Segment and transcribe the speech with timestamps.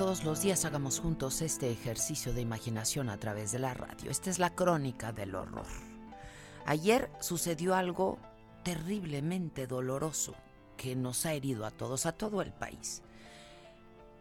[0.00, 4.10] Todos los días hagamos juntos este ejercicio de imaginación a través de la radio.
[4.10, 5.66] Esta es la crónica del horror.
[6.64, 8.18] Ayer sucedió algo
[8.62, 10.34] terriblemente doloroso
[10.78, 13.02] que nos ha herido a todos, a todo el país.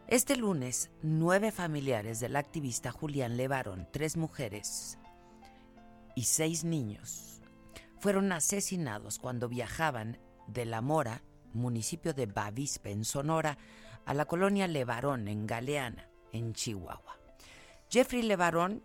[0.09, 4.97] Este lunes, nueve familiares del activista Julián Levarón, tres mujeres
[6.13, 7.39] y seis niños,
[7.99, 13.57] fueron asesinados cuando viajaban de La Mora, municipio de Bavispe, en Sonora,
[14.05, 17.17] a la colonia Levarón, en Galeana, en Chihuahua.
[17.89, 18.83] Jeffrey Levarón,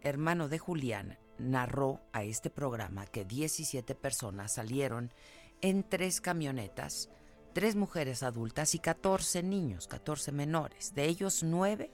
[0.00, 5.12] hermano de Julián, narró a este programa que 17 personas salieron
[5.60, 7.10] en tres camionetas,
[7.52, 10.94] tres mujeres adultas y 14 niños, 14 menores.
[10.94, 11.90] De ellos, nueve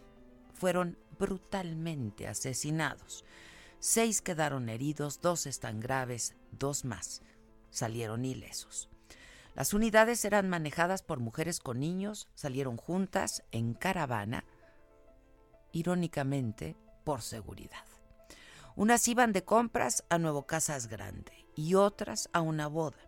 [0.53, 3.25] fueron brutalmente asesinados.
[3.79, 7.23] Seis quedaron heridos, dos están graves, dos más
[7.75, 8.89] salieron ilesos.
[9.55, 14.45] Las unidades eran manejadas por mujeres con niños, salieron juntas en caravana,
[15.73, 17.85] irónicamente por seguridad.
[18.77, 22.99] Unas iban de compras a Nuevo Casas Grande y otras a una boda.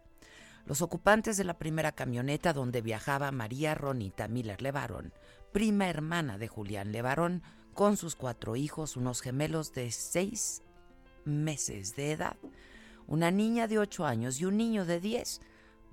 [0.65, 5.13] Los ocupantes de la primera camioneta donde viajaba María Ronita Miller Levarón,
[5.53, 7.43] prima hermana de Julián Levarón,
[7.75, 10.63] con sus cuatro hijos, unos gemelos de seis
[11.25, 12.37] meses de edad,
[13.07, 15.41] una niña de ocho años y un niño de diez,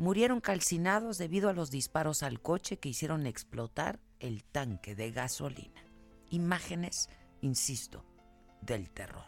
[0.04, 5.82] murieron calcinados debido a los disparos al coche que hicieron explotar el tanque de gasolina.
[6.30, 7.10] Imágenes,
[7.42, 8.04] insisto,
[8.62, 9.26] del terror.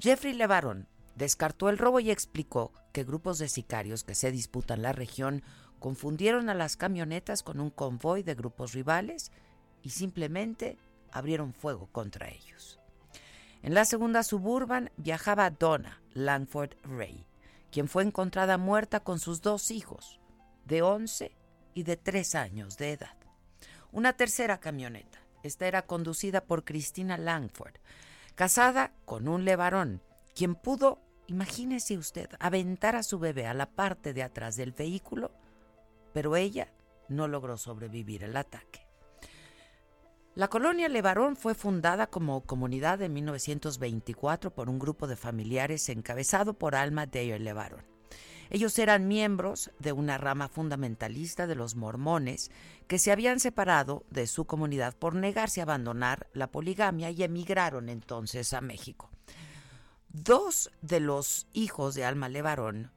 [0.00, 4.92] Jeffrey Levaron descartó el robo y explicó que grupos de sicarios que se disputan la
[4.92, 5.42] región
[5.78, 9.32] confundieron a las camionetas con un convoy de grupos rivales
[9.82, 10.78] y simplemente
[11.12, 12.80] abrieron fuego contra ellos.
[13.62, 17.27] En la segunda suburban viajaba Donna Langford Ray,
[17.70, 20.20] quien fue encontrada muerta con sus dos hijos,
[20.64, 21.36] de 11
[21.74, 23.16] y de 3 años de edad.
[23.92, 27.74] Una tercera camioneta, esta era conducida por Cristina Langford,
[28.34, 30.02] casada con un levarón,
[30.34, 35.32] quien pudo, imagínese usted, aventar a su bebé a la parte de atrás del vehículo,
[36.12, 36.72] pero ella
[37.08, 38.87] no logró sobrevivir el ataque.
[40.38, 46.54] La colonia Levarón fue fundada como comunidad en 1924 por un grupo de familiares encabezado
[46.54, 47.82] por Alma Dyer Levarón.
[48.48, 52.52] Ellos eran miembros de una rama fundamentalista de los mormones
[52.86, 57.88] que se habían separado de su comunidad por negarse a abandonar la poligamia y emigraron
[57.88, 59.10] entonces a México.
[60.08, 62.92] Dos de los hijos de Alma Levarón,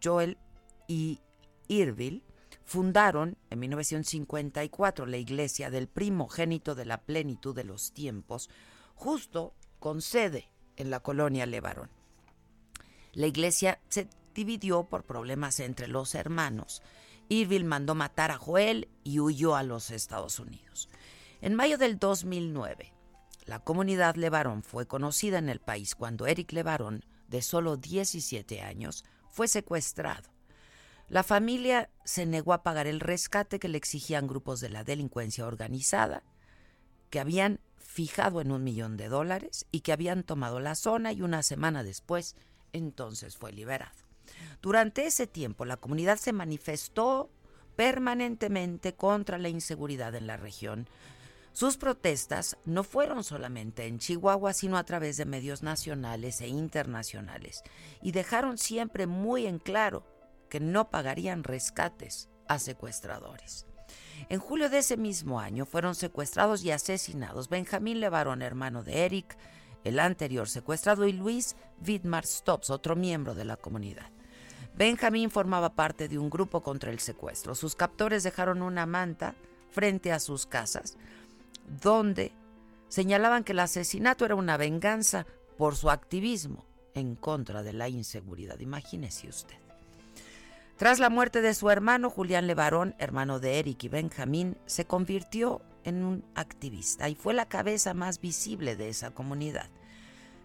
[0.00, 0.38] Joel
[0.86, 1.18] y
[1.66, 2.22] Irville,
[2.64, 8.48] fundaron en 1954 la iglesia del primogénito de la plenitud de los tiempos,
[8.94, 11.90] justo con sede en la colonia Levarón.
[13.12, 16.82] La iglesia se dividió por problemas entre los hermanos.
[17.28, 20.88] Irville mandó matar a Joel y huyó a los Estados Unidos.
[21.40, 22.92] En mayo del 2009,
[23.46, 29.04] la comunidad Levarón fue conocida en el país cuando Eric Levarón, de solo 17 años,
[29.28, 30.33] fue secuestrado.
[31.08, 35.46] La familia se negó a pagar el rescate que le exigían grupos de la delincuencia
[35.46, 36.22] organizada,
[37.10, 41.22] que habían fijado en un millón de dólares y que habían tomado la zona y
[41.22, 42.36] una semana después
[42.72, 43.92] entonces fue liberado.
[44.62, 47.30] Durante ese tiempo la comunidad se manifestó
[47.76, 50.88] permanentemente contra la inseguridad en la región.
[51.52, 57.62] Sus protestas no fueron solamente en Chihuahua, sino a través de medios nacionales e internacionales,
[58.02, 60.04] y dejaron siempre muy en claro
[60.60, 63.66] no pagarían rescates a secuestradores.
[64.28, 69.36] En julio de ese mismo año fueron secuestrados y asesinados Benjamín Levarón, hermano de Eric,
[69.84, 74.10] el anterior secuestrado, y Luis Vidmar Stops, otro miembro de la comunidad.
[74.76, 77.54] Benjamín formaba parte de un grupo contra el secuestro.
[77.54, 79.34] Sus captores dejaron una manta
[79.70, 80.96] frente a sus casas
[81.82, 82.32] donde
[82.88, 86.64] señalaban que el asesinato era una venganza por su activismo
[86.94, 88.58] en contra de la inseguridad.
[88.60, 89.63] Imagínese usted.
[90.76, 95.62] Tras la muerte de su hermano, Julián Levarón, hermano de Eric y Benjamín, se convirtió
[95.84, 99.70] en un activista y fue la cabeza más visible de esa comunidad.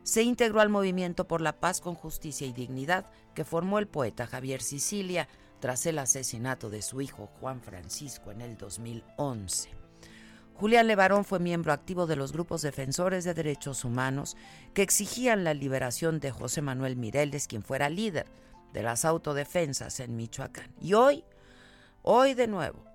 [0.03, 4.27] Se integró al movimiento por la paz con justicia y dignidad que formó el poeta
[4.27, 5.27] Javier Sicilia
[5.59, 9.71] tras el asesinato de su hijo Juan Francisco en el 2011.
[10.53, 14.37] Julián Levarón fue miembro activo de los grupos defensores de derechos humanos
[14.75, 18.27] que exigían la liberación de José Manuel Mireles, quien fuera líder
[18.73, 20.73] de las autodefensas en Michoacán.
[20.79, 21.23] Y hoy,
[22.03, 22.85] hoy de nuevo,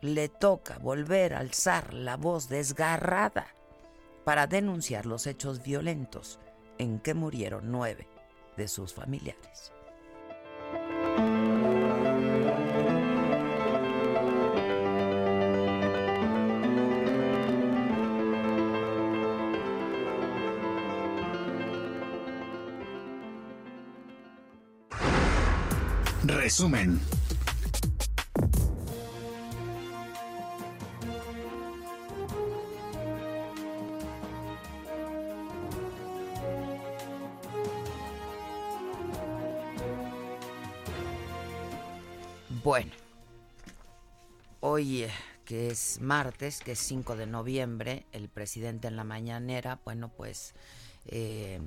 [0.00, 3.46] le toca volver a alzar la voz desgarrada
[4.24, 6.38] para denunciar los hechos violentos
[6.78, 8.08] en que murieron nueve
[8.56, 9.73] de sus familiares.
[26.26, 26.98] Resumen.
[42.62, 42.90] Bueno,
[44.60, 45.10] hoy eh,
[45.44, 50.54] que es martes, que es 5 de noviembre, el presidente en la mañanera, bueno, pues
[51.04, 51.60] eh,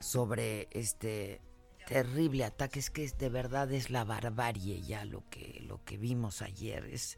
[0.00, 1.40] sobre este
[1.86, 6.42] terrible ataque, es que de verdad es la barbarie ya lo que, lo que vimos
[6.42, 7.16] ayer, es,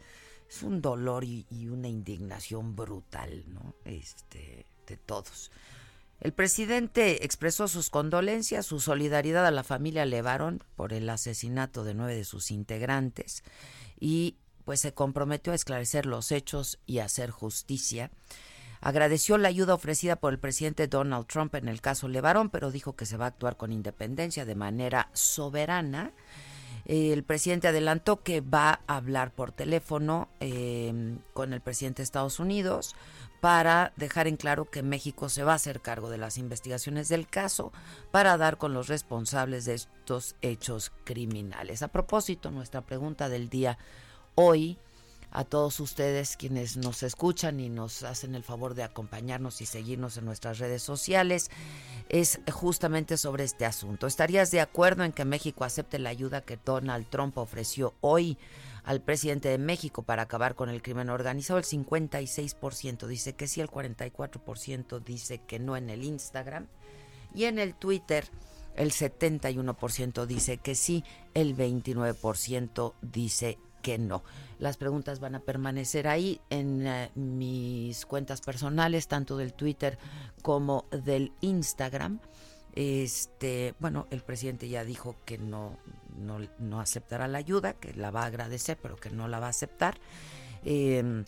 [0.63, 3.45] un dolor y, una indignación brutal.
[3.85, 5.51] Este, de todos.
[6.21, 11.95] El presidente expresó sus condolencias, su solidaridad a la familia Levarón por el asesinato de
[11.95, 13.45] nueve de sus integrantes
[14.01, 18.11] y pues se comprometió a esclarecer los hechos y hacer justicia.
[18.81, 22.95] Agradeció la ayuda ofrecida por el presidente Donald Trump en el caso Levarón, pero dijo
[22.95, 26.13] que se va a actuar con independencia de manera soberana.
[26.85, 32.41] El presidente adelantó que va a hablar por teléfono eh, con el presidente de Estados
[32.41, 32.95] Unidos
[33.41, 37.29] para dejar en claro que México se va a hacer cargo de las investigaciones del
[37.29, 37.73] caso
[38.11, 41.83] para dar con los responsables de estos hechos criminales.
[41.83, 43.79] A propósito, nuestra pregunta del día
[44.35, 44.79] hoy
[45.31, 50.17] a todos ustedes quienes nos escuchan y nos hacen el favor de acompañarnos y seguirnos
[50.17, 51.51] en nuestras redes sociales
[52.09, 54.07] es justamente sobre este asunto.
[54.07, 58.39] ¿Estarías de acuerdo en que México acepte la ayuda que Donald Trump ofreció hoy
[58.85, 61.59] al presidente de México para acabar con el crimen organizado?
[61.59, 66.67] El 56% dice que sí, el 44% dice que no en el Instagram
[67.35, 68.25] y en el Twitter
[68.79, 71.05] el 71% dice que sí,
[71.35, 74.23] el 29% dice que no.
[74.59, 79.99] Las preguntas van a permanecer ahí en uh, mis cuentas personales, tanto del Twitter
[80.43, 82.21] como del Instagram.
[82.75, 85.77] Este, bueno, el presidente ya dijo que no,
[86.17, 89.47] no, no aceptará la ayuda, que la va a agradecer, pero que no la va
[89.47, 89.99] a aceptar.
[90.65, 91.25] Eh,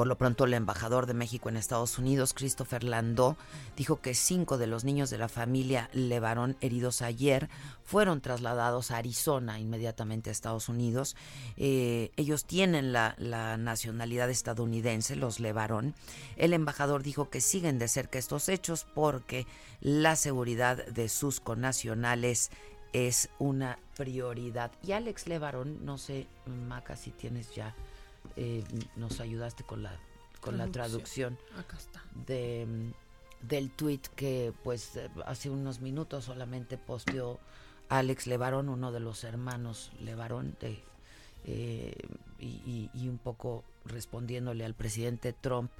[0.00, 3.36] por lo pronto, el embajador de México en Estados Unidos, Christopher Landó,
[3.76, 7.50] dijo que cinco de los niños de la familia Levarón heridos ayer
[7.84, 11.16] fueron trasladados a Arizona, inmediatamente a Estados Unidos.
[11.58, 13.14] Eh, ellos tienen la,
[13.58, 15.94] nacionalidad estadounidense, los Levarón.
[16.38, 19.46] El embajador dijo que siguen de cerca estos hechos porque
[19.82, 22.50] la seguridad de sus connacionales
[22.94, 24.72] es una prioridad.
[24.82, 27.74] Y Alex Levarón, no sé, Maca, si tienes ya
[28.36, 28.64] eh,
[28.96, 29.98] nos ayudaste con la
[30.40, 30.58] con traducción.
[30.58, 32.02] la traducción Acá está.
[32.26, 32.92] de
[33.42, 37.40] del tweet que pues hace unos minutos solamente posteó
[37.88, 40.78] Alex Levarón, uno de los hermanos Levarón, de,
[41.44, 41.94] eh,
[42.38, 45.70] y, y, un poco respondiéndole al presidente Trump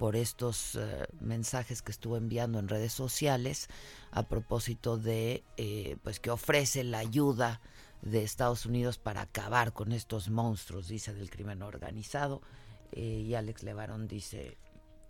[0.00, 0.80] por estos uh,
[1.20, 3.68] mensajes que estuvo enviando en redes sociales
[4.10, 7.60] a propósito de eh, pues que ofrece la ayuda
[8.02, 12.42] de Estados Unidos para acabar con estos monstruos, dice, del crimen organizado.
[12.92, 14.58] Eh, y Alex Levarón dice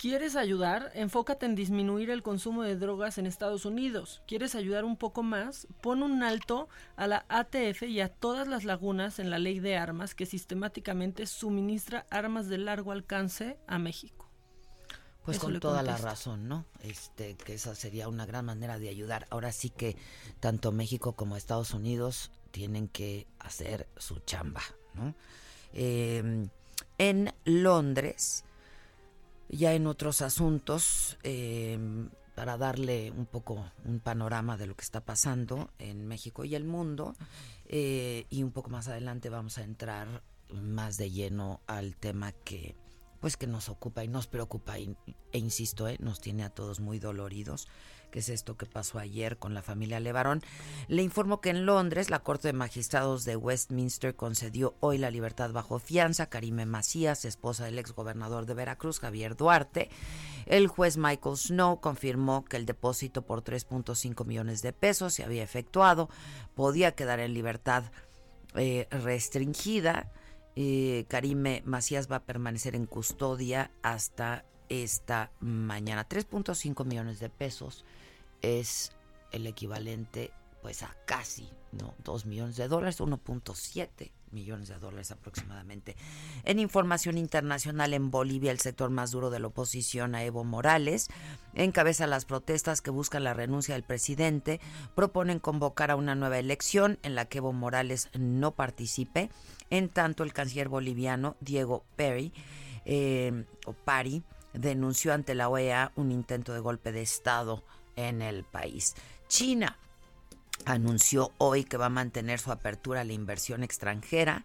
[0.00, 0.90] ¿Quieres ayudar?
[0.94, 4.22] Enfócate en disminuir el consumo de drogas en Estados Unidos.
[4.26, 5.66] ¿Quieres ayudar un poco más?
[5.82, 9.76] Pon un alto a la ATF y a todas las lagunas en la ley de
[9.76, 14.30] armas que sistemáticamente suministra armas de largo alcance a México.
[15.22, 16.64] Pues con toda la razón, ¿no?
[16.80, 19.26] Este, que esa sería una gran manera de ayudar.
[19.28, 19.98] Ahora sí que
[20.40, 24.62] tanto México como Estados Unidos tienen que hacer su chamba,
[24.94, 25.14] ¿no?
[25.72, 26.48] Em,
[26.98, 28.44] en Londres,
[29.48, 35.04] ya en otros asuntos, em, para darle un poco un panorama de lo que está
[35.04, 37.14] pasando en México y el mundo,
[37.66, 42.76] eh, y un poco más adelante vamos a entrar más de lleno al tema que
[43.20, 46.98] pues que nos ocupa y nos preocupa e insisto, eh, nos tiene a todos muy
[46.98, 47.68] doloridos,
[48.10, 50.42] que es esto que pasó ayer con la familia Levarón.
[50.88, 55.52] Le informo que en Londres la Corte de Magistrados de Westminster concedió hoy la libertad
[55.52, 59.88] bajo fianza a Karime Macías, esposa del exgobernador de Veracruz, Javier Duarte.
[60.46, 65.42] El juez Michael Snow confirmó que el depósito por 3.5 millones de pesos se había
[65.42, 66.08] efectuado,
[66.54, 67.84] podía quedar en libertad
[68.56, 70.10] eh, restringida
[70.56, 76.08] eh, Karime Macías va a permanecer en custodia hasta esta mañana.
[76.08, 77.84] 3.5 millones de pesos
[78.42, 78.92] es
[79.32, 80.32] el equivalente
[80.62, 81.94] pues a casi, ¿no?
[82.04, 85.96] 2 millones de dólares, 1.7 millones de dólares aproximadamente.
[86.44, 91.08] En información internacional, en Bolivia, el sector más duro de la oposición a Evo Morales
[91.54, 94.60] encabeza las protestas que buscan la renuncia del presidente.
[94.94, 99.30] Proponen convocar a una nueva elección en la que Evo Morales no participe.
[99.70, 102.32] En tanto, el canciller boliviano Diego Perry,
[102.84, 107.64] eh, o Pari, denunció ante la OEA un intento de golpe de Estado
[107.96, 108.94] en el país.
[109.28, 109.76] China
[110.64, 114.44] anunció hoy que va a mantener su apertura a la inversión extranjera,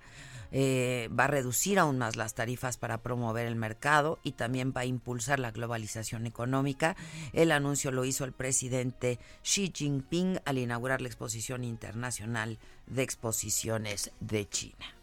[0.51, 4.81] eh, va a reducir aún más las tarifas para promover el mercado y también va
[4.81, 6.95] a impulsar la globalización económica.
[7.33, 14.11] El anuncio lo hizo el presidente Xi Jinping al inaugurar la exposición internacional de exposiciones
[14.19, 14.95] de China.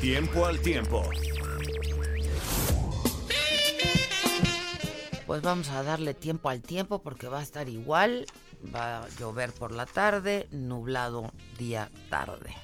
[0.00, 1.08] Tiempo al tiempo.
[5.32, 8.26] Pues vamos a darle tiempo al tiempo porque va a estar igual
[8.62, 12.54] va a llover por la tarde, nublado día tarde.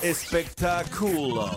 [0.00, 1.50] Espectáculo.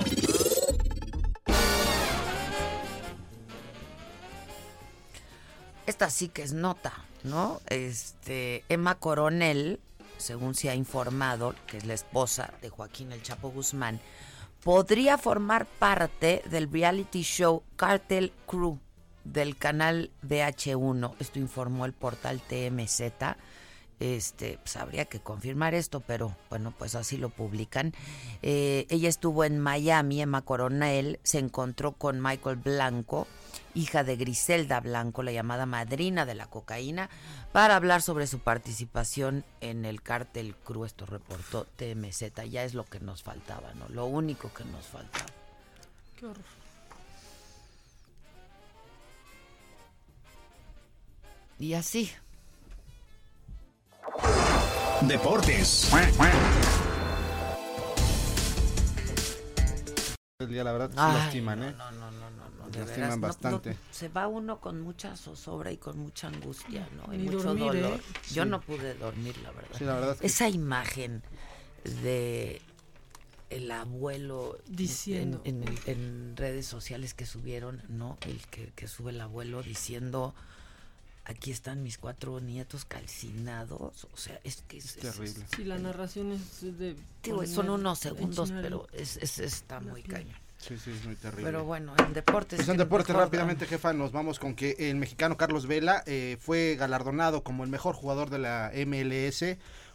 [5.85, 7.61] Esta sí que es nota, ¿no?
[7.67, 9.79] Este, Emma Coronel,
[10.17, 13.99] según se ha informado, que es la esposa de Joaquín El Chapo Guzmán,
[14.63, 18.79] podría formar parte del reality show Cartel Crew
[19.33, 23.01] del canal BH1, esto informó el portal TMZ,
[23.99, 27.93] este, pues habría que confirmar esto, pero bueno, pues así lo publican.
[28.43, 33.27] Eh, ella estuvo en Miami, Emma Coronel, se encontró con Michael Blanco,
[33.73, 37.09] hija de Griselda Blanco, la llamada madrina de la cocaína,
[37.51, 40.85] para hablar sobre su participación en el cártel Cru.
[40.85, 43.87] Esto reportó TMZ, ya es lo que nos faltaba, ¿no?
[43.89, 45.25] Lo único que nos faltaba.
[46.19, 46.66] Qué horror.
[51.59, 52.11] Y así.
[55.01, 55.89] Deportes.
[60.39, 61.75] El día, la verdad, se Ay, lastiman, ¿eh?
[61.77, 63.71] No, no, no, no, no, de Lastiman veras, bastante.
[63.71, 67.11] no, se va uno con mucha zozobra y con mucha angustia, ¿no?
[67.13, 67.99] Y Ni mucho dormir, dolor.
[67.99, 68.01] ¿eh?
[68.33, 68.49] Yo Sí.
[68.49, 69.75] no pude dormir, la verdad.
[69.77, 71.23] Sí, la verdad es que- Esa imagen
[72.03, 72.61] de
[73.49, 75.41] el abuelo Diciendo.
[75.43, 78.17] en, en- en redes sociales que subieron, ¿no?
[78.21, 80.35] El que, que sube el abuelo diciendo
[81.29, 84.07] aquí están mis cuatro nietos calcinados.
[84.13, 85.45] O sea, es que es, es- Terrible.
[85.55, 86.95] Sí, la narración es de...
[87.23, 90.35] poner- son unos segundos, pero es, es- está muy cañón.
[90.59, 91.43] Sí, sí, es muy terrible.
[91.45, 92.57] Pero bueno, en deportes.
[92.57, 96.01] Pues en ¿qué deporte mejor, rápidamente, jefa, nos vamos con que el mexicano Carlos Vela
[96.07, 99.43] eh, fue galardonado como el mejor jugador de la MLS,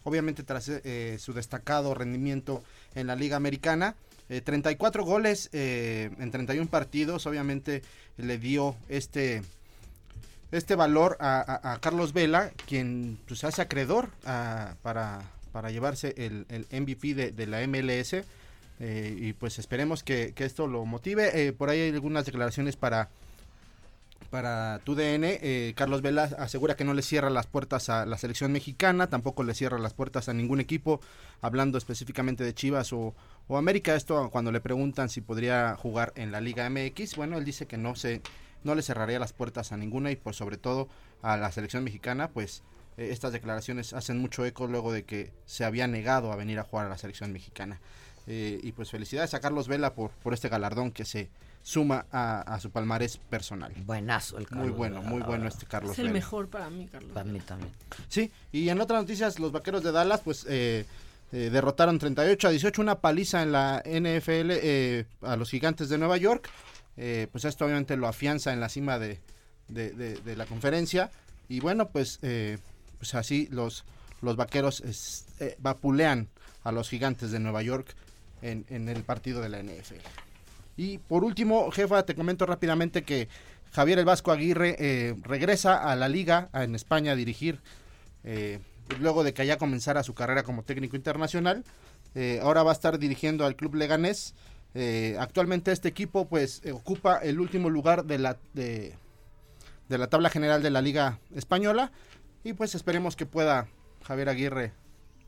[0.03, 2.63] obviamente tras eh, su destacado rendimiento
[2.95, 3.95] en la Liga Americana.
[4.29, 7.81] Eh, 34 goles eh, en 31 partidos, obviamente
[8.15, 9.41] le dio este
[10.53, 14.09] este valor a, Carlos Vela, quien pues, se hace acreedor
[14.81, 18.13] para, para llevarse el, el MVP de, de la MLS.
[18.79, 21.47] eh, y pues esperemos que, que esto lo motive.
[21.47, 23.09] Eh, por ahí hay algunas declaraciones para,
[24.29, 25.23] para TUDN.
[25.23, 29.43] Eh, Carlos Vela asegura que no le cierra las puertas a la selección mexicana, tampoco
[29.43, 31.01] le cierra las puertas a ningún equipo,
[31.41, 33.13] hablando específicamente de Chivas o,
[33.47, 33.95] o América.
[33.95, 37.77] Esto cuando le preguntan si podría jugar en la Liga MX, bueno, él dice que
[37.77, 38.21] no se
[38.63, 40.87] no le cerraría las puertas a ninguna y pues sobre todo
[41.21, 42.63] a la selección mexicana, pues
[42.97, 46.63] eh, estas declaraciones hacen mucho eco luego de que se había negado a venir a
[46.63, 47.79] jugar a la selección mexicana.
[48.27, 51.29] eh, y pues felicidades a Carlos Vela por, por este galardón que se
[51.63, 53.73] suma a, su palmarés personal.
[53.85, 54.67] Buenazo el Carlos.
[54.67, 55.93] Muy bueno, muy bueno este Carlos.
[55.93, 57.11] Es el mejor para mí, Carlos.
[57.13, 57.71] Para mí también.
[58.09, 60.85] Sí, y en otras noticias, los vaqueros de Dallas, pues eh,
[61.31, 65.97] eh, derrotaron 38 a 18, una paliza en la NFL eh, a los gigantes de
[65.97, 66.49] Nueva York.
[66.95, 69.19] Pues esto obviamente lo afianza en la cima de,
[69.67, 71.09] de, la conferencia.
[71.49, 73.85] Y bueno, pues, pues así los,
[74.21, 74.83] los vaqueros
[75.59, 76.29] vapulean
[76.63, 77.95] a los gigantes de Nueva York
[78.43, 79.95] en, el partido de la NFL.
[80.75, 83.27] Y por último, jefa, te comento rápidamente que
[83.71, 87.59] Javier El Vasco Aguirre eh, regresa a la liga en España a dirigir,
[88.23, 88.59] eh,
[88.99, 91.63] luego de que allá comenzara su carrera como técnico internacional.
[92.15, 94.35] Eh, ahora va a estar dirigiendo al club leganés.
[95.19, 98.95] Actualmente este equipo pues ocupa el último lugar de la, de,
[99.87, 101.91] la tabla general de la liga española.
[102.43, 103.67] Y pues esperemos que pueda
[104.03, 104.71] Javier Aguirre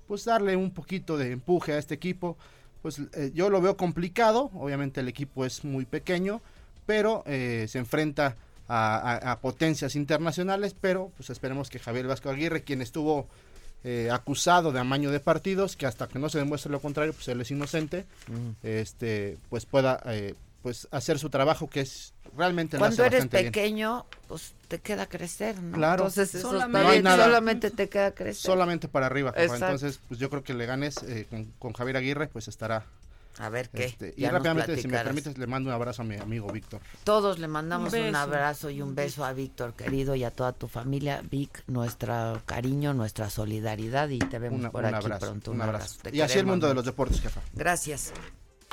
[0.07, 2.37] pues darle un poquito de empuje a este equipo.
[2.81, 6.41] Pues eh, yo lo veo complicado, obviamente el equipo es muy pequeño,
[6.85, 8.35] pero eh, se enfrenta
[8.67, 13.27] a, potencias internacionales, pero pues esperemos que Javier Vasco Aguirre, quien estuvo
[13.85, 17.27] eh, acusado de amaño de partidos, que hasta que no se demuestre lo contrario, pues
[17.29, 18.05] él es inocente,
[18.63, 20.01] este, pues pueda
[20.65, 25.77] pues hacer su trabajo que es realmente cuando eres pequeño pues te queda crecer no
[25.77, 26.07] claro.
[26.07, 28.41] Entonces solamente, te queda crecer.
[28.41, 31.27] Solamente para arriba entonces pues yo creo que le ganes eh,
[31.59, 32.83] con, Javier Aguirre pues estará
[33.37, 33.85] a ver qué.
[33.85, 36.81] Este, y rápidamente, si me permites, le mando un abrazo a mi amigo Víctor.
[37.03, 40.67] Todos le mandamos un, abrazo y un beso a Víctor, querido, y a toda tu
[40.67, 41.21] familia.
[41.29, 45.51] Vic, nuestro cariño, nuestra solidaridad, y te vemos por aquí pronto.
[45.51, 45.99] Un, abrazo.
[46.11, 47.41] Y así el mundo de los deportes, jefa.
[47.53, 48.13] Gracias.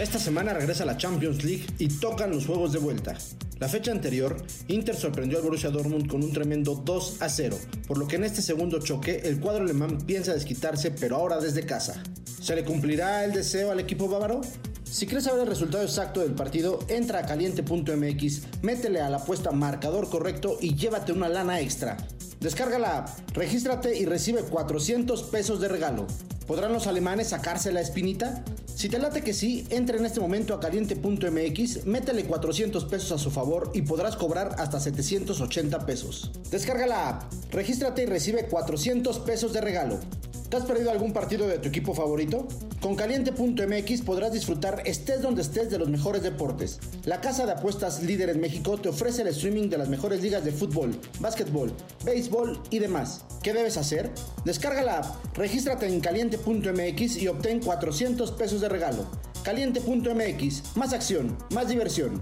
[0.00, 3.18] Esta semana regresa la Champions League y tocan los juegos de vuelta.
[3.58, 7.98] La fecha anterior, Inter sorprendió al Borussia Dortmund con un tremendo 2 a 0, por
[7.98, 12.02] lo que en este segundo choque el cuadro alemán piensa desquitarse, pero ahora desde casa.
[12.24, 14.40] ¿Se le cumplirá el deseo al equipo bávaro?
[14.84, 19.52] Si quieres saber el resultado exacto del partido, entra a caliente.mx, métele a la apuesta
[19.52, 21.98] marcador correcto y llévate una lana extra.
[22.40, 26.06] Descarga la app, regístrate y recibe 400 pesos de regalo.
[26.46, 28.42] ¿Podrán los alemanes sacarse la espinita?
[28.74, 33.18] Si te late que sí, entra en este momento a caliente.mx, métele 400 pesos a
[33.18, 36.30] su favor y podrás cobrar hasta 780 pesos.
[36.50, 40.00] Descarga la app, regístrate y recibe 400 pesos de regalo.
[40.50, 42.48] ¿Te has perdido algún partido de tu equipo favorito?
[42.80, 46.80] Con caliente.mx podrás disfrutar estés donde estés de los mejores deportes.
[47.04, 50.44] La casa de apuestas líder en México te ofrece el streaming de las mejores ligas
[50.44, 51.72] de fútbol, básquetbol,
[52.04, 53.24] béisbol y demás.
[53.44, 54.10] ¿Qué debes hacer?
[54.44, 59.06] Descarga la app, regístrate en caliente.mx y obtén 400 pesos de regalo.
[59.44, 62.20] Caliente.mx, más acción, más diversión.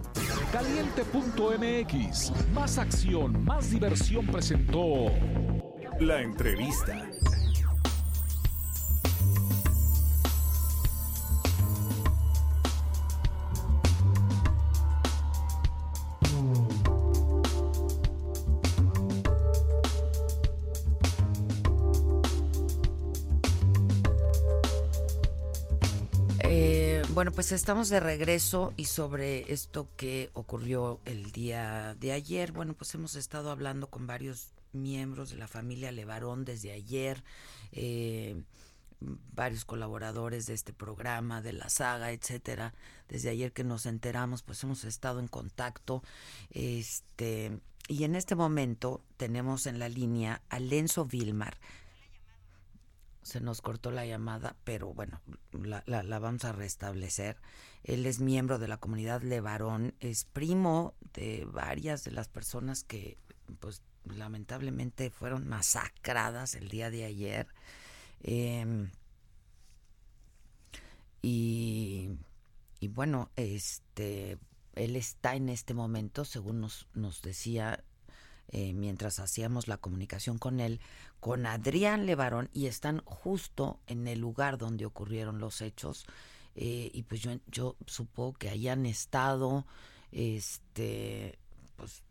[0.52, 5.06] Caliente.mx, más acción, más diversión presentó
[5.98, 7.08] la entrevista.
[27.18, 32.74] Bueno, pues estamos de regreso y sobre esto que ocurrió el día de ayer, bueno,
[32.74, 37.24] pues hemos estado hablando con varios miembros de la familia Levarón desde ayer,
[37.72, 38.40] eh,
[39.00, 42.72] varios colaboradores de este programa, de la saga, etcétera.
[43.08, 46.04] Desde ayer que nos enteramos, pues hemos estado en contacto.
[46.50, 51.58] Este, y en este momento tenemos en la línea a Lenzo Vilmar
[53.28, 55.20] se nos cortó la llamada, pero bueno,
[55.52, 57.36] la, la, vamos a restablecer.
[57.84, 63.18] Él es miembro de la comunidad Levarón, es primo de varias de las personas que,
[63.60, 67.46] pues, lamentablemente fueron masacradas el día de ayer.
[68.22, 68.90] Em,
[71.20, 72.08] y,
[72.80, 74.38] y bueno, este,
[74.74, 77.84] él está en este momento, según nos, nos decía
[78.48, 80.80] eh, mientras hacíamos la comunicación con él,
[81.20, 86.06] con Adrián Levarón, y están justo en el lugar donde ocurrieron los hechos.
[86.54, 89.66] Eh, y pues yo, yo supongo que hayan estado
[90.10, 91.38] este
[91.76, 92.02] pues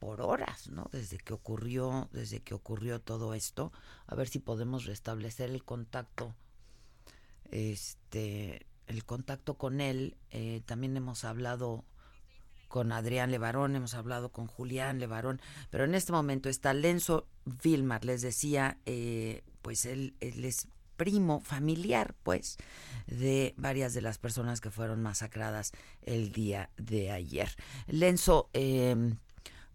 [0.00, 0.88] por horas, ¿no?
[0.90, 3.72] Desde que ocurrió, desde que ocurrió todo esto,
[4.06, 6.34] a ver si podemos restablecer el contacto,
[7.50, 10.16] este, el contacto con él.
[10.30, 11.84] Eh, también hemos hablado
[12.68, 17.26] con Adrián Levarón, hemos hablado con Julián Levarón, pero en este momento está Lenzo
[17.62, 22.56] Vilmar, les decía, eh, pues él, es primo familiar, pues,
[23.06, 25.72] de varias de las personas que fueron masacradas
[26.02, 27.50] el día de ayer.
[27.86, 29.14] Lenzo, eh,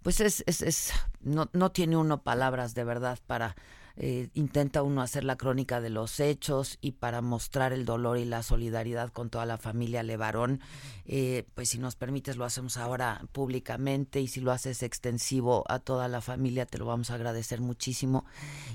[0.02, 3.56] pues es, es, es no, no tiene uno palabras de verdad para
[4.02, 8.24] eh, intenta uno hacer la crónica de los hechos y para mostrar el dolor y
[8.24, 10.62] la solidaridad con toda la familia Levarón,
[11.06, 15.80] eh, pues si nos permites lo hacemos ahora públicamente y si lo haces extensivo a
[15.80, 18.24] toda la familia te lo vamos a agradecer muchísimo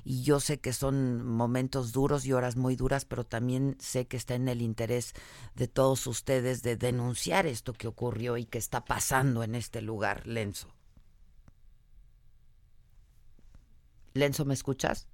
[0.05, 4.19] y yo sé que son momentos duros y horas muy duras, pero también sé que
[4.19, 5.15] está en el interés
[5.55, 10.27] de todos ustedes de denunciar esto que ocurrió y que está pasando en este lugar,
[10.27, 10.69] Lenzo.
[14.13, 15.09] Lenzo, ¿me escuchas?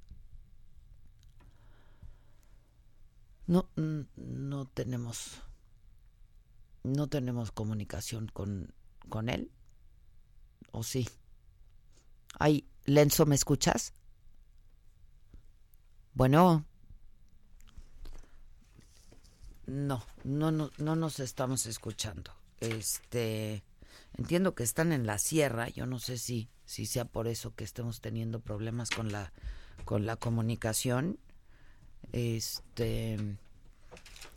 [3.51, 3.69] No,
[4.15, 5.43] no tenemos,
[6.85, 8.73] no tenemos comunicación con,
[9.09, 9.51] con él.
[10.71, 11.09] ¿O sí?
[12.39, 13.93] Ay, Lenzo, ¿me escuchas?
[16.15, 16.65] Bueno.
[19.67, 22.33] No, no, no, no nos estamos escuchando.
[22.61, 23.65] Este,
[24.17, 25.69] entiendo que están en la sierra.
[25.71, 29.33] Yo no sé si, si sea por eso que estemos teniendo problemas con la,
[29.85, 31.19] con la comunicación.
[32.13, 33.17] Este,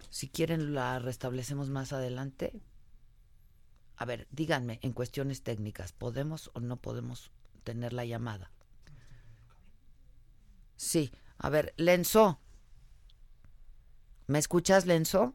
[0.09, 2.61] si quieren la restablecemos más adelante.
[3.97, 7.31] A ver, díganme en cuestiones técnicas, ¿podemos o no podemos
[7.63, 8.51] tener la llamada?
[10.75, 12.39] Sí, a ver, Lenzo.
[14.27, 15.33] ¿Me escuchas, Lenzo?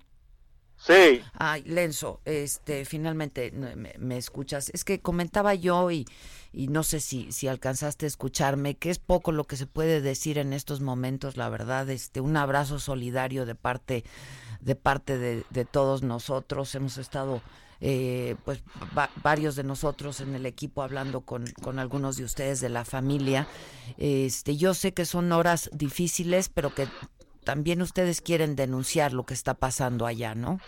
[0.77, 1.22] Sí.
[1.33, 4.70] Ay, Lenzo, este, finalmente me, escuchas.
[4.72, 6.07] Es que comentaba yo y,
[6.53, 10.01] y no sé si, si alcanzaste a escucharme, que es poco lo que se puede
[10.01, 11.89] decir en estos momentos, la verdad.
[11.91, 14.05] Este, un abrazo solidario de parte,
[14.61, 16.75] de parte de, de todos nosotros.
[16.75, 17.43] Hemos estado
[17.81, 18.63] eh, pues
[19.23, 23.47] varios de nosotros en el equipo hablando con, con, algunos de ustedes de la familia.
[23.99, 26.89] Este, yo sé que son horas difíciles, pero que
[27.45, 30.59] también ustedes quieren denunciar lo que está pasando allá, ¿no?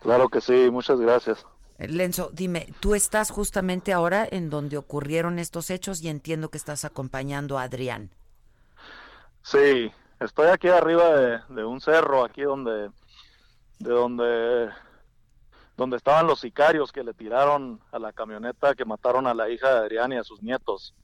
[0.00, 1.44] Claro que sí, muchas gracias.
[1.78, 6.84] Lenzo, dime, tú estás justamente ahora en donde ocurrieron estos hechos y entiendo que estás
[6.84, 8.10] acompañando a Adrián.
[9.42, 12.90] Sí, estoy aquí arriba de, un cerro, aquí donde,
[13.78, 14.70] de donde,
[15.76, 19.68] donde estaban los sicarios que le tiraron a la camioneta que mataron a la hija
[19.74, 20.94] de Adrián y a sus nietos.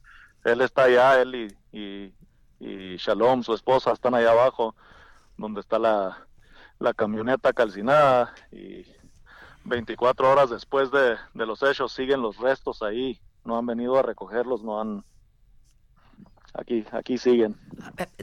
[0.45, 2.15] Él está allá, él y,
[2.61, 4.75] y Shalom, su esposa, están allá abajo,
[5.37, 6.27] donde está la,
[6.79, 8.87] la camioneta calcinada y
[9.71, 14.63] 24 horas después de, los hechos siguen los restos ahí, no han venido a recogerlos,
[14.63, 15.05] no han...
[16.53, 17.57] Aquí, aquí siguen.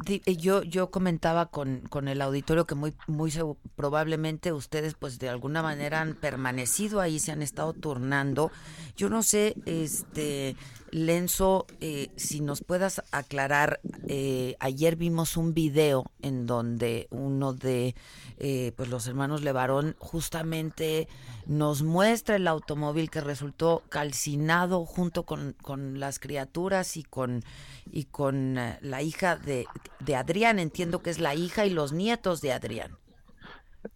[0.06, 3.32] Eh, yo, yo comentaba con, con el auditorio que muy, muy
[3.78, 8.52] probablemente ustedes, pues de alguna manera han permanecido ahí, se han estado turnando.
[8.98, 10.58] Yo no sé, este,
[10.92, 17.96] Lenzo, eh, si nos puedas aclarar, eh, ayer vimos un video en donde uno de
[18.38, 21.08] eh, pues los hermanos Levarón justamente
[21.46, 27.44] nos muestra el automóvil que resultó calcinado junto con, con las criaturas y con,
[27.92, 29.66] y con la hija de,
[30.00, 32.98] de Adrián, entiendo que es la hija y los nietos de Adrián.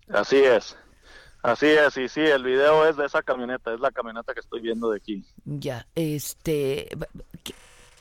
[0.09, 0.75] Así es.
[1.43, 4.61] Así es, y sí, el video es de esa camioneta, es la camioneta que estoy
[4.61, 5.25] viendo de aquí.
[5.45, 6.89] Ya, este,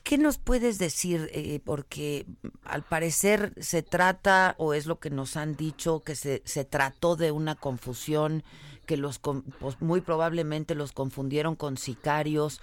[0.02, 1.30] ¿qué, nos puedes decir?
[1.32, 2.26] Eh, porque
[2.64, 7.16] al parecer se trata, o es lo que nos han dicho, que se, se trató
[7.16, 8.44] de una confusión,
[8.84, 12.60] que los pues, muy probablemente los confundieron con sicarios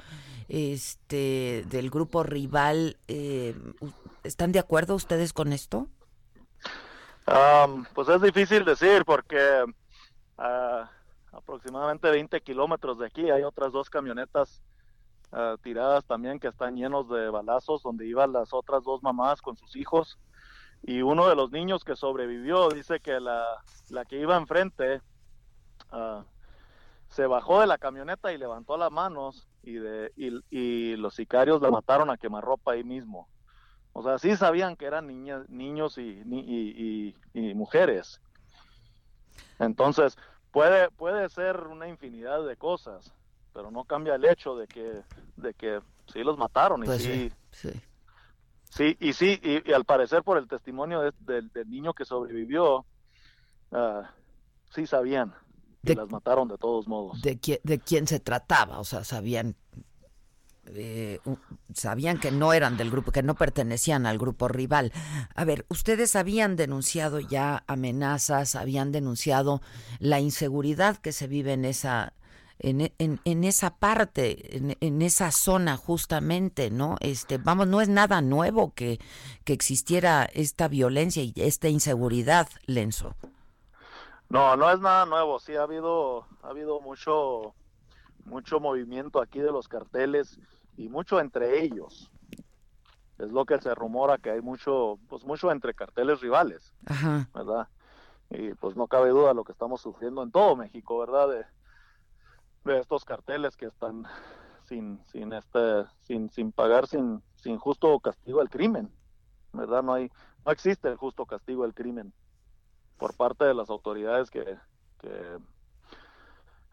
[0.49, 2.97] este del grupo rival.
[3.07, 3.55] Eh,
[4.23, 5.87] ¿Están de acuerdo ustedes con esto?
[7.93, 9.65] pues es difícil decir porque
[10.37, 10.89] a
[11.31, 14.61] aproximadamente 20 kilómetros de aquí hay otras dos camionetas
[15.31, 19.57] ah, tiradas también que están llenos de balazos donde iban las otras dos mamás con
[19.57, 20.17] sus hijos
[20.83, 23.45] y uno de los niños que sobrevivió dice que la,
[23.89, 25.01] la que iba enfrente
[25.91, 26.23] uh,
[27.09, 31.61] se bajó de la camioneta y levantó las manos y, de, y, y, los sicarios
[31.61, 33.27] la mataron a quemarropa ahí mismo.
[33.93, 38.21] O sea, sí sabían que eran niñas, niños y, y, y mujeres.
[39.59, 40.17] Entonces,
[40.51, 43.13] puede, puede ser una infinidad de cosas,
[43.53, 45.01] pero no cambia el hecho de que,
[45.35, 47.69] de que sí los mataron y pues sí, sí,
[48.69, 48.97] sí.
[48.99, 52.85] y sí, y, al parecer por el testimonio del niño que sobrevivió,
[53.71, 54.03] uh,
[54.69, 55.33] sí sabían
[55.85, 57.21] que las mataron de todos modos.
[57.21, 58.79] De, ¿De quién se trataba?
[58.79, 59.55] O sea, sabían
[60.75, 61.19] eh,
[61.73, 64.91] sabían que no eran del grupo, que no pertenecían al grupo rival.
[65.35, 69.61] A ver, ustedes habían denunciado ya amenazas, habían denunciado
[69.99, 72.13] la inseguridad que se vive en esa
[72.59, 76.95] en, en, en esa parte, en, en, esa zona justamente, ¿no?
[77.01, 78.99] Este, vamos, no es nada nuevo que,
[79.43, 83.15] que existiera esta violencia y esta inseguridad, Lenzo.
[84.29, 87.53] No, no es nada nuevo, sí ha habido, ha habido mucho,
[88.25, 90.39] mucho movimiento aquí de los carteles
[90.77, 92.11] y mucho entre ellos.
[93.17, 97.27] Es lo que se rumora que hay mucho, pues mucho entre carteles rivales, Ajá.
[97.33, 97.67] ¿verdad?
[98.29, 101.29] Y pues no cabe duda lo que estamos sufriendo en todo México, ¿verdad?
[101.29, 101.45] De,
[102.65, 104.05] de estos carteles que están
[104.65, 108.91] sin, sin este, sin, sin pagar, sin, sin justo castigo al crimen,
[109.53, 109.81] ¿verdad?
[109.81, 110.11] No hay,
[110.45, 112.13] no existe el justo castigo al crimen
[112.97, 114.57] por parte de las autoridades que,
[114.99, 115.37] que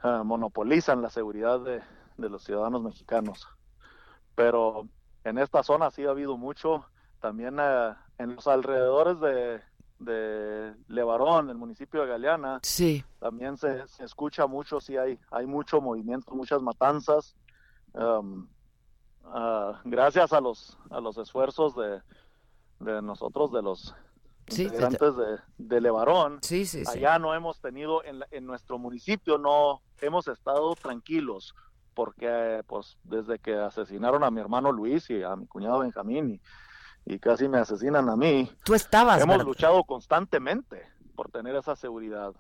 [0.03, 1.83] uh, monopolizan la seguridad de,
[2.17, 3.47] de, los ciudadanos mexicanos.
[4.35, 4.89] Pero
[5.25, 6.85] en esta zona sí ha habido mucho,
[7.21, 9.61] también uh, en los alrededores de,
[9.99, 13.05] de Levarón, el municipio de Galeana, sí.
[13.21, 17.37] también se, se, escucha mucho, sí hay, hay mucho movimiento, muchas matanzas.
[17.93, 18.49] Um,
[19.25, 22.01] uh, gracias a los, a los esfuerzos de,
[22.81, 23.95] de nosotros, de los
[24.49, 29.39] sí, integrantes de, de Levarón, sí, allá no hemos tenido, en, la, en nuestro municipio
[29.39, 31.55] no hemos estado tranquilos,
[31.95, 36.41] porque pues desde que asesinaron a mi hermano Luis y a mi cuñado Benjamín y
[37.07, 38.51] y casi me asesinan a mí.
[38.65, 39.21] Tú estabas.
[39.21, 39.47] Hemos ¿verdad?
[39.47, 42.33] luchado constantemente por tener esa seguridad.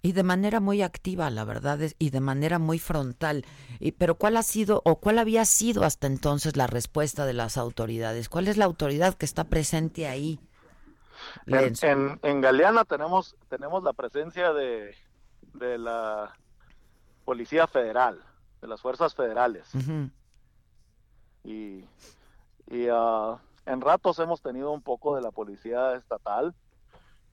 [0.00, 3.44] Y de manera muy activa, la verdad, es, y de manera muy frontal.
[3.80, 7.56] Y, pero ¿cuál ha sido o cuál había sido hasta entonces la respuesta de las
[7.56, 8.28] autoridades?
[8.28, 10.38] ¿Cuál es la autoridad que está presente ahí?
[11.46, 14.94] En, en, en, Galeana tenemos, tenemos la presencia de,
[15.54, 16.32] de la
[17.24, 18.22] Policía Federal,
[18.60, 19.74] de las Fuerzas Federales.
[19.74, 20.10] Uh -huh.
[21.44, 21.84] Y,
[22.66, 26.54] y uh, en ratos hemos tenido un poco de la policía estatal.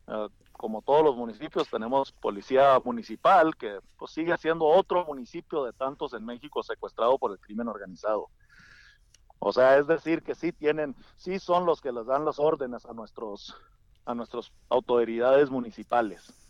[0.08, 5.74] Uh, como todos los municipios, tenemos policía municipal, que pues, sigue siendo otro municipio de
[5.74, 8.30] tantos en México secuestrado por el crimen organizado.
[9.40, 12.86] O sea, es decir, que sí tienen, sí son los que les dan las órdenes
[12.86, 13.54] a nuestros,
[14.06, 16.45] a nuestras autoridades municipales.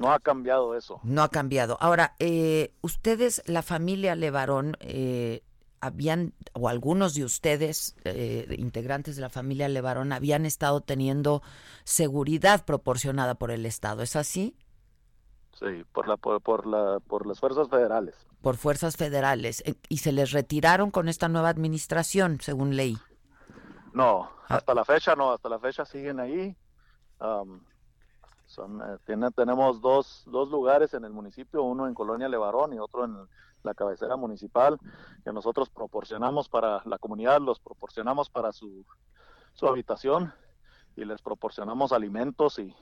[0.00, 0.98] No ha cambiado eso.
[1.02, 1.76] No ha cambiado.
[1.78, 5.42] Ahora, eh, ustedes, la familia Levarón, eh,
[5.82, 11.42] habían, o algunos de ustedes, eh, integrantes de la familia Levarón, habían estado teniendo
[11.84, 14.56] seguridad proporcionada por el Estado, ¿es así?
[15.58, 18.14] Sí, por, la, por, por, la, por las fuerzas federales.
[18.40, 19.62] Por fuerzas federales.
[19.90, 22.96] ¿Y se les retiraron con esta nueva administración, según ley?
[23.92, 24.76] No, hasta ah.
[24.76, 26.56] la fecha no, hasta la fecha siguen ahí.
[27.20, 27.60] Um,
[28.60, 32.78] son, eh, tiene, tenemos dos, dos lugares en el municipio, uno en Colonia Levarón y
[32.78, 33.16] otro en
[33.62, 34.78] la cabecera municipal,
[35.24, 38.84] que nosotros proporcionamos para la comunidad, los proporcionamos para su,
[39.54, 40.32] su habitación
[40.96, 42.74] y les proporcionamos alimentos y,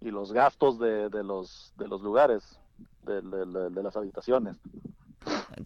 [0.00, 2.58] y los gastos de, de, los, de los lugares,
[3.02, 4.56] de, de, de, las habitaciones.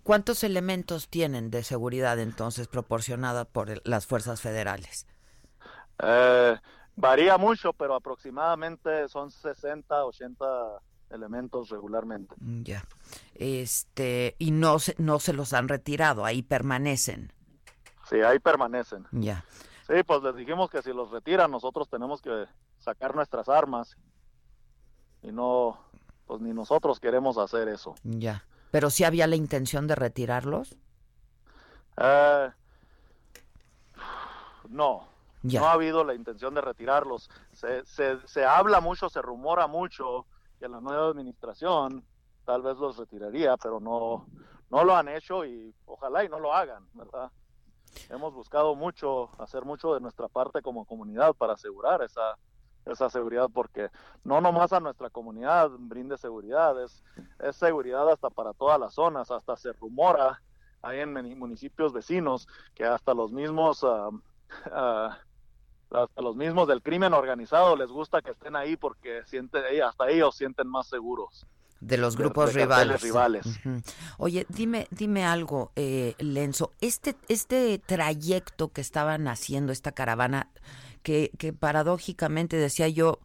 [0.02, 5.06] ¿Cuántos elementos tienen de seguridad entonces proporcionada por las fuerzas federales?
[6.02, 6.56] Eh,
[7.00, 10.46] varía mucho, pero aproximadamente son 60, 80
[11.10, 12.34] elementos regularmente.
[12.38, 12.84] Ya.
[13.34, 17.32] Este, y no se, no se los han retirado, ahí permanecen.
[18.08, 19.06] Sí, ahí permanecen.
[19.12, 19.44] Ya.
[19.86, 22.46] Sí, pues les dijimos que si los retiran, nosotros tenemos que
[22.78, 23.96] sacar nuestras armas.
[25.22, 25.78] Y no,
[26.26, 27.94] pues ni nosotros queremos hacer eso.
[28.04, 28.44] Ya.
[28.70, 30.76] Pero sí había la intención de retirarlos.
[31.96, 32.50] Eh,
[34.68, 35.09] no,
[35.42, 37.30] no ha habido la intención de retirarlos.
[37.52, 40.26] Se, se, se habla mucho, se rumora mucho
[40.58, 42.04] que la nueva administración
[42.44, 44.26] tal vez los retiraría, pero no,
[44.70, 47.30] no lo han hecho y ojalá y no lo hagan, ¿verdad?
[48.08, 52.36] Hemos buscado mucho, hacer mucho de nuestra parte como comunidad para asegurar esa,
[52.84, 53.88] esa seguridad, porque
[54.24, 57.02] no nomás a nuestra comunidad brinde seguridad, es,
[57.38, 60.42] es seguridad hasta para todas las zonas, hasta se rumora
[60.82, 63.82] ahí en municipios vecinos que hasta los mismos...
[63.82, 64.20] Uh,
[64.66, 65.10] uh,
[65.90, 70.36] hasta los mismos del crimen organizado les gusta que estén ahí porque sienten, hasta ellos
[70.36, 71.46] sienten más seguros.
[71.80, 73.02] De los grupos de, de rivales.
[73.02, 73.46] rivales.
[73.46, 73.82] Uh -huh.
[74.18, 76.72] Oye, dime, dime algo, eh, Lenzo.
[76.82, 80.50] Este, este trayecto que estaban haciendo, esta caravana,
[81.02, 83.18] que, que paradójicamente decía yo,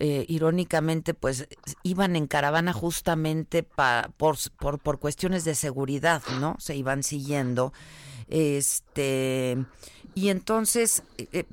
[0.00, 1.48] eh, irónicamente, pues
[1.82, 6.56] iban en caravana justamente pa, por, por, por cuestiones de seguridad, ¿no?
[6.58, 7.72] Se iban siguiendo.
[8.28, 9.64] Este,
[10.14, 11.44] y entonces, eh,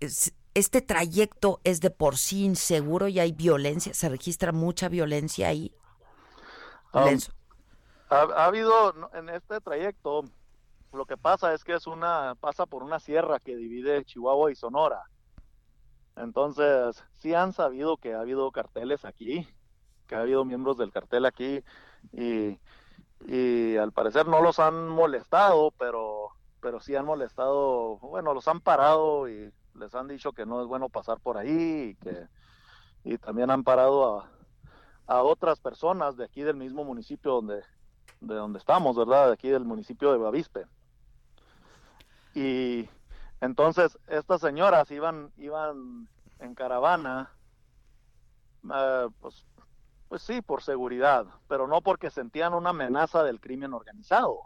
[0.00, 5.72] este trayecto es de por sí inseguro y hay violencia, se registra mucha violencia ahí.
[6.92, 7.18] Um,
[8.08, 10.24] ha, ha, habido en este trayecto,
[10.92, 14.54] lo que pasa es que es una, pasa por una sierra que divide Chihuahua y
[14.54, 15.02] Sonora.
[16.16, 19.46] Entonces, sí han sabido que ha habido carteles aquí,
[20.06, 21.62] que ha habido miembros del cartel aquí,
[22.12, 22.58] y,
[23.26, 26.30] y al parecer no los han molestado, pero,
[26.60, 30.66] pero sí han molestado, bueno, los han parado y les han dicho que no es
[30.66, 32.26] bueno pasar por ahí y que
[33.04, 34.30] y también han parado a,
[35.06, 37.62] a otras personas de aquí del mismo municipio donde
[38.20, 39.28] de donde estamos, ¿verdad?
[39.28, 40.66] De aquí del municipio de Bavispe.
[42.34, 42.88] Y
[43.40, 46.08] entonces estas señoras iban iban
[46.40, 47.30] en caravana
[48.74, 49.46] eh, pues
[50.08, 54.40] pues sí, por seguridad, pero no porque sentían una amenaza del crimen organizado.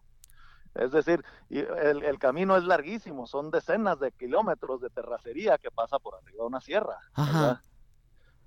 [0.74, 5.98] Es decir, el, el camino es larguísimo, son decenas de kilómetros de terracería que pasa
[5.98, 6.98] por arriba de una sierra.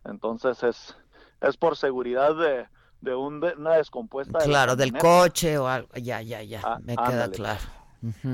[0.03, 0.95] Entonces es,
[1.41, 2.67] es por seguridad de,
[3.01, 4.39] de un de- una descompuesta.
[4.39, 5.89] de la Claro, del coche o algo.
[5.95, 6.61] Ya, ya, ya.
[6.63, 7.35] Ah, me queda ándale.
[7.35, 7.61] claro.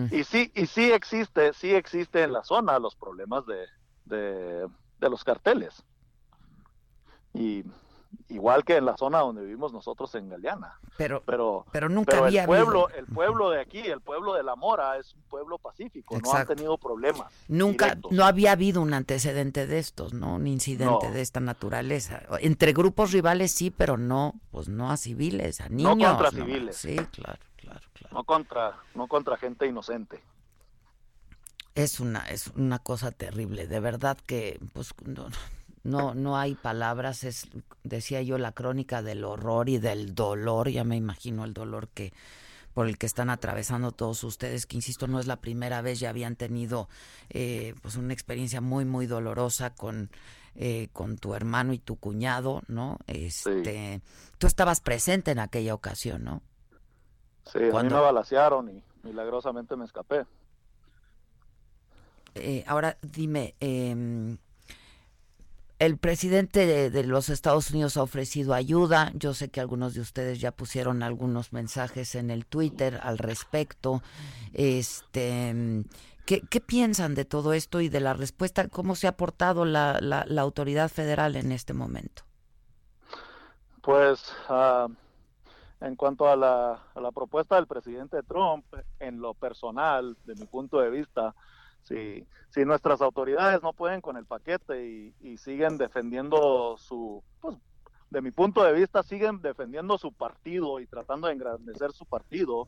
[0.09, 3.65] Y sí, y sí existe, sí existe en la zona los problemas de,
[4.05, 4.67] de,
[4.99, 5.83] de los carteles.
[7.33, 7.63] Y
[8.29, 10.79] igual que en la zona donde vivimos nosotros en Galeana.
[10.97, 12.99] Pero, pero, pero nunca pero había el pueblo, habido.
[12.99, 16.25] el pueblo de aquí, el pueblo de La Mora es un pueblo pacífico, no han
[16.41, 16.55] Exacto.
[16.55, 17.31] tenido problemas.
[17.47, 18.11] Nunca, directos.
[18.11, 20.35] no había habido un antecedente de estos, ¿no?
[20.35, 21.13] Un incidente No.
[21.13, 22.21] de esta naturaleza.
[22.39, 26.09] Entre grupos rivales sí, pero no, pues no a civiles, a No niños.
[26.17, 26.45] contra ¿no?
[26.45, 26.75] civiles.
[26.77, 27.81] Sí, claro, claro.
[28.11, 30.21] No contra, no contra gente inocente.
[31.73, 35.27] Es una, es una cosa terrible, de verdad que, pues, no,
[35.83, 37.47] no, no hay palabras, es,
[37.83, 42.13] decía yo, la crónica del horror y del dolor, ya me imagino el dolor que,
[42.73, 46.09] por el que están atravesando todos ustedes, que insisto, no es la primera vez, ya
[46.09, 46.87] habían tenido,
[47.29, 50.09] eh, pues, una experiencia muy, muy dolorosa con,
[50.55, 52.99] eh, con tu hermano y tu cuñado, ¿no?
[53.07, 54.01] Este,
[54.37, 56.41] tú estabas presente en aquella ocasión, ¿no?
[57.51, 60.25] Sí, a mí me balacearon y milagrosamente me escapé.
[62.35, 64.37] Eh, ahora dime, eh,
[65.81, 69.11] el presidente de, los Estados Unidos ha ofrecido ayuda.
[69.15, 74.03] Yo sé que algunos de ustedes ya pusieron algunos mensajes en el Twitter al respecto.
[74.53, 75.83] Este,
[76.27, 78.67] ¿qué, qué piensan de todo esto y de la respuesta?
[78.67, 82.21] ¿Cómo se ha portado la, la, la autoridad federal en este momento?
[83.81, 84.87] Pues ah,
[85.79, 88.65] en cuanto a la, a la propuesta del presidente Trump,
[88.99, 91.33] en lo personal, de mi punto de vista,
[91.83, 97.57] si, si nuestras autoridades no pueden con el paquete y, y siguen defendiendo su, pues,
[98.09, 102.67] de mi punto de vista, siguen defendiendo su partido y tratando de engrandecer su partido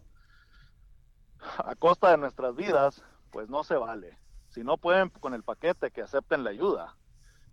[1.40, 4.18] a costa de nuestras vidas, pues no se vale.
[4.50, 6.96] Si no pueden con el paquete, que acepten la ayuda.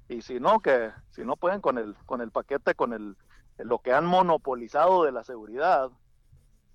[0.08, 3.16] Y si no, que si no pueden con el, con el paquete, con el,
[3.58, 5.90] lo que han monopolizado de la seguridad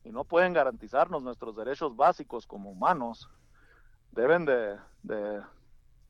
[0.03, 3.29] y no pueden garantizarnos nuestros derechos básicos como humanos,
[4.15, 5.41] deben de, de,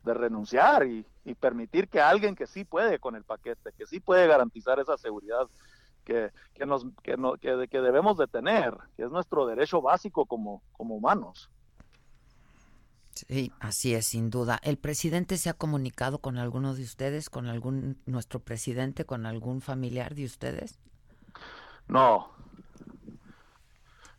[0.04, 4.00] de renunciar y, y permitir que alguien que sí puede con el paquete, que sí
[4.00, 5.48] puede garantizar esa seguridad
[6.06, 10.26] que, que, nos, que, no- que, que debemos de tener, que es nuestro derecho básico
[10.26, 11.50] como, como humanos.
[13.14, 14.60] Sí, así es, sin duda.
[14.62, 19.62] ¿El presidente se ha comunicado con alguno de ustedes, con algún, nuestro presidente, con algún
[19.62, 20.80] familiar de ustedes?
[21.88, 22.30] No.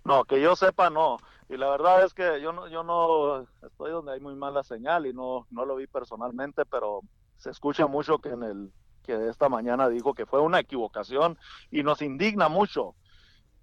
[0.07, 1.19] No, que yo sepa no.
[1.49, 5.07] Y la verdad es que yo no, yo no estoy donde hay muy mala señal
[5.07, 7.01] y no, no lo vi personalmente, pero
[7.37, 11.39] se escucha mucho que en el que esta mañana dijo que fue una equivocación
[11.71, 12.97] y nos indigna mucho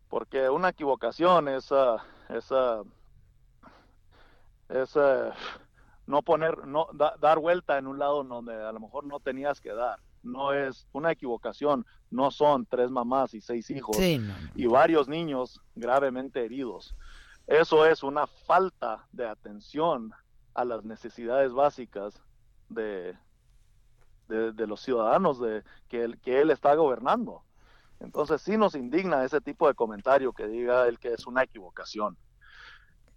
[0.10, 2.84] porque una equivocación es ah, es, ah,
[4.70, 5.34] es, ah,
[6.06, 9.62] no poner no da- dar vuelta en un lado donde a lo mejor no tenías
[9.62, 14.34] que dar no es una equivocación no son tres mamás y seis hijos Sí, no,
[14.56, 16.96] y varios niños gravemente heridos
[17.48, 20.12] eso es una falta de atención
[20.54, 22.22] a las necesidades básicas
[22.70, 23.18] de,
[24.28, 27.44] de, de los ciudadanos de que él, que él está gobernando.
[28.00, 32.18] Entonces sí nos indigna ese tipo de comentario que diga él que es una equivocación.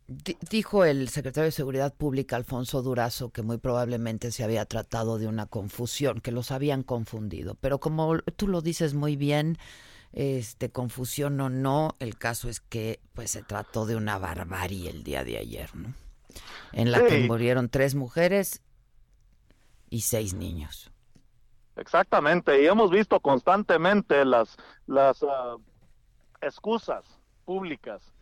[0.08, 5.18] Di- Dijo el secretario de Seguridad Pública, Alfonso Durazo, que muy probablemente se había tratado
[5.18, 7.56] de una confusión, que los habían confundido.
[7.56, 9.58] Pero como tú lo dices muy bien,
[10.12, 15.02] este confusión o no, el caso es que pues se trató de una barbarie el
[15.02, 15.92] día de ayer, ¿no?
[16.72, 18.62] En la que murieron tres mujeres
[19.90, 20.90] y seis niños.
[21.76, 25.57] Exactamente, y hemos visto constantemente las, las ah,
[26.40, 27.04] excusas
[27.44, 28.12] públicas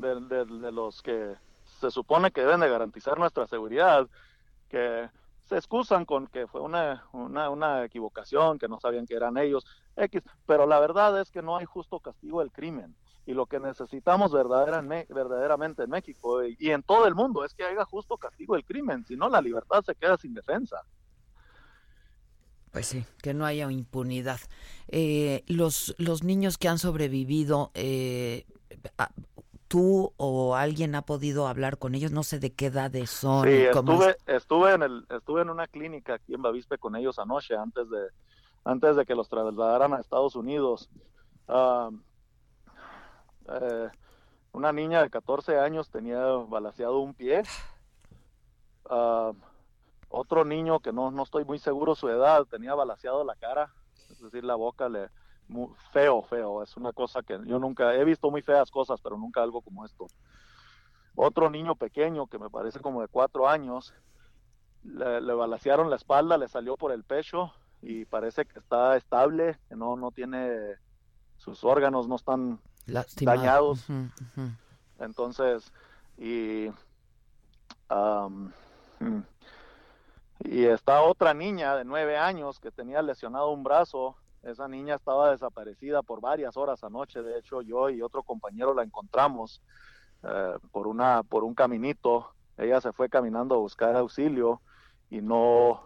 [0.00, 1.34] de, de- los que
[1.80, 4.08] se supone que deben de garantizar nuestra seguridad,
[4.68, 5.08] que
[5.48, 9.64] se excusan con que fue una, una, una equivocación, que no sabían que eran ellos,
[9.96, 12.94] X, pero la verdad es que no hay justo castigo del crimen.
[13.26, 17.64] Y lo que necesitamos verdaderamente, en México y, y en todo el mundo es que
[17.64, 20.82] haya justo castigo del crimen, si no la libertad se queda sin defensa.
[22.70, 24.40] Pues sí, que no haya impunidad.
[24.88, 28.46] Eh, los, los niños que han sobrevivido, eh,
[29.68, 33.44] tú o alguien ha podido hablar con ellos, no sé de qué edades son.
[33.46, 37.54] Sí, estuve, estuve, en el, estuve en una clínica aquí en Bavispe con ellos anoche,
[37.54, 38.08] antes de,
[38.64, 40.88] antes de que los trasladaran a Estados Unidos.
[43.50, 43.88] Eh,
[44.52, 47.42] una niña de 14 años tenía balaseado un pie.
[50.10, 53.70] Otro niño que no, no estoy muy seguro su edad tenía balaseado la cara,
[54.10, 55.10] es decir, la boca le
[55.92, 56.62] feo, feo.
[56.62, 59.84] Es una cosa que yo nunca he visto muy feas cosas, pero nunca algo como
[59.84, 60.06] esto.
[61.14, 63.94] Otro niño pequeño que me parece como de cuatro años,
[64.84, 69.58] le, le balacearon la espalda, le salió por el pecho y parece que está estable,
[69.68, 70.76] que no, no tiene
[71.38, 72.60] sus órganos no están
[73.24, 73.86] dañados.
[74.98, 75.72] Entonces,
[76.16, 76.66] y,
[80.40, 84.16] y está otra niña de nueve años que tenía lesionado un brazo.
[84.48, 87.22] Esa niña estaba desaparecida por varias horas anoche.
[87.22, 89.60] De hecho, yo y otro compañero la encontramos
[90.22, 92.30] eh, por una por un caminito.
[92.56, 94.60] Ella se fue caminando a buscar auxilio
[95.10, 95.82] y no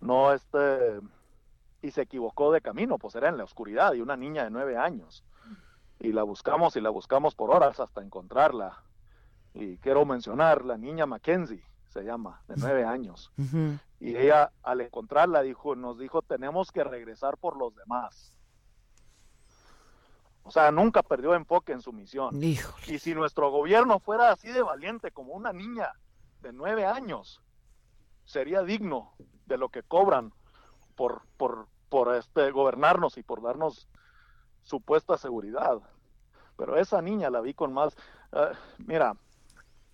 [0.00, 1.00] no este
[1.80, 4.76] y se equivocó de camino, pues era en la oscuridad y una niña de nueve
[4.76, 5.24] años
[6.00, 8.82] y la buscamos y la buscamos por horas hasta encontrarla.
[9.54, 13.32] Y quiero mencionar la niña Mackenzie, se llama, de nueve años.
[14.00, 18.34] Y ella al encontrarla dijo, nos dijo, tenemos que regresar por los demás.
[20.44, 22.30] O sea, nunca perdió enfoque en su misión.
[22.86, 25.92] Y si nuestro gobierno fuera así de valiente como una niña
[26.40, 27.42] de nueve años,
[28.24, 29.12] sería digno
[29.46, 30.32] de lo que cobran
[30.94, 33.88] por, por, por este, gobernarnos y por darnos
[34.62, 35.80] supuesta seguridad.
[36.56, 37.96] Pero esa niña la vi con más...
[38.32, 39.16] Eh, mira,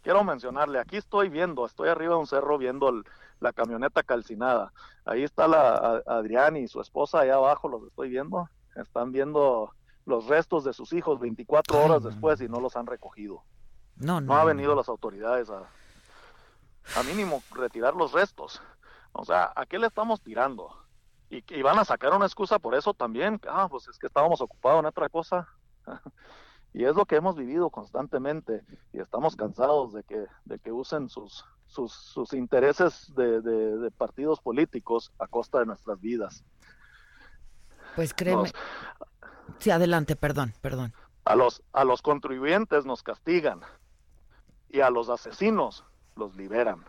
[0.05, 3.03] quiero mencionarle, aquí estoy viendo, estoy arriba de un cerro viendo
[3.41, 4.73] la camioneta calcinada.
[5.05, 8.49] Ahí está la Adrián y su esposa, allá abajo los estoy viendo.
[8.77, 9.75] Están viendo
[10.07, 13.43] los restos de sus hijos 24 horas después y no los han recogido.
[13.97, 15.63] No, no, no ha venido las autoridades a,
[16.99, 18.63] a mínimo retirar los restos.
[19.13, 20.85] O sea, ¿a qué le estamos tirando?
[21.31, 23.41] y, van a sacar una excusa por eso también.
[23.49, 25.49] Ah, pues es que estábamos ocupados en otra cosa.
[26.75, 31.09] y es lo que hemos vivido constantemente y estamos cansados de que, de que usen
[31.09, 36.45] sus, sus, sus intereses de, de, partidos políticos a costa de nuestras vidas.
[37.95, 38.51] Pues créeme.
[39.61, 40.93] sí, adelante, perdón, perdón.
[41.25, 43.61] A los, a los contribuyentes nos castigan
[44.69, 45.85] y a los asesinos
[46.17, 46.85] los liberan.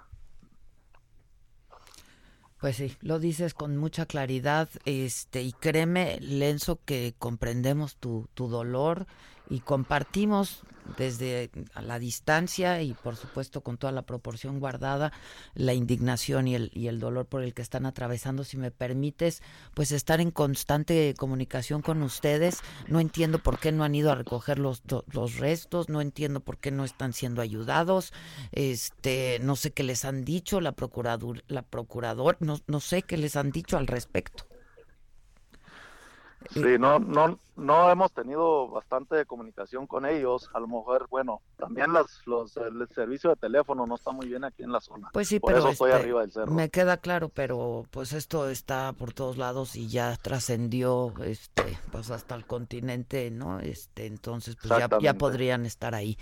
[2.59, 8.47] Pues sí, lo dices con mucha claridad, este, y créeme, Lenzo, que comprendemos tu, tu
[8.47, 9.05] dolor
[9.49, 10.63] y compartimos
[10.97, 15.11] desde a la distancia y por supuesto con toda la proporción guardada
[15.55, 18.43] la indignación y el, y el dolor por el que están atravesando.
[18.43, 19.41] Si me permites,
[19.73, 22.61] pues estar en constante comunicación con ustedes.
[22.87, 26.57] No entiendo por qué no han ido a recoger los, los restos, no entiendo por
[26.57, 28.13] qué no están siendo ayudados.
[28.51, 33.17] Este, no sé qué les han dicho la procurador, la procurador, no, no sé qué
[33.17, 34.45] les han dicho al respecto.
[36.51, 40.49] Sí, no, no, no hemos tenido bastante comunicación con ellos.
[40.53, 44.43] A lo mejor, bueno, también las, los, el servicio de teléfono no está muy bien
[44.43, 45.09] aquí en la zona.
[45.13, 46.51] Pues sí, pero estoy este, arriba del cerro.
[46.51, 52.11] Me queda claro, pero pues esto está por todos lados y ya trascendió, este, pues
[52.11, 53.59] hasta el continente, ¿no?
[53.59, 56.17] Este, entonces, pues ya, ya podrían estar ahí.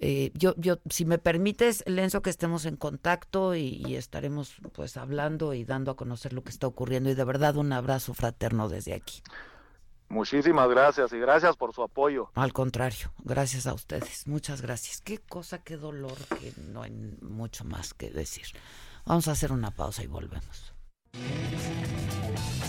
[0.00, 4.96] Eh, yo, yo, si me permites, Lenzo, que estemos en contacto y, y, estaremos pues
[4.96, 8.68] hablando y dando a conocer lo que está ocurriendo y de verdad un abrazo fraterno
[8.68, 9.22] desde aquí.
[10.08, 12.30] Muchísimas gracias y gracias por su apoyo.
[12.34, 14.26] Al contrario, gracias a ustedes.
[14.26, 15.00] Muchas gracias.
[15.00, 16.90] Qué cosa, qué dolor, que no hay
[17.20, 18.46] mucho más que decir.
[19.04, 20.74] Vamos a hacer una pausa y volvemos.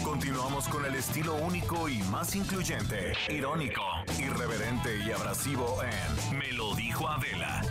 [0.04, 3.82] Continuamos con el estilo único y más incluyente, irónico,
[4.18, 7.62] irreverente y abrasivo en Me lo dijo Adela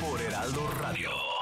[0.00, 1.35] por Heraldo Radio.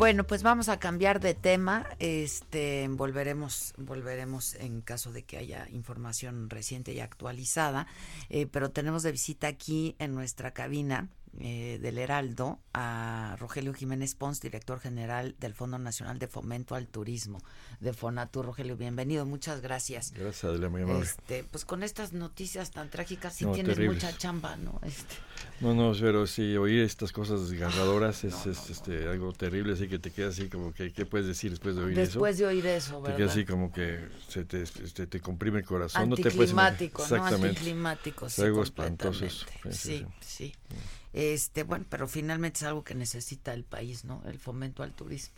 [0.00, 1.86] Bueno, pues vamos a cambiar de tema.
[1.98, 7.86] Este, volveremos, volveremos en caso de que haya información reciente y actualizada.
[8.30, 14.14] Eh, pero tenemos de visita aquí en nuestra cabina eh, del Heraldo a Rogelio Jiménez
[14.14, 17.38] Pons, director general del Fondo Nacional de Fomento al Turismo
[17.78, 18.46] de Fonatur.
[18.46, 20.12] Rogelio, bienvenido, muchas gracias.
[20.12, 21.04] Gracias, Adela, muy amable.
[21.04, 24.02] Este, pues con estas noticias tan trágicas sí No, tienes terribles.
[24.02, 24.80] mucha chamba, ¿no?
[24.82, 25.14] Este,
[25.60, 29.98] No, no, pero sí, oír estas cosas desgarradoras es, es, este, algo terrible, así que
[29.98, 32.10] te quedas así como que, ¿qué puedes decir después de oír eso?
[32.12, 33.16] después de oír eso, Te ¿verdad?
[33.16, 36.08] quedas así como que se te, este, te comprime el corazón.
[36.10, 36.98] no te puedes Anticlimático.
[36.98, 37.04] ¿no?
[37.04, 37.48] Exactamente.
[37.48, 39.26] Anticlimático, sí, algo espantoso.
[39.70, 40.54] Sí, sí.
[41.12, 44.22] Este, bueno, pero finalmente es algo que necesita el país, ¿no?
[44.26, 45.34] El fomento al turismo.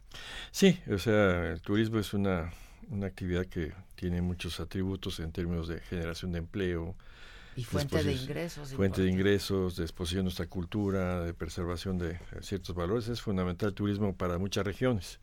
[0.51, 2.53] Sí, o sea, el turismo es una,
[2.91, 6.95] una actividad que tiene muchos atributos en términos de generación de empleo.
[7.55, 12.19] Y fuente de ingresos, Fuente de ingresos, de exposición de nuestra cultura, de preservación de
[12.41, 13.09] ciertos valores.
[13.09, 15.21] Es fundamental el turismo para muchas regiones.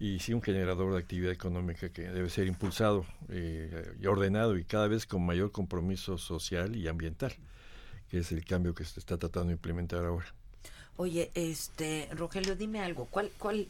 [0.00, 4.64] Y sí, un generador de actividad económica que debe ser impulsado eh, y ordenado y
[4.64, 7.32] cada vez con mayor compromiso social y ambiental,
[8.10, 10.26] que es el cambio que se está tratando de implementar ahora.
[10.96, 13.68] Oye, este, Rogelio, dime algo, ¿cuál, cuál,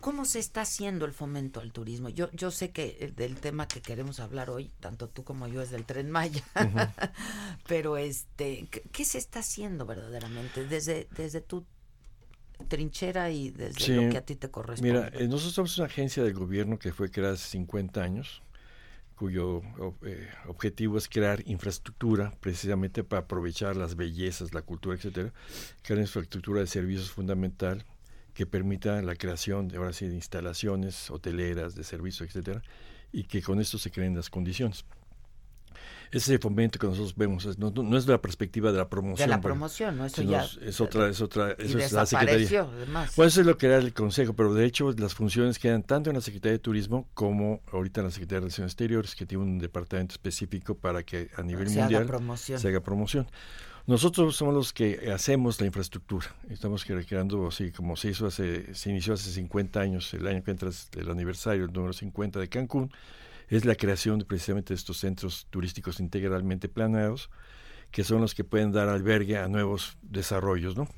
[0.00, 2.08] cómo se está haciendo el fomento al turismo?
[2.08, 5.60] Yo, yo sé que el del tema que queremos hablar hoy, tanto tú como yo,
[5.60, 6.42] es del Tren Maya,
[7.66, 11.66] pero este, ¿qué, qué se está haciendo verdaderamente desde, desde tu
[12.68, 14.92] trinchera y desde Sí, lo que a ti te corresponde?
[14.92, 18.42] Mira, eh, nosotros somos una agencia del gobierno que fue creada hace 50 años,
[19.20, 19.60] cuyo
[20.06, 25.30] eh, objetivo es crear infraestructura precisamente para aprovechar las bellezas, la cultura, etcétera,
[25.82, 27.84] crear infraestructura de servicios fundamental
[28.32, 32.62] que permita la creación de ahora sí de instalaciones hoteleras, de servicios, etcétera,
[33.12, 34.86] y que con esto se creen las condiciones.
[36.12, 39.28] Ese fomento que nosotros vemos es- no, no- es de la perspectiva de la promoción.
[39.28, 40.06] de la promoción, ¿no?
[40.06, 40.44] Eso ya.
[40.60, 42.62] es- otra, es otra, y eso es la Secretaría.
[42.62, 43.12] además.
[43.14, 46.10] Pues eso es lo que era el Consejo, pero de hecho las funciones quedan tanto
[46.10, 49.44] en la Secretaría de Turismo como ahorita en la Secretaría de Relaciones Exteriores, que tiene
[49.44, 52.58] un departamento específico para que a nivel Se haga mundial promoción.
[52.58, 53.28] se haga promoción.
[53.86, 56.26] Nosotros somos los que hacemos la infraestructura.
[56.48, 60.42] Estamos cre- creando, así como se hizo hace, se inició hace 50 años, el año
[60.44, 62.92] que entra es el aniversario, el número 50 de Cancún,
[63.50, 67.30] es la creación de precisamente de estos centros turísticos integralmente planeados,
[67.90, 70.88] que son los que pueden dar albergue a nuevos desarrollos, ¿no?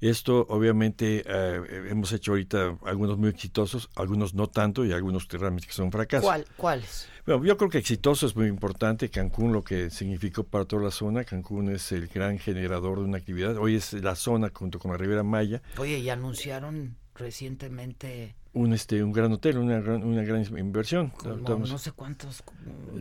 [0.00, 5.66] Esto obviamente eh, hemos hecho ahorita algunos muy exitosos, algunos no tanto y algunos realmente
[5.66, 6.24] que son fracasos.
[6.24, 7.06] ¿Cuál, ¿Cuáles?
[7.26, 9.10] Bueno, yo creo que exitoso es muy importante.
[9.10, 13.18] Cancún, lo que significó para toda la zona, Cancún es el gran generador de una
[13.18, 13.58] actividad.
[13.58, 19.04] Hoy es la zona, junto con la Riviera Maya, Oye, y anunciaron recientemente un este
[19.04, 21.12] un gran hotel, una gran, una gran inversión.
[21.16, 22.42] Estamos- no sé cuántos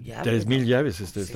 [0.03, 1.01] llaves, Tres mil llaves.
[1.01, 1.33] Este, Sí,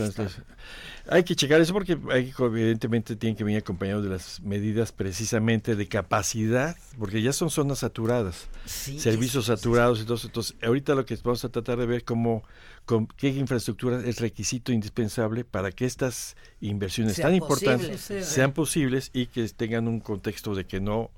[1.08, 5.76] Hay que checar eso porque hay, evidentemente tienen que venir acompañados de las medidas precisamente
[5.76, 10.28] de capacidad, porque ya son zonas saturadas, Sí, servicios saturados y todo eso.
[10.28, 12.44] Entonces, ahorita lo que vamos a tratar de ver cómo,
[12.86, 18.26] con qué infraestructura es requisito indispensable para que estas inversiones Sean tan importantes posibles.
[18.28, 21.10] sean posibles y que tengan un contexto de que no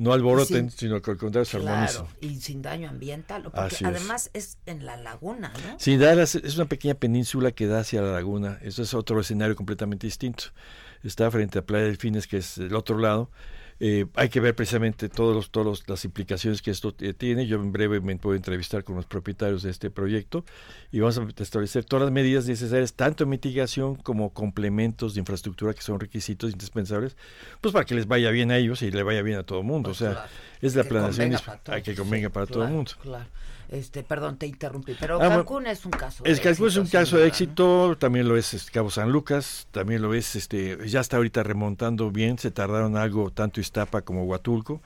[0.00, 2.06] no alboroten, Sin- sino que al contrario se armonicen.
[2.06, 4.56] Claro, y sin daño ambiental, porque Así además es.
[4.66, 5.78] en la laguna, ¿no?
[5.78, 8.58] Sí, es una pequeña península que da hacia la laguna.
[8.62, 10.44] Eso es otro escenario completamente distinto.
[11.02, 13.30] Está frente a Playa Delfines, que es el otro lado.
[13.82, 17.46] Eh, hay que ver precisamente todas los, todos los- las implicaciones que esto eh, tiene.
[17.46, 20.44] Yo en breve me puedo entrevistar con los propietarios de este proyecto
[20.92, 25.72] y vamos a establecer todas las medidas necesarias, tanto en mitigación como complementos de infraestructura
[25.72, 27.16] que son requisitos indispensables,
[27.62, 29.64] pues para que les vaya bien a ellos y le vaya bien a todo el
[29.66, 29.88] mundo.
[29.90, 30.28] Pues o sea, claro.
[30.60, 31.30] es la planeación
[31.82, 32.92] que convenga para todo el mundo.
[33.00, 33.24] Claro.
[33.70, 36.24] Este, perdón, te interrumpí, pero Ah, bueno, Cancún es un caso.
[36.24, 40.02] De Cancún es un caso de éxito, también lo es este, Cabo San Lucas, también
[40.02, 44.80] lo es, este, ya está ahorita remontando bien, se tardaron algo tanto Iztapa como Huatulco.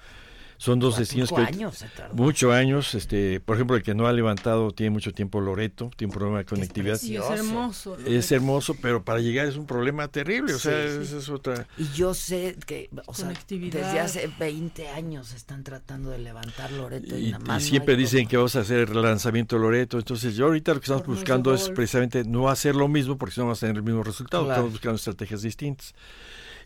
[0.57, 2.14] Son dos destinos que años se tardó.
[2.14, 6.11] muchos años, este, por ejemplo, el que no ha levantado tiene mucho tiempo Loreto, tiene
[6.12, 7.00] un problema de conectividad.
[7.02, 7.96] Y es hermoso.
[8.07, 10.98] Es hermoso, pero para llegar es un problema terrible, o Sí, sea, sí.
[11.02, 11.66] esa es otra.
[11.76, 17.16] Y yo sé que, o sea, desde hace 20 años están tratando de levantar Loreto
[17.18, 19.62] y, Y, nada y más no siempre dicen que vamos a hacer el lanzamiento de
[19.62, 19.98] Loreto.
[19.98, 23.40] Entonces, yo ahorita lo que estamos buscando es precisamente no hacer lo mismo porque si
[23.40, 24.44] no vamos a tener el mismo resultado.
[24.44, 24.55] Claro.
[24.61, 25.94] Estamos buscando estrategias distintas.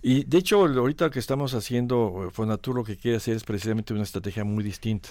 [0.03, 3.45] Y de hecho, ahorita lo que estamos haciendo, eh, Fonatur lo que quiere hacer es
[3.45, 5.11] precisamente una estrategia muy distinta.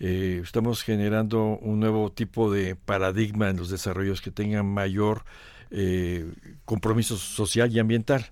[0.00, 5.24] Eh, estamos generando un nuevo tipo de paradigma en los desarrollos que tengan mayor
[5.70, 6.30] eh,
[6.64, 8.30] compromiso social y ambiental.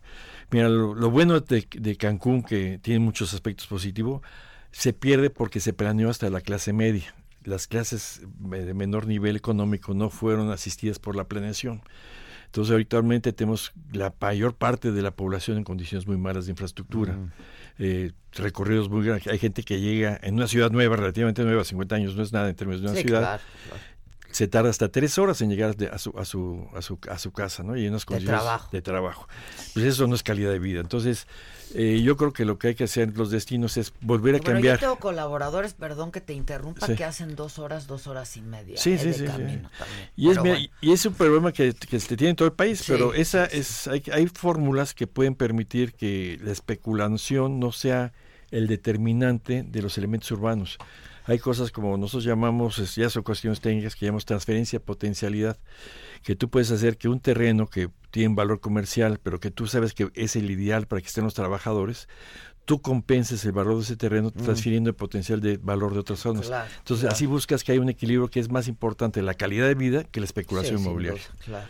[0.50, 4.22] Mira, lo, bueno de, de Cancún, que tiene muchos aspectos positivos,
[4.70, 7.14] se pierde porque se planeó hasta la clase media.
[7.42, 11.82] Las clases de menor nivel económico no fueron asistidas por la planeación.
[12.56, 13.02] Entonces, ahorita
[13.32, 17.18] tenemos la mayor parte de la población en condiciones muy malas de infraestructura.
[17.78, 19.26] Eh, recorridos muy grandes.
[19.26, 22.48] Hay gente que llega en una ciudad nueva, relativamente nueva, 50 años no es nada
[22.48, 23.20] en términos de una Sí, ciudad.
[23.20, 23.82] claro, claro.
[24.30, 27.18] se tarda hasta tres horas en llegar de- a, su, a, su, a, su, a
[27.18, 27.76] su casa, ¿no?
[27.76, 28.68] Y en unas condiciones trabajo.
[28.72, 29.28] de trabajo.
[29.74, 30.80] Pues eso no es calidad de vida.
[30.80, 31.26] Entonces,
[31.74, 34.38] eh, yo creo que lo que hay que hacer en los destinos es volver a
[34.38, 34.76] Pero cambiar.
[34.76, 36.94] yo tengo colaboradores, perdón que te interrumpa, Sí.
[36.94, 39.24] que hacen dos horas, dos horas y media Sí, eh, sí, de sí, sí.
[39.26, 40.10] camino también.
[40.16, 40.56] Y es, bueno.
[40.80, 43.88] y es un problema que, que se tiene en todo el país, pero esa es
[43.88, 48.12] hay, hay fórmulas que pueden permitir que la especulación no sea
[48.50, 50.78] el determinante de los elementos urbanos.
[51.28, 55.58] Hay cosas como nosotros llamamos, ya son cuestiones técnicas que llamamos transferencia potencialidad,
[56.26, 59.94] que tú puedes hacer que un terreno que tiene valor comercial, pero que tú sabes
[59.94, 62.08] que es el ideal para que estén los trabajadores,
[62.64, 64.42] tú compenses el valor de ese terreno Mm.
[64.42, 66.48] transfiriendo el potencial de valor de otras zonas.
[66.48, 67.14] Claro, Entonces, claro.
[67.14, 70.18] así buscas que hay un equilibrio que es más importante la calidad de vida que
[70.18, 71.22] la especulación Sí, inmobiliaria.
[71.22, 71.68] duda, claro.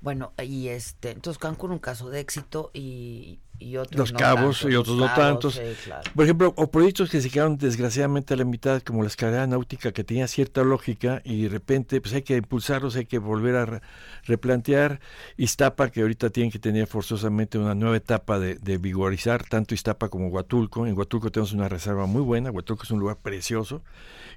[0.00, 4.60] Bueno, y este, entonces Cancún un caso de éxito y, y otros Los no cabos
[4.60, 5.54] tanto, y otros no tantos.
[5.54, 6.02] sí, claro.
[6.14, 9.92] Por ejemplo, o proyectos que se quedaron desgraciadamente a la mitad, como la escalera náutica,
[9.92, 13.66] que tenía cierta lógica y de repente pues hay que impulsarlos, hay que volver a
[13.66, 13.80] re-
[14.24, 15.00] replantear.
[15.36, 20.08] Iztapa, que ahorita tienen que tener forzosamente una nueva etapa de, de vigorizar, tanto Iztapa
[20.08, 20.86] como Huatulco.
[20.86, 23.82] En Huatulco tenemos una reserva muy buena, Huatulco es un lugar precioso.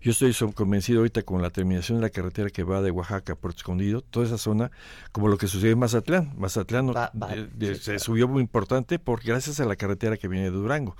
[0.01, 3.35] Yo estoy convencido ahorita con la terminación de la carretera que va de Oaxaca a
[3.35, 4.71] Puerto Escondido, toda esa zona,
[5.11, 6.33] como lo que sucedió en Mazatlán.
[6.37, 7.99] Mazatlán no- Va- va, de- de- sí, se claro.
[7.99, 10.95] subió muy importante gracias a la carretera que viene de Durango.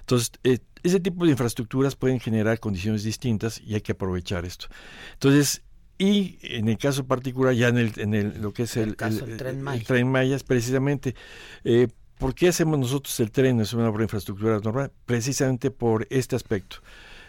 [0.00, 4.66] Entonces, eh, ese tipo de infraestructuras pueden generar condiciones distintas y hay que aprovechar esto.
[5.14, 5.62] Entonces,
[5.96, 9.24] y en el caso particular, ya en, el, en el, lo que es el, caso
[9.24, 9.84] Tren Maya.
[9.86, 11.14] Tren Maya, es precisamente,
[11.62, 11.88] eh,
[12.18, 13.60] ¿por qué hacemos nosotros el tren?
[13.60, 16.78] Es una infraestructura normal, precisamente por este aspecto.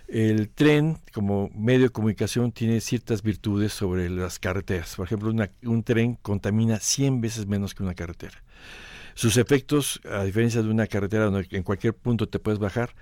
[0.07, 4.95] El tren, como medio de comunicación, tiene ciertas virtudes sobre las carreteras.
[4.95, 8.43] Por ejemplo, una- un tren contamina 100 veces menos que una carretera.
[9.15, 12.93] Sus efectos, a diferencia de una carretera donde en cualquier punto te puedes bajar,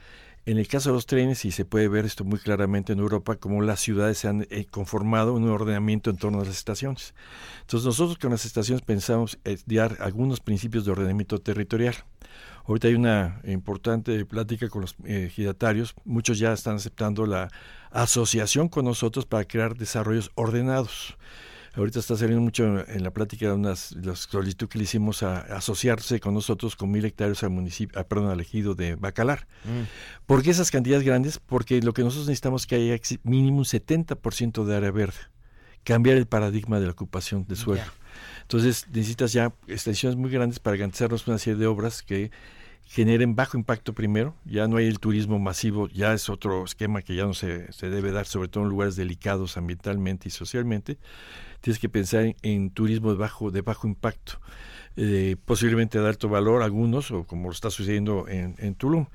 [0.45, 3.37] en el caso de los trenes, y se puede ver esto muy claramente en Europa,
[3.37, 7.15] como las ciudades se han eh, conformado un ordenamiento en torno a las estaciones.
[7.61, 11.95] Entonces nosotros con las estaciones pensamos estudiar algunos principios de ordenamiento territorial.
[12.65, 15.95] Ahorita hay una importante plática con los eh, ejidatarios.
[16.05, 17.49] Muchos ya están aceptando la
[17.89, 21.17] asociación con nosotros para crear desarrollos ordenados.
[21.75, 25.39] Ahorita está saliendo mucho en la plática de unas la solicitud que le hicimos a,
[25.39, 29.47] asociarse con nosotros con mil hectáreas al municipio, ah, perdón, al ejido de Bacalar.
[30.27, 31.39] ¿Por qué esas cantidades grandes?
[31.39, 35.17] Porque lo que nosotros necesitamos es que haya mínimo un 70% de área verde.
[35.83, 37.83] Cambiar el paradigma de la ocupación de suelo.
[38.43, 42.29] Entonces necesitas ya extensiones muy grandes para garantizarnos una serie de obras que
[42.93, 47.15] generen bajo impacto primero, ya no hay el turismo masivo, ya es otro esquema que
[47.15, 50.99] ya no se, se debe dar, sobre todo en lugares delicados ambientalmente y socialmente.
[51.61, 54.33] Tienes que pensar en, en turismo de bajo, de bajo impacto,
[54.95, 59.07] eh, posiblemente de alto valor algunos, o como lo está sucediendo en, en Tulum.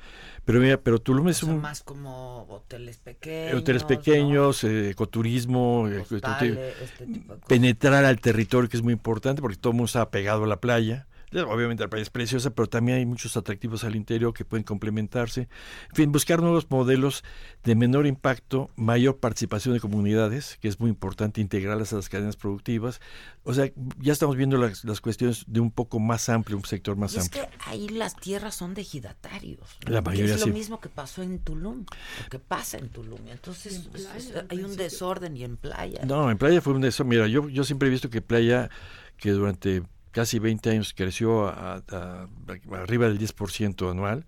[0.44, 1.60] Pero mira, pero Tulum es O sea, un...
[1.60, 3.60] más como hoteles pequeños.
[3.60, 3.88] Hoteles ¿no?
[3.88, 7.46] pequeños, eh, ecoturismo, eh, este tipo de cosas.
[7.46, 10.58] penetrar al territorio, que es muy importante, porque todo el mundo está pegado a la
[10.58, 11.06] playa.
[11.32, 15.48] Obviamente la playa es preciosa, pero también hay muchos atractivos al interior que pueden complementarse.
[15.90, 17.22] En fin, buscar nuevos modelos
[17.64, 22.36] de menor impacto, mayor participación de comunidades, que es muy importante integrarlas a las cadenas
[22.36, 23.00] productivas.
[23.44, 26.96] O sea, ya estamos viendo las, las cuestiones de un poco más amplio, un sector
[26.96, 27.42] más Y es amplio.
[27.44, 29.78] que ahí las tierras son de ejidatarios.
[29.86, 29.92] ¿no?
[29.92, 30.52] La mayoría es lo sí.
[30.52, 31.84] mismo que pasó en Tulum,
[32.22, 33.20] lo que pasa en Tulum.
[33.28, 36.00] Entonces es- es- hay un desorden y en playa.
[36.06, 37.04] No, en playa fue un eso.
[37.04, 38.70] Mira, yo, yo siempre he visto que playa,
[39.16, 44.26] que durante casi 20 años creció a, a- a- arriba del 10% anual,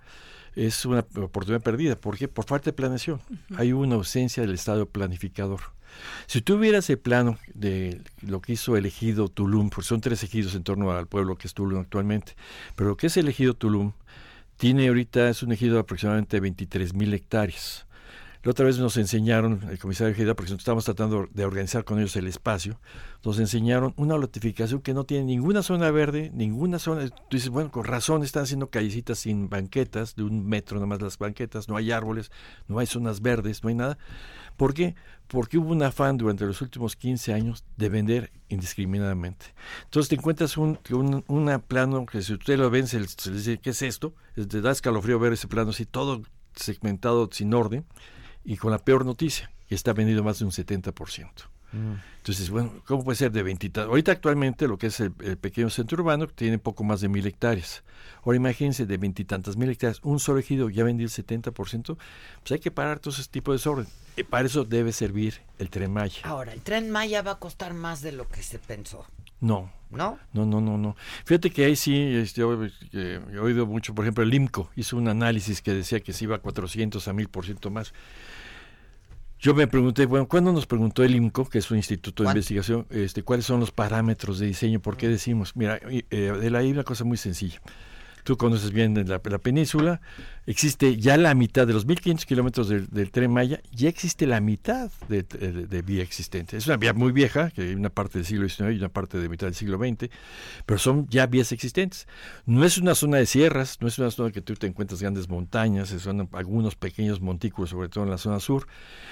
[0.57, 1.97] es una oportunidad perdida.
[1.97, 2.29] ¿Por qué?
[2.29, 3.21] Por falta de planeación.
[3.57, 5.61] Hay una ausencia del Estado planificador.
[6.27, 10.55] Si tuvieras el plano de lo que hizo el ejido Tulum, porque son tres ejidos
[10.55, 12.35] en torno al pueblo que es Tulum actualmente,
[12.77, 13.93] pero lo que es el ejido Tulum,
[14.57, 17.87] tiene ahorita, es un ejido de aproximadamente 23 mil hectáreas.
[18.43, 22.17] La otra vez nos enseñaron, el comisario Ejeda, porque estábamos tratando de organizar con ellos
[22.17, 22.81] el espacio,
[23.23, 27.07] nos enseñaron una lotificación que no tiene ninguna zona verde, ninguna zona.
[27.11, 31.03] Tú dices, bueno, con razón están haciendo callecitas sin banquetas, de un metro nada más
[31.03, 32.33] las banquetas, no hay árboles,
[32.67, 33.99] no hay zonas verdes, no hay nada.
[34.57, 34.95] ¿Por qué?
[35.29, 39.47] Porque hubo un afán durante los últimos 15 años de vender indiscriminadamente.
[39.85, 43.59] Entonces te encuentras un, un plano que si usted lo ven, se, se le dice,
[43.59, 44.15] ¿qué es esto?
[44.35, 46.23] Te da escalofrío ver ese plano así, todo
[46.55, 47.85] segmentado sin orden
[48.45, 51.29] y con la peor noticia, que está vendido más de un 70%.
[51.73, 53.81] Entonces, bueno, ¿cómo puede ser de 20?
[53.81, 57.25] Ahorita actualmente lo que es el, el pequeño centro urbano tiene poco más de mil
[57.27, 57.85] hectáreas.
[58.25, 61.97] Ahora imagínense, de veintitantas mil hectáreas, un solo ejido ya vendió el 70%,
[62.41, 63.87] pues hay que parar todo ese tipo de desorden.
[64.17, 66.21] Y para eso debe servir el Tren Maya.
[66.25, 69.07] Ahora, el tren Maya va a costar más de lo que se pensó.
[69.41, 69.71] No.
[69.91, 70.19] ¿No?
[70.33, 70.97] No, no, no, no.
[71.25, 74.97] Fíjate que ahí sí, este, yo, eh, he oído mucho, por ejemplo, el IMCO hizo
[74.97, 77.93] un análisis que decía que se iba a 400 a 1000% más.
[79.41, 82.87] Yo me pregunté, bueno, ¿cuándo nos preguntó el IMCO, que es un instituto de investigación,
[82.91, 84.81] este, cuáles son los parámetros de diseño?
[84.81, 85.57] ¿Por qué decimos?
[85.57, 87.63] Mira, eh, de la una cosa muy sencilla.
[88.23, 90.03] Tú conoces bien la, la península,
[90.51, 94.41] existe ya la mitad de los 1.500 kilómetros del, del, tren Maya, ya existe la
[94.41, 96.57] mitad de, de, de, vía existente.
[96.57, 99.19] Es una vía muy vieja, que hay una parte del siglo XIX y una parte
[99.19, 100.11] de mitad del siglo XX,
[100.67, 102.09] pero son ya vías existentes.
[102.47, 105.29] No es una zona de sierras, no es una zona que tú te encuentras grandes
[105.29, 108.67] montañas, son algunos pequeños montículos, sobre todo en la zona sur.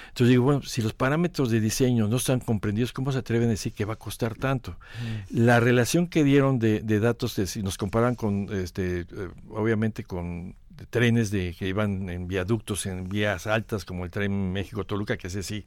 [0.09, 3.51] Entonces digo, bueno, si los parámetros de diseño no están comprendidos, ¿cómo se atreven a
[3.51, 4.71] decir que va a costar tanto?
[4.71, 5.39] Mm.
[5.39, 9.05] La relación que dieron de, datos, si nos comparan con, este, eh,
[9.49, 10.55] obviamente con
[10.85, 15.43] trenes de que iban en viaductos, en vías altas, como el tren México-Toluca, que ese
[15.43, 15.65] sí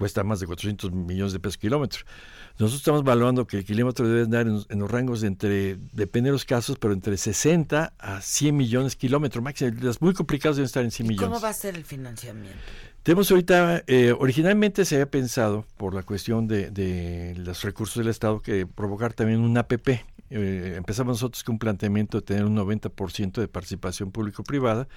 [0.00, 2.04] cuesta más de 400 millones de pesos kilómetro.
[2.52, 6.28] Nosotros estamos evaluando que el kilómetro debe andar en, en, los rangos de entre, depende
[6.28, 9.72] de los casos, pero entre 60 a 100 millones de kilómetros máximo.
[9.82, 11.28] Las muy complicadas deben estar en 100 ¿Y millones.
[11.28, 12.58] ¿Cómo va a ser el financiamiento?
[13.02, 18.08] Tenemos ahorita, eh, originalmente se había pensado, por la cuestión de, de, los recursos del
[18.08, 20.00] Estado, que provocar también un APP.
[20.30, 24.88] Eh, empezamos nosotros con un planteamiento de tener un 90% de participación público-privada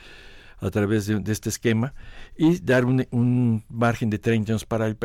[0.63, 1.93] a través de, de, este esquema
[2.37, 4.97] y dar un, un, margen de 30 años para el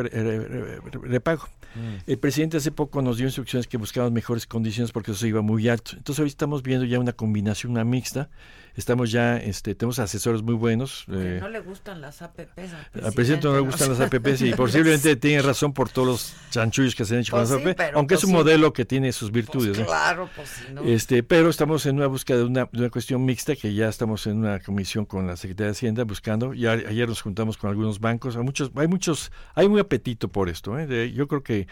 [1.03, 1.47] repago.
[1.75, 2.09] Mm.
[2.11, 5.69] El presidente hace poco nos dio instrucciones que buscaban mejores condiciones porque eso iba muy
[5.69, 5.91] alto.
[5.95, 8.29] Entonces hoy estamos viendo ya una combinación, una mixta.
[8.75, 11.05] Estamos ya, este, tenemos asesores muy buenos.
[11.11, 12.39] Eh, no le gustan las APPs.
[12.39, 16.07] Al presidente, al presidente no le gustan las APPs y posiblemente tiene razón por todos
[16.07, 18.35] los chanchullos que se han hecho pues con las APP, aunque pues es un sí.
[18.35, 19.75] modelo que tiene sus virtudes.
[19.75, 20.83] Pues claro, pues si no.
[20.83, 24.25] Este, pero estamos en una búsqueda de una, de una, cuestión mixta que ya estamos
[24.27, 26.53] en una comisión con la Secretaría de Hacienda buscando.
[26.53, 28.35] Ya ayer nos juntamos con algunos bancos.
[28.35, 30.77] Hay muchos, hay muchos, hay muy apetito por esto.
[30.77, 30.85] ¿eh?
[30.85, 31.67] De, yo creo que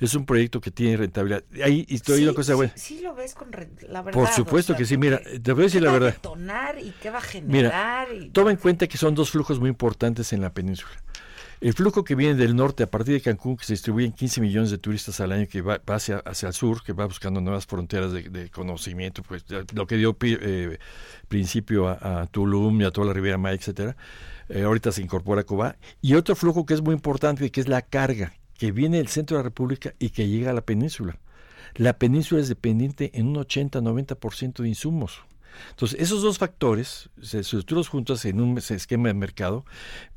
[0.00, 1.44] es un proyecto que tiene rentabilidad.
[1.62, 2.72] Ahí estoy sí, una cosa buena.
[2.74, 3.50] Sí, sí, lo ves con
[3.88, 4.20] la verdad.
[4.20, 6.16] Por supuesto o sea, que sí, mira, te voy a decir la verdad.
[6.20, 8.08] ¿Qué va a detonar y qué va a generar?
[8.10, 8.30] Mira, y...
[8.30, 10.92] toma en cuenta que son dos flujos muy importantes en la península.
[11.60, 14.70] El flujo que viene del norte a partir de Cancún, que se distribuyen 15 millones
[14.70, 18.12] de turistas al año, que va, hacia, hacia, el sur, que va buscando nuevas fronteras
[18.12, 19.44] de, de conocimiento, pues
[19.74, 20.78] lo que dio eh,
[21.28, 23.94] principio a, Tulum y a toda la Riviera Maya, etcétera.
[24.48, 25.76] Eh, ahorita se incorpora Cuba.
[26.00, 29.36] Y otro flujo que es muy importante, que es la carga, que viene del centro
[29.36, 31.18] de la República y que llega a la península.
[31.74, 35.20] La península es dependiente en un 80-90% de insumos.
[35.70, 39.64] Entonces, esos dos factores se estructuran juntos en un esquema de mercado.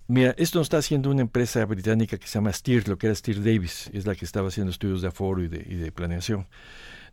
[0.07, 3.15] Mira, esto nos está haciendo una empresa británica que se llama Steer, lo que era
[3.15, 6.47] Steer Davis, es la que estaba haciendo estudios de aforo y de, y de planeación.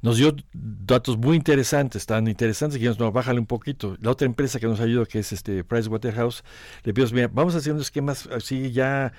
[0.03, 3.97] Nos dio datos muy interesantes, tan interesantes que nos no, bájale un poquito.
[4.01, 6.43] La otra empresa que nos ayudó, que es este Pricewaterhouse,
[6.85, 9.13] le pido, mira, vamos unos esquemas así ya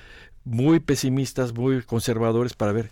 [0.43, 2.89] muy pesimistas, muy conservadores para ver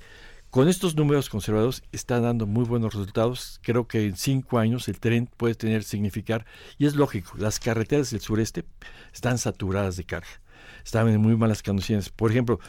[0.50, 3.60] con estos números conservados está dando muy buenos resultados.
[3.62, 6.46] Creo que en cinco años el tren puede tener significar,
[6.80, 8.66] y es lógico, las carreteras del sureste
[9.14, 10.42] están saturadas de carga,
[10.84, 12.10] están en muy malas condiciones.
[12.10, 12.60] Por ejemplo,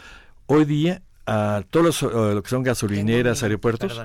[0.46, 4.00] hoy día a todos los, uh, lo que son gasolineras, aeropuertos,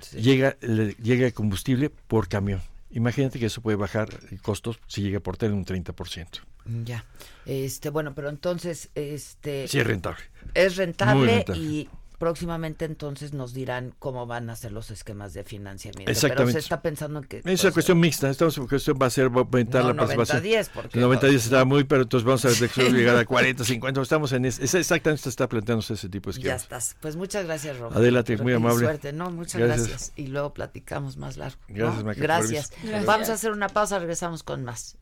[0.00, 0.20] sí.
[0.20, 2.60] llega, le, llega el combustible por camión.
[2.90, 6.40] Imagínate que eso puede bajar el costos si llega por tren un 30%.
[6.84, 7.04] Ya.
[7.46, 10.22] Este, bueno, pero entonces este Sí es rentable.
[10.54, 11.60] Es rentable, rentable.
[11.60, 11.88] y
[12.20, 16.12] próximamente entonces nos dirán cómo van a ser los esquemas de financiamiento.
[16.12, 16.52] Exactamente.
[16.52, 17.40] Pero se está pensando en que...
[17.42, 18.28] Es una cuestión mixta.
[18.28, 20.42] Estamos en cuestión va a ser va a aumentar no, la participación.
[20.42, 21.00] 90-10, porque...
[21.00, 24.02] 90-10 está muy, pero entonces vamos a ver llegar a 40, 50.
[24.02, 26.60] Estamos en ese, exactamente se está planteándose ese tipo de esquemas.
[26.60, 26.96] Ya estás.
[27.00, 27.98] Pues muchas gracias, Roberto.
[27.98, 28.84] Adelante, muy amable.
[28.84, 29.14] Suerte.
[29.14, 29.88] No, muchas gracias.
[29.88, 30.12] gracias.
[30.16, 31.56] Y luego platicamos más largo.
[31.68, 32.12] Gracias, ¿no?
[32.14, 32.72] gracias.
[32.82, 33.06] gracias.
[33.06, 34.98] Vamos a hacer una pausa, regresamos con más.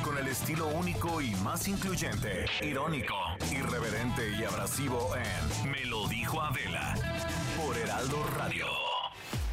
[0.00, 3.14] Con el estilo único y más incluyente, irónico,
[3.52, 6.94] irreverente y abrasivo en Me lo dijo Adela
[7.56, 8.64] por Heraldo Radio.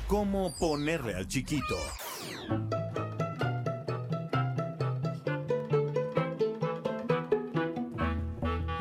[0.07, 1.75] ¿Cómo ponerle al chiquito?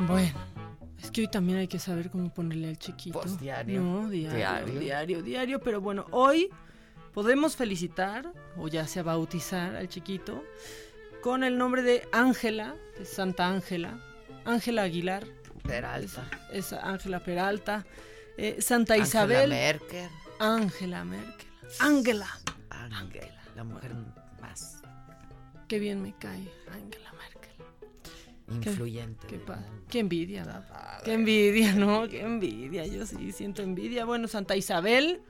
[0.07, 0.39] Bueno.
[1.03, 3.21] Es que hoy también hay que saber cómo ponerle al chiquito.
[3.21, 3.83] Pues diario.
[3.83, 5.61] No, diario, diario, diario, diario.
[5.61, 6.51] Pero bueno, hoy
[7.13, 10.45] podemos felicitar, o ya sea bautizar al chiquito,
[11.23, 13.99] con el nombre de Ángela, de Santa Ángela,
[14.45, 15.27] Ángela Aguilar.
[15.62, 16.29] Peralta.
[16.53, 17.85] Es Ángela Peralta.
[18.37, 19.51] Eh, Santa Angela Isabel.
[19.51, 20.09] Merkel.
[20.39, 21.47] Ángela Merkel.
[21.81, 22.29] Ángela.
[22.71, 23.93] Ángela, la mujer
[24.41, 24.83] más.
[25.66, 28.66] Qué bien me cae, Ángela Merkel.
[28.66, 29.27] Influyente.
[29.27, 29.53] Qué, qué,
[29.91, 30.64] qué envidia.
[31.05, 32.09] Qué envidia, ¿no?
[32.09, 32.87] Qué envidia.
[32.87, 34.05] Yo sí siento envidia.
[34.05, 35.21] Bueno, Santa Isabel.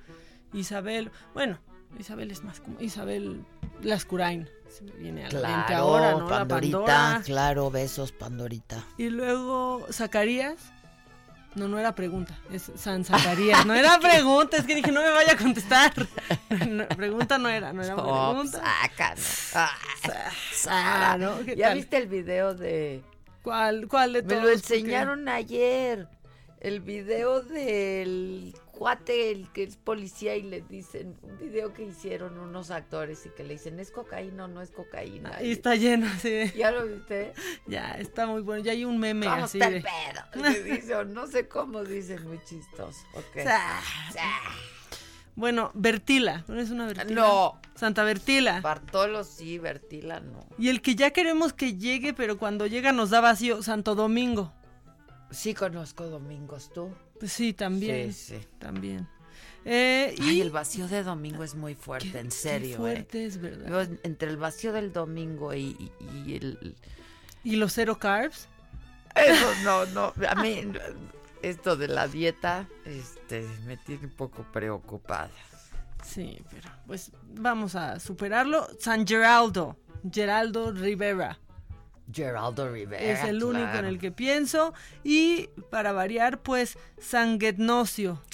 [0.53, 1.11] Isabel.
[1.35, 1.59] Bueno,
[1.99, 3.45] Isabel es más como Isabel
[3.83, 4.49] Lascurain.
[4.69, 6.29] Se me viene a la claro, mente ahora, ¿no?
[6.29, 7.23] Pandorita, la Pandora.
[7.25, 8.85] claro, besos, Pandorita.
[8.97, 10.57] Y luego Zacarías.
[11.55, 13.65] No, no era pregunta, es San Zacarías.
[13.67, 15.93] No era pregunta, es que dije, no me vaya a contestar.
[16.69, 18.63] No, pregunta no era, no era Oh, pregunta.
[18.83, 19.51] sácanos.
[19.55, 19.71] Ah,
[20.69, 21.39] Ah, ¿no?
[21.45, 21.77] ¿Qué ¿Ya tal?
[21.79, 23.03] viste el video de...?
[23.43, 24.43] ¿Cuál, cuál de Me todos?
[24.43, 26.09] lo Porque- enseñaron ayer.
[26.61, 32.39] El video del cuate, el que es policía y le dicen, un video que hicieron
[32.39, 35.35] unos actores y que le dicen, ¿es cocaína o no es cocaína?
[35.37, 36.53] Ahí está lleno, sí.
[36.57, 37.33] ¿Ya lo viste?
[37.67, 38.63] Ya, está muy bueno.
[38.63, 39.79] Ya hay un meme ¿Cómo así está de...
[39.79, 40.43] el pedo?
[40.53, 43.01] Le dice, o no sé cómo dicen, muy chistoso.
[43.15, 43.43] Ok.
[43.43, 43.81] Sa-
[45.35, 47.21] Bueno, Bertila, ¿no es una Bertila?
[47.21, 47.61] No.
[47.75, 48.61] Santa Bertila.
[48.61, 50.47] Bartolo sí, Bertila no.
[50.57, 54.53] Y el que ya queremos que llegue, pero cuando llega nos da vacío, Santo Domingo.
[55.31, 56.91] Sí conozco Domingos, ¿tú?
[57.19, 58.13] Pues sí, también.
[58.13, 58.47] Sí, sí.
[58.59, 59.07] También.
[59.65, 62.77] Eh, y Ay, el vacío de domingo es muy fuerte, Qué- en qué serio.
[62.79, 63.27] fuerte eh.
[63.27, 63.89] es, ¿verdad?
[64.03, 65.93] Entre el vacío del domingo y, y-
[66.27, 66.77] y el...
[67.45, 68.49] ¿Y los cero carbs?
[69.15, 70.13] Eso no, no.
[70.29, 70.63] A mí
[71.43, 75.31] esto de la dieta este, me tiene un poco preocupada.
[76.05, 78.67] Sí, pero pues vamos a superarlo.
[78.81, 79.77] San Geraldo,
[80.13, 81.39] Geraldo Rivera.
[82.13, 83.03] Geraldo Rivera.
[83.03, 84.73] es el único en el que pienso.
[85.05, 88.21] Y para variar, pues, San Getnosio.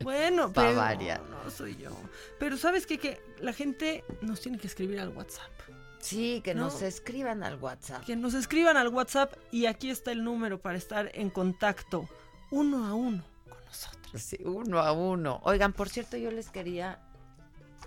[0.00, 1.20] Bueno, Pa' pero variar.
[1.44, 1.90] no soy yo.
[2.38, 2.98] Pero ¿sabes qué?
[2.98, 5.50] Que la gente nos tiene que escribir al WhatsApp.
[5.98, 6.66] Sí, que No.
[6.66, 8.04] nos escriban al WhatsApp.
[8.04, 12.08] Que nos escriban al WhatsApp y aquí está el número para estar en contacto
[12.52, 14.22] uno a uno con nosotros.
[14.22, 15.40] Sí, uno a uno.
[15.42, 17.00] Oigan, por cierto, yo les quería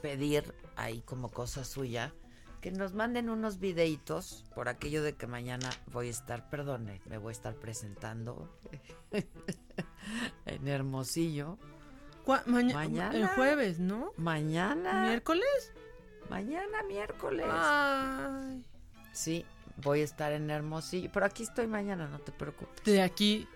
[0.02, 2.14] pedir ahí como cosa suya
[2.62, 7.18] que nos manden unos videitos por aquello de que mañana voy a estar, perdone, me
[7.18, 8.48] voy a estar presentando
[10.46, 11.58] en Hermosillo.
[12.46, 13.16] Maña- Mañana.
[13.18, 14.14] El jueves, ¿no?
[14.16, 15.08] Mañana.
[15.08, 15.74] ¿Miércoles?
[16.30, 17.46] Mañana miércoles.
[17.50, 18.64] Ay.
[19.12, 19.46] Sí,
[19.78, 21.10] voy a estar en Hermosillo.
[21.12, 22.84] Pero aquí estoy mañana, no te preocupes.
[22.86, 23.48] De aquí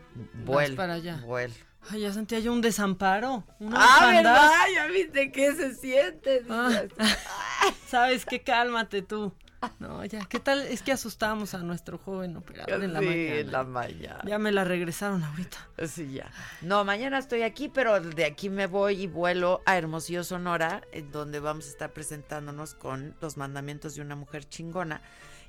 [0.45, 0.75] Vuelo.
[0.75, 1.21] para allá.
[1.23, 1.53] Vuelo.
[1.89, 3.43] Ay, ya sentía yo un desamparo.
[3.59, 4.23] Una Ah, orfandad.
[4.33, 4.51] ¿verdad?
[4.73, 6.43] Ya viste qué se siente.
[6.49, 6.81] Ah.
[7.87, 9.33] Sabes qué, cálmate tú.
[9.79, 10.61] No, ya, ¿qué tal?
[10.61, 13.35] Es que asustamos a nuestro joven operador en la mañana.
[13.35, 14.21] en la mañana.
[14.23, 15.57] Ya me la regresaron ahorita.
[15.87, 16.29] Sí, ya.
[16.61, 21.11] No, mañana estoy aquí, pero de aquí me voy y vuelo a Hermosillo, Sonora, en
[21.11, 25.01] donde vamos a estar presentándonos con los mandamientos de una mujer chingona.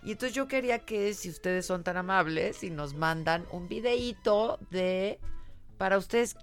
[0.03, 4.59] Y entonces yo quería que, si ustedes son tan amables, y nos mandan un videíto
[4.71, 5.19] de,
[5.79, 6.37] para ustedes,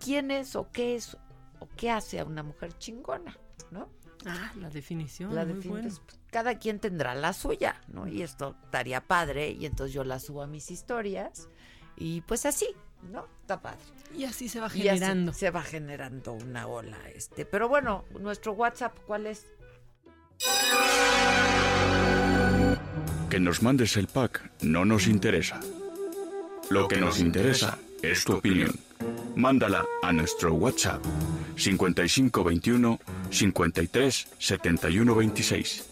[0.00, 1.16] quién es o qué es
[1.58, 3.36] o qué hace a una mujer chingona,
[3.70, 3.88] ¿no?
[4.26, 5.34] Ah, la definición.
[5.34, 6.00] La muy defin- pues,
[6.30, 8.06] cada quien tendrá la suya, ¿no?
[8.06, 11.48] Y esto estaría padre, y entonces yo la subo a mis historias,
[11.96, 12.66] y pues así,
[13.10, 13.26] ¿no?
[13.40, 13.80] Está padre.
[14.14, 15.32] Y así se va Y así generando.
[15.32, 17.44] se va generando una ola, este.
[17.46, 19.46] Pero bueno, nuestro WhatsApp, ¿cuál es?
[23.30, 25.60] Que nos mandes el pack no nos interesa.
[26.70, 28.78] Lo que nos interesa es tu opinión.
[29.36, 31.02] Mándala a nuestro WhatsApp
[31.56, 32.98] 5521
[33.30, 35.86] 53 71 26.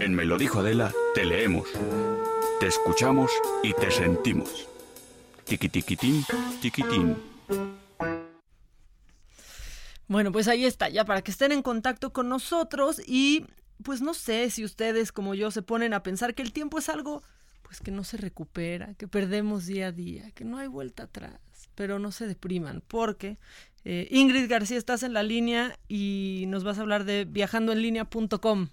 [0.00, 1.68] En Me lo dijo Adela, te leemos,
[2.60, 3.30] te escuchamos
[3.62, 4.68] y te sentimos.
[5.44, 6.24] Tiquitiquitín,
[6.60, 7.16] tiquitín.
[10.08, 13.44] Bueno, pues ahí está, ya para que estén en contacto con nosotros y
[13.82, 16.88] pues no sé si ustedes como yo se ponen a pensar que el tiempo es
[16.88, 17.22] algo
[17.66, 21.40] pues que no se recupera, que perdemos día a día, que no hay vuelta atrás,
[21.74, 23.38] pero no se depriman porque
[23.84, 28.68] eh, Ingrid García estás en la línea y nos vas a hablar de viajandoenlinea.com.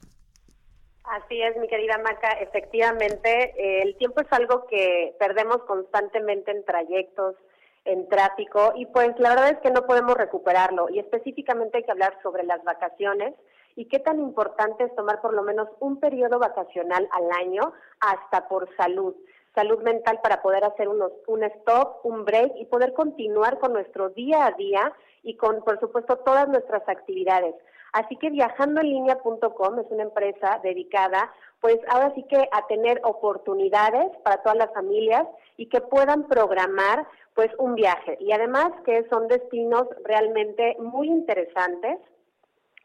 [1.06, 2.34] Así es, mi querida Maca.
[2.34, 7.36] Efectivamente, eh, el tiempo es algo que perdemos constantemente en trayectos,
[7.86, 10.88] en tráfico, y pues la verdad es que no podemos recuperarlo.
[10.90, 13.34] Y específicamente hay que hablar sobre las vacaciones
[13.76, 18.48] y qué tan importante es tomar por lo menos un periodo vacacional al año, hasta
[18.48, 19.16] por salud.
[19.56, 24.10] Salud mental para poder hacer unos, un stop, un break y poder continuar con nuestro
[24.10, 27.56] día a día y con, por supuesto, todas nuestras actividades.
[27.94, 34.42] Así que viajandoenlinea.com es una empresa dedicada, pues ahora sí que a tener oportunidades para
[34.42, 37.06] todas las familias y que puedan programar
[37.36, 38.18] pues un viaje.
[38.20, 42.00] Y además que son destinos realmente muy interesantes.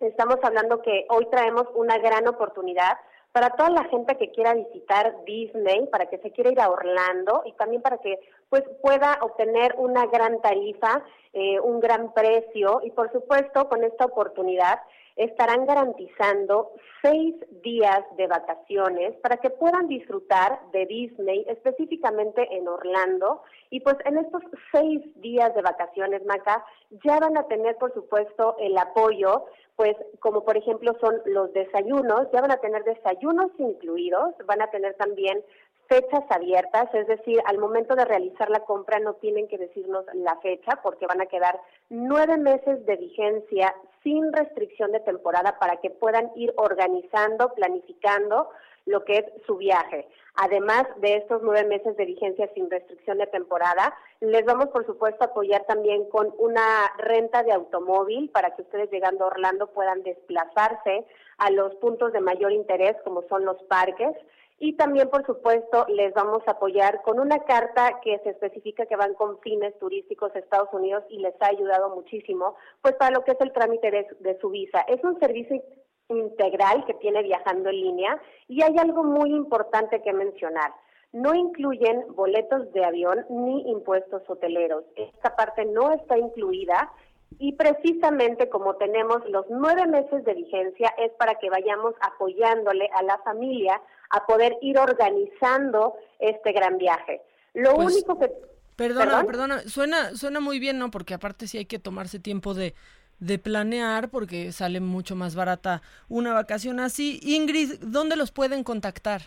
[0.01, 2.99] Estamos hablando que hoy traemos una gran oportunidad
[3.33, 7.43] para toda la gente que quiera visitar Disney, para que se quiera ir a Orlando
[7.45, 12.93] y también para que pues pueda obtener una gran tarifa, eh, un gran precio y
[12.93, 14.79] por supuesto con esta oportunidad
[15.19, 16.71] estarán garantizando
[17.03, 23.43] seis días de vacaciones para que puedan disfrutar de Disney, específicamente en Orlando.
[23.71, 24.43] Y pues en estos
[24.73, 26.65] seis días de vacaciones, Maca,
[27.05, 29.47] ya van a tener, por supuesto, el apoyo,
[29.77, 34.71] pues como por ejemplo son los desayunos, ya van a tener desayunos incluidos, van a
[34.71, 35.45] tener también
[35.89, 40.37] fechas abiertas, es decir, al momento de realizar la compra no tienen que decirnos la
[40.37, 41.59] fecha porque van a quedar
[41.89, 48.51] nueve meses de vigencia sin restricción de temporada para que puedan ir organizando, planificando
[48.85, 50.09] lo que es su viaje.
[50.35, 55.25] Además de estos nueve meses de vigencia sin restricción de temporada, les vamos, por supuesto,
[55.25, 60.03] a apoyar también con una renta de automóvil para que ustedes llegando a Orlando puedan
[60.03, 61.07] desplazarse
[61.39, 64.15] a los puntos de mayor interés, como son los parques.
[64.61, 68.97] Y también, por supuesto, les vamos a apoyar con una carta que se especifica que
[68.97, 73.25] van con fines turísticos a Estados Unidos y les ha ayudado muchísimo, pues para lo
[73.25, 74.81] que es el trámite de, de su visa.
[74.89, 75.63] Es un servicio
[76.09, 80.73] integral que tiene viajando en línea y hay algo muy importante que mencionar.
[81.13, 84.85] No incluyen boletos de avión ni impuestos hoteleros.
[84.97, 86.93] Esta parte no está incluida
[87.39, 93.03] y precisamente como tenemos los nueve meses de vigencia es para que vayamos apoyándole a
[93.03, 93.81] la familia
[94.11, 97.23] a poder ir organizando este gran viaje.
[97.55, 98.31] Lo Pues, único que...
[98.77, 99.27] Perdona, ¿Perdón?
[99.27, 100.91] perdona, suena, suena muy bien, ¿no?
[100.91, 102.75] Porque aparte sí hay que tomarse tiempo de,
[103.19, 107.19] de planear porque sale mucho más barata una vacación así.
[107.23, 109.23] Ingrid, ¿dónde los pueden contactar?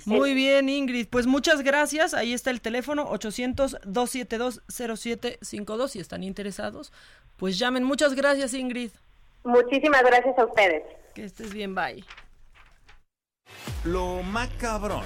[0.07, 1.07] Muy bien, Ingrid.
[1.09, 2.15] Pues muchas gracias.
[2.15, 5.87] Ahí está el teléfono 800-272-0752.
[5.87, 6.93] Si están interesados,
[7.37, 7.85] pues llamen.
[7.85, 8.91] Muchas gracias, Ingrid.
[9.45, 10.83] Muchísimas gracias a ustedes.
[11.15, 12.03] Que estés bien, bye.
[13.85, 15.05] Lo macabrón.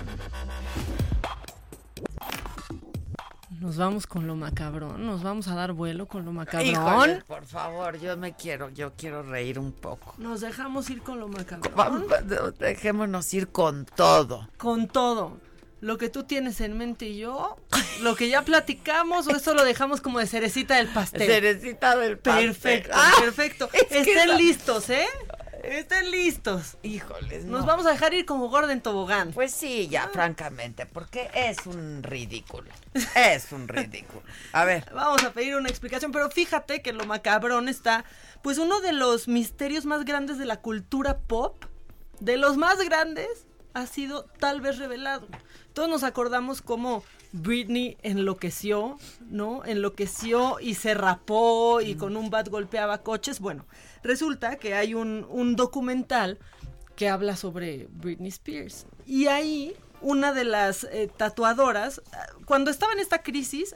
[3.61, 5.07] Nos vamos con lo macabrón.
[5.07, 6.67] Nos vamos a dar vuelo con lo macabrón.
[6.71, 10.15] Híjole, por favor, yo me quiero, yo quiero reír un poco.
[10.17, 11.73] Nos dejamos ir con lo macabrón.
[11.77, 14.49] Vamos, Dejémonos ir con todo.
[14.57, 15.37] Con todo.
[15.83, 17.57] Lo que tú tienes en mente y yo,
[18.03, 21.27] lo que ya platicamos, o eso lo dejamos como de cerecita del pastel.
[21.27, 22.47] Cerecita del pastel.
[22.49, 23.69] Perfecto, Ah, perfecto.
[23.73, 25.07] es Estén listos, ¿eh?
[25.63, 26.79] Estén listos.
[26.83, 27.67] Híjoles, Nos no.
[27.67, 29.33] vamos a dejar ir como gorda en tobogán.
[29.33, 32.71] Pues sí, ya, francamente, porque es un ridículo.
[33.15, 34.23] Es un ridículo.
[34.53, 34.91] A ver.
[34.95, 38.05] Vamos a pedir una explicación, pero fíjate que lo macabrón está,
[38.43, 41.65] pues uno de los misterios más grandes de la cultura pop,
[42.21, 45.29] de los más grandes, ha sido tal vez revelado.
[45.75, 48.99] Todos nos acordamos cómo Britney enloqueció,
[49.29, 49.65] ¿no?
[49.65, 53.39] Enloqueció y se rapó y con un bat golpeaba coches.
[53.41, 53.65] Bueno,
[54.03, 56.39] resulta que hay un, un documental
[56.97, 58.87] que habla sobre Britney Spears.
[59.07, 63.75] Y ahí una de las eh, tatuadoras, ah, cuando estaba en esta crisis,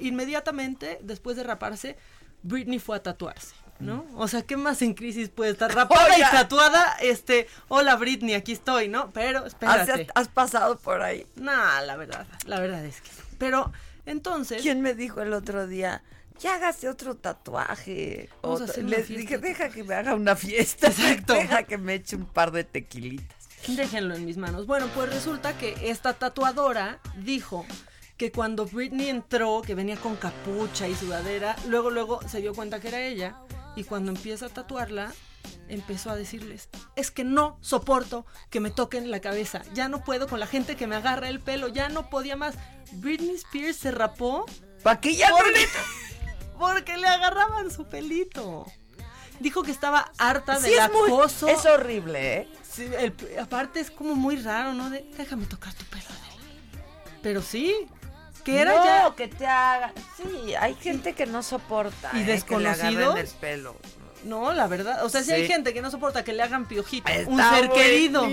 [0.00, 1.96] inmediatamente después de raparse,
[2.42, 3.54] Britney fue a tatuarse.
[3.78, 4.06] ¿No?
[4.14, 6.16] O sea, ¿qué más en crisis puede estar rapada Oiga.
[6.16, 6.96] y tatuada?
[7.02, 9.10] Este, hola Britney, aquí estoy, ¿no?
[9.12, 10.06] Pero ¿Has, espérate.
[10.14, 11.26] has pasado por ahí?
[11.34, 13.10] No, la verdad, la verdad es que.
[13.10, 13.24] no.
[13.36, 13.72] Pero
[14.06, 14.62] entonces.
[14.62, 16.02] ¿Quién me dijo el otro día?
[16.40, 18.28] Ya hágase otro tatuaje.
[18.42, 19.20] Vamos a Otro- hacer una Le fiesta.
[19.22, 20.86] dije, deja que me haga una fiesta.
[20.88, 21.32] Exacto.
[21.34, 23.36] Deja que me eche un par de tequilitas.
[23.68, 24.66] Déjenlo en mis manos.
[24.66, 27.64] Bueno, pues resulta que esta tatuadora dijo
[28.16, 32.80] que cuando Britney entró, que venía con capucha y sudadera, luego luego se dio cuenta
[32.80, 33.36] que era ella
[33.74, 35.12] y cuando empieza a tatuarla
[35.68, 40.28] empezó a decirles, es que no soporto que me toquen la cabeza, ya no puedo
[40.28, 42.54] con la gente que me agarra el pelo, ya no podía más.
[42.92, 44.46] Britney Spears se rapó
[44.82, 45.66] ¿Para qué ya no porque, le-
[46.58, 48.66] porque le agarraban su pelito.
[49.40, 51.48] Dijo que estaba harta Sí, del es muy- acoso.
[51.48, 52.48] es horrible, ¿eh?
[52.62, 54.88] Sí, el- aparte es como muy raro, ¿no?
[54.90, 56.42] De, déjame tocar tu pelo, Adela.
[57.22, 57.74] Pero sí,
[58.44, 59.14] que era no, ya...
[59.16, 59.92] que te haga.
[60.16, 62.10] Sí, hay gente que no soporta.
[62.14, 62.20] ¿Y ¿eh?
[62.20, 63.18] que le desconocidos?
[63.18, 63.76] el pelo.
[64.26, 65.04] No, la verdad.
[65.04, 65.32] O sea, si Sí.
[65.32, 67.10] hay gente que no soporta que le hagan piojito.
[67.26, 68.26] un ser querido.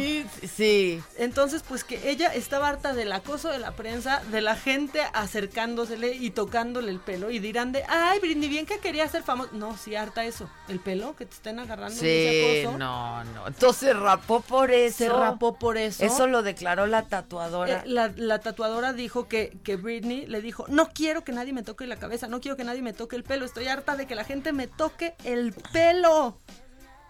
[0.55, 1.01] Sí.
[1.17, 6.13] Entonces, pues que ella estaba harta del acoso de la prensa, de la gente acercándosele
[6.15, 7.29] y tocándole el pelo.
[7.31, 9.49] Y dirán de, ay, Britney, bien que quería ser famosa.
[9.53, 10.49] No, sí, harta eso.
[10.67, 12.77] El pelo, que te estén agarrando Sí, ese acoso.
[12.77, 13.47] no, no.
[13.47, 14.97] Entonces se rapó por eso.
[14.97, 16.03] Se rapó por eso.
[16.03, 17.79] Eso lo declaró la tatuadora.
[17.79, 21.63] Eh, la, la tatuadora dijo que, que Britney le dijo, no quiero que nadie me
[21.63, 24.15] toque la cabeza, no quiero que nadie me toque el pelo, estoy harta de que
[24.15, 25.82] la gente me toque el pelo.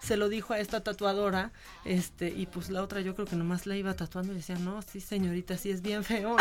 [0.00, 1.50] Se lo dijo a esta tatuadora,
[1.86, 4.82] este, y pues la otra yo creo que nomás la iba tatuando y decía, no,
[4.82, 6.36] sí señorita, sí es bien feo,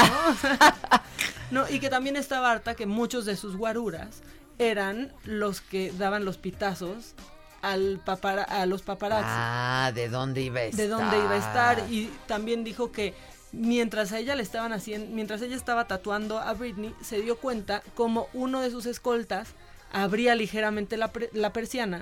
[1.52, 1.68] ¿no?
[1.70, 4.22] Y que también estaba harta que muchos de sus guaruras
[4.60, 7.16] eran los que daban los pitazos
[7.62, 10.82] al papara, a los paparazzi Ah, ¿de dónde iba a estar?
[10.82, 13.14] de dónde iba a estar y también dijo que
[13.54, 17.82] mientras a ella le estaban haciendo, mientras ella estaba tatuando a Britney, se dio cuenta
[17.96, 19.50] como uno de sus escoltas
[19.94, 22.02] abría ligeramente la, la persiana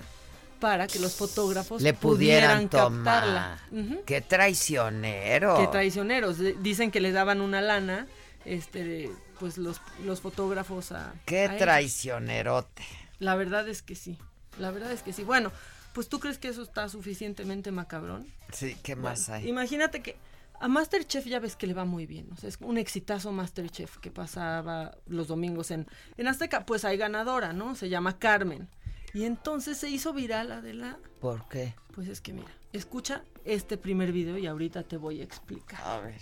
[0.61, 3.59] para que los fotógrafos Le pudieran, captarla.
[3.71, 3.85] tomar.
[3.85, 4.03] Ujú.
[4.05, 5.57] Qué traicionero.
[5.57, 6.37] Qué traicioneros.
[6.63, 8.07] Dicen que le daban una lana,
[8.45, 11.13] este, pues los, los fotógrafos a.
[11.25, 12.83] Qué a traicionerote.
[13.19, 14.17] La verdad es que sí.
[14.59, 15.23] La verdad es que sí.
[15.23, 15.51] Bueno,
[15.93, 18.27] pues tú crees que eso está suficientemente macabrón.
[18.53, 19.49] Sí, ¿qué más Bueno, hay?
[19.49, 20.15] Imagínate que
[20.59, 22.29] a Masterchef ya ves que le va muy bien.
[22.31, 25.87] O sea, es un exitazo Masterchef que pasaba los domingos en,
[26.17, 26.67] en Azteca.
[26.67, 27.73] Pues hay ganadora, ¿no?
[27.75, 28.69] Se llama Carmen.
[29.13, 30.97] Y entonces se hizo viral, Adela.
[31.19, 31.75] ¿Por qué?
[31.93, 35.81] Pues es que mira, escucha este primer video y ahorita te voy a explicar.
[35.83, 36.21] A ver.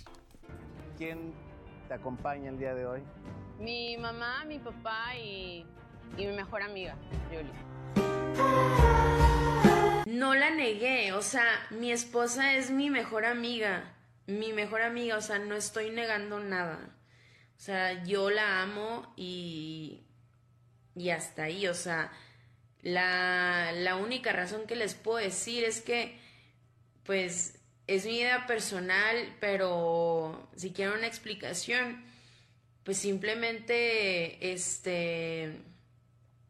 [0.97, 1.33] ¿Quién
[1.87, 3.01] te acompaña el día de hoy?
[3.59, 5.65] Mi mamá, mi papá y,
[6.17, 6.95] y mi mejor amiga,
[7.31, 7.51] Yuli.
[10.07, 15.21] No la negué, o sea, mi esposa es mi mejor amiga, mi mejor amiga, o
[15.21, 16.97] sea, no estoy negando nada.
[17.55, 20.07] O sea, yo la amo y,
[20.95, 22.11] y hasta ahí, o sea,
[22.81, 26.17] la, la única razón que les puedo decir es que,
[27.03, 32.03] pues, es mi idea personal, pero si quieren una explicación,
[32.83, 35.61] pues simplemente, este,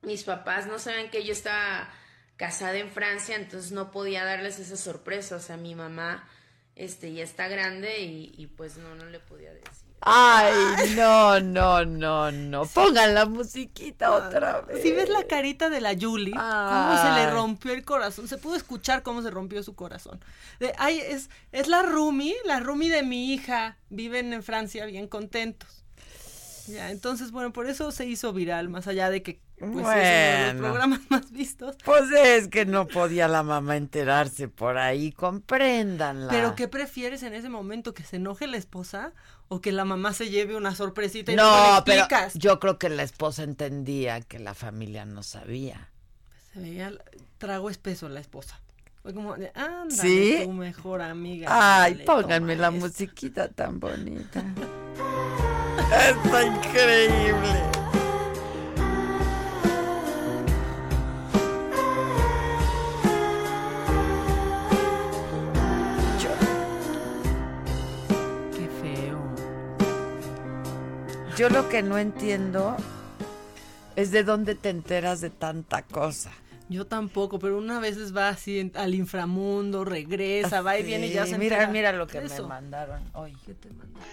[0.02, 1.94] mis papás no saben que yo estaba
[2.38, 5.36] casada en Francia, entonces no podía darles esa sorpresa.
[5.36, 6.30] O sea, mi mamá
[6.76, 9.89] este, ya está grande y, y pues no, no le podía decir.
[10.02, 10.54] Ay,
[10.96, 12.66] no, no, no, no.
[12.66, 14.82] Pongan la musiquita otra vez.
[14.82, 18.56] Si ves la carita de la Julie, cómo se le rompió el corazón, se pudo
[18.56, 20.20] escuchar cómo se rompió su corazón.
[20.60, 25.08] De, ay, es, es la Rumi, la Rumi de mi hija, viven en Francia bien
[25.08, 25.84] contentos.
[26.68, 29.90] Ya, entonces, bueno, por eso se hizo viral, más allá de que pues, es uno
[29.90, 30.62] de los Bueno.
[30.62, 31.76] programas más vistos.
[31.84, 36.30] Pues es que no podía la mamá enterarse por ahí, compréndanla.
[36.32, 37.96] Pero ¿qué prefieres en ese momento?
[37.96, 39.14] ¿Que se enoje la esposa
[39.50, 42.88] o que la mamá se lleve una sorpresita y le No, pero yo creo que
[42.90, 45.90] la esposa entendía que la familia no sabía.
[46.54, 46.94] Se veía
[47.38, 48.60] trago espeso la esposa.
[49.02, 50.40] Fue como, de, ándale, ¿Sí?
[50.44, 51.48] tu mejor amiga.
[51.50, 52.80] Ay, ándale, pónganme la esto".
[52.80, 54.44] musiquita tan bonita.
[56.10, 57.89] Está increíble.
[71.40, 72.76] Yo lo que no entiendo
[73.96, 76.32] es de dónde te enteras de tanta cosa.
[76.68, 81.14] Yo tampoco, pero una vez va así en- al inframundo, regresa, va y viene y
[81.14, 83.38] ya se mira, entera mira lo que me mandaron hoy.
[83.46, 84.04] ¿Qué te mandaron?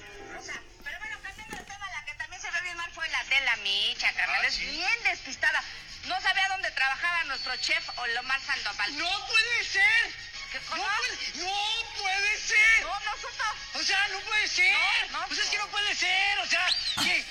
[2.94, 4.44] fue la de la Micha, carnal.
[4.46, 5.60] Es bien despistada.
[6.06, 8.98] No sabía dónde trabajaba nuestro chef Olomar Sandoval.
[8.98, 10.35] ¡No puede ser!
[10.56, 10.76] ¿Qué cosa?
[10.76, 11.52] ¡No puede, no
[12.00, 12.82] puede ser!
[12.82, 13.78] No, no supo.
[13.78, 14.72] O sea, no puede ser.
[15.12, 16.38] No, no pues es que no puede ser.
[16.42, 16.66] O sea,
[17.02, 17.24] ¿qué?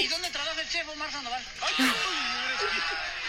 [0.00, 1.42] ¿Y, y dónde trabaja el chef Omar Sandoval?
[1.62, 1.92] ¡Ay, uy,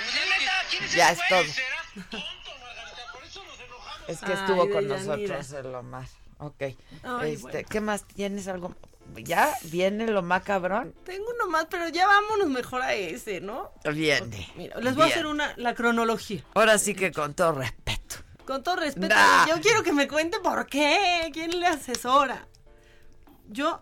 [0.01, 1.43] pues, la neta, ¿quién es Ya es todo.
[1.43, 3.11] ¿Será tonto, Margarita?
[3.13, 4.09] Por eso nos enojamos.
[4.09, 6.07] Es que Ay, estuvo con nosotros el Omar.
[6.39, 6.61] Ok.
[7.03, 7.59] Ay, este, bueno.
[7.69, 8.75] ¿Qué más tienes algo?
[9.17, 10.95] ¿Ya viene lo más cabrón?
[11.05, 13.71] Tengo uno más, pero ya vámonos mejor a ese, ¿no?
[13.93, 14.51] Viene.
[14.55, 16.43] Mira, les voy a hacer una la cronología.
[16.55, 18.15] Ahora sí que con todo respeto.
[18.45, 19.47] Con todo respeto, Nah.
[19.47, 22.47] yo quiero que me cuente por qué, quién le asesora.
[23.49, 23.81] Yo,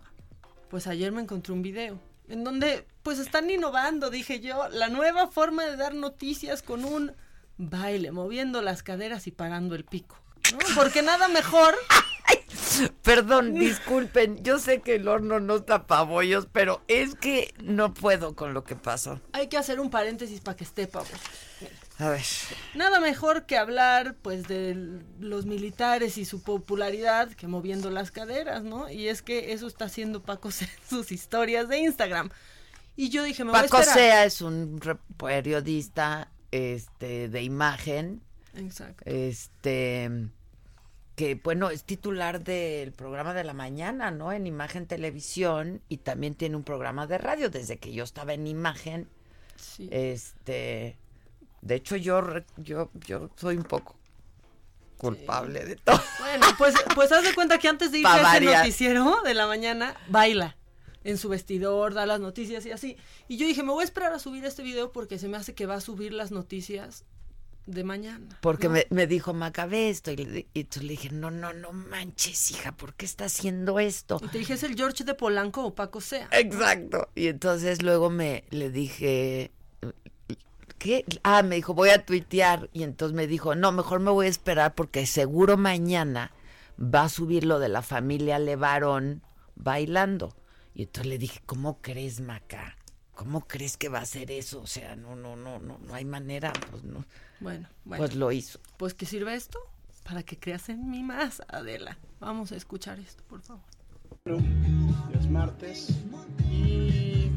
[0.70, 1.98] pues ayer me encontré un video
[2.28, 7.12] en donde pues están innovando, dije yo, la nueva forma de dar noticias con un
[7.58, 10.16] baile, moviendo las caderas y parando el pico.
[10.52, 10.58] ¿no?
[10.74, 11.74] Porque nada mejor.
[13.02, 18.34] Perdón, disculpen, yo sé que el horno no tapa bollos, pero es que no puedo
[18.34, 19.20] con lo que pasó.
[19.32, 21.10] Hay que hacer un paréntesis para que esté, Pablo.
[21.98, 22.24] A ver.
[22.74, 28.64] Nada mejor que hablar, pues, de los militares y su popularidad que moviendo las caderas,
[28.64, 28.90] ¿no?
[28.90, 32.30] Y es que eso está haciendo Paco Sea en sus historias de Instagram.
[32.96, 33.98] Y yo dije, me voy a Paco esperar.
[33.98, 34.80] Sea es un
[35.16, 38.22] periodista este, de imagen
[38.56, 39.02] Exacto.
[39.06, 40.10] Este
[41.16, 44.32] que bueno, es titular del programa de la mañana, ¿no?
[44.32, 48.48] En Imagen Televisión y también tiene un programa de radio desde que yo estaba en
[48.48, 49.08] Imagen.
[49.54, 49.88] Sí.
[49.92, 50.98] Este,
[51.64, 52.22] de hecho yo
[52.56, 53.96] yo yo soy un poco
[54.96, 56.00] culpable de todo.
[56.20, 59.46] Bueno, pues, pues haz de cuenta que antes de Pa' a ese noticiero de la
[59.46, 60.56] mañana, baila
[61.02, 62.96] en su vestidor, da las noticias y así.
[63.28, 65.54] Y yo dije, me voy a esperar a subir este video porque se me hace
[65.54, 67.04] que va a subir las noticias
[67.66, 68.38] de mañana.
[68.40, 68.74] Porque ¿no?
[68.74, 70.10] me, me dijo, Macabe esto.
[70.10, 74.18] Y, le- y le dije, no, no, no manches, hija, ¿por qué está haciendo esto?
[74.22, 76.28] Y te dije, ¿es el George de Polanco o Paco Sea?
[76.32, 77.08] Exacto.
[77.14, 79.50] Y entonces luego me le dije,
[80.84, 81.06] ¿qué?
[81.22, 82.68] Ah, me dijo, voy a tuitear.
[82.74, 86.30] Y entonces me dijo, no, mejor me voy a esperar porque seguro mañana
[86.78, 89.22] va a subir lo de la familia Levarón
[89.56, 90.36] bailando.
[90.74, 92.76] Y entonces le dije, ¿cómo crees, Maca?
[93.14, 94.60] ¿Cómo crees que va a hacer eso?
[94.60, 97.06] O sea, no, no, no, no, no hay manera, pues no.
[97.40, 98.02] Bueno, bueno.
[98.02, 98.60] Pues lo hizo.
[98.76, 99.58] Pues que sirva esto
[100.02, 101.96] para que creas en mí más, Adela.
[102.20, 103.62] Vamos a escuchar esto, por favor.
[105.14, 105.88] Es martes
[106.50, 107.30] y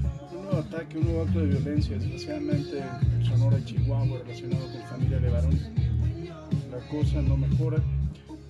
[0.51, 5.19] un ataque, un nuevo acto de violencia, desgraciadamente en Sonora y Chihuahua relacionado con familia
[5.19, 5.59] Levarón.
[6.71, 7.81] La cosa no mejora.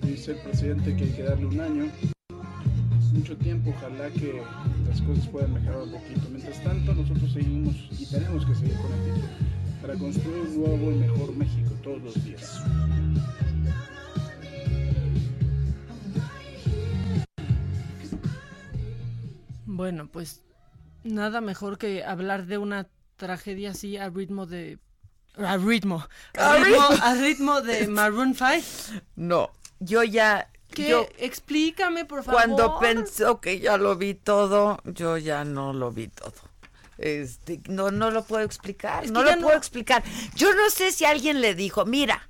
[0.02, 1.84] Dice el presidente que hay que darle un año,
[3.12, 4.40] mucho tiempo, ojalá que
[4.88, 6.28] las cosas puedan mejorar un poquito.
[6.30, 9.28] Mientras tanto, nosotros seguimos y tenemos que seguir con actitud
[9.82, 12.62] para construir un nuevo y mejor México todos los días.
[19.66, 20.42] Bueno, pues
[21.08, 22.86] nada mejor que hablar de una
[23.16, 24.78] tragedia así a ritmo de...
[25.36, 26.06] A ritmo.
[26.36, 27.04] A A ritmo, ritmo.
[27.04, 29.00] a ritmo de Maroon 5.
[29.16, 30.50] No, yo ya...
[30.72, 30.88] ¿Qué?
[30.90, 32.40] yo- Explícame, por favor.
[32.42, 36.34] Cuando pensó que ya lo vi todo, yo ya no lo vi todo.
[36.98, 40.02] Este, no, no lo puedo explicar, Es no lo no- puedo explicar.
[40.34, 42.27] Yo no sé si alguien le dijo, mira,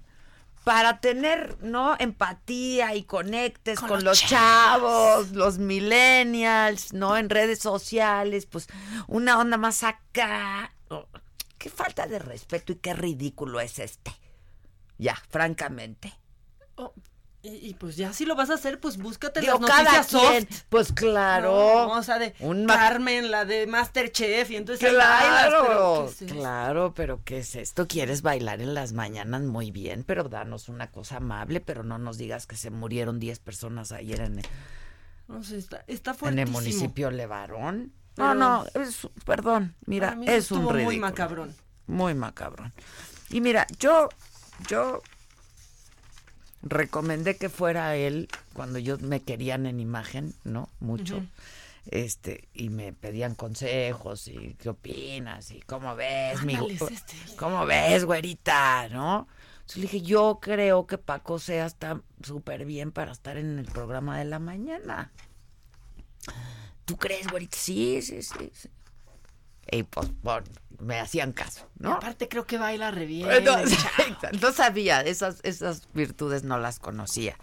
[0.65, 1.97] para tener, ¿no?
[1.99, 7.17] Empatía y conectes con, los chavos, los millennials, ¿no?
[7.17, 8.69] En redes sociales, pues
[9.07, 10.73] una onda más acá.
[10.89, 11.07] Oh,
[11.59, 14.13] Qué falta de respeto y qué ridículo es este.
[14.97, 16.15] Ya, francamente.
[16.77, 16.95] Oh,
[17.43, 20.63] y, y pues ya si lo vas a hacer, pues búscate Digo, las noticias soft.
[20.69, 21.51] pues claro.
[21.51, 26.11] No, o sea, de Un Carmen, la de Masterchef, y entonces ahí bailas, pero Claro,
[26.27, 27.87] claro, pero ¿qué es esto?
[27.87, 29.43] ¿Quieres bailar en las mañanas?
[29.43, 33.39] Muy bien, pero danos una cosa amable, pero no nos digas que se murieron 10
[33.39, 34.47] personas ayer en el,
[35.29, 36.61] No sé, está, está en el fuertísimo.
[36.61, 37.93] municipio Levarón.
[38.15, 40.85] Pero- No, no, es, perdón, mira, es un ridículo.
[40.85, 41.55] muy macabrón.
[41.87, 42.73] Muy macabrón.
[43.31, 44.09] Y mira, yo,
[44.69, 45.01] yo
[46.63, 50.69] recomendé que fuera él cuando yo me querían en imagen, ¿no?
[50.81, 51.23] Mucho.
[51.91, 57.15] Este, y me pedían consejos y qué opinas y cómo ves, mi este.
[57.37, 59.27] cómo ves, güerita, ¿no?
[59.61, 63.67] Entonces le dije, yo creo que Paco Sea está súper bien para estar en el
[63.67, 65.13] programa de la mañana.
[66.85, 67.57] ¿Tú crees, güerita?
[67.57, 68.69] Sí, sí, sí, sí.
[69.71, 70.47] Y pues, bueno,
[70.79, 71.95] me hacían caso, Y ¿no?
[71.95, 73.29] aparte creo que baila re bien.
[73.45, 73.57] No,
[74.41, 77.37] no sabía, esas, esas virtudes no las conocía.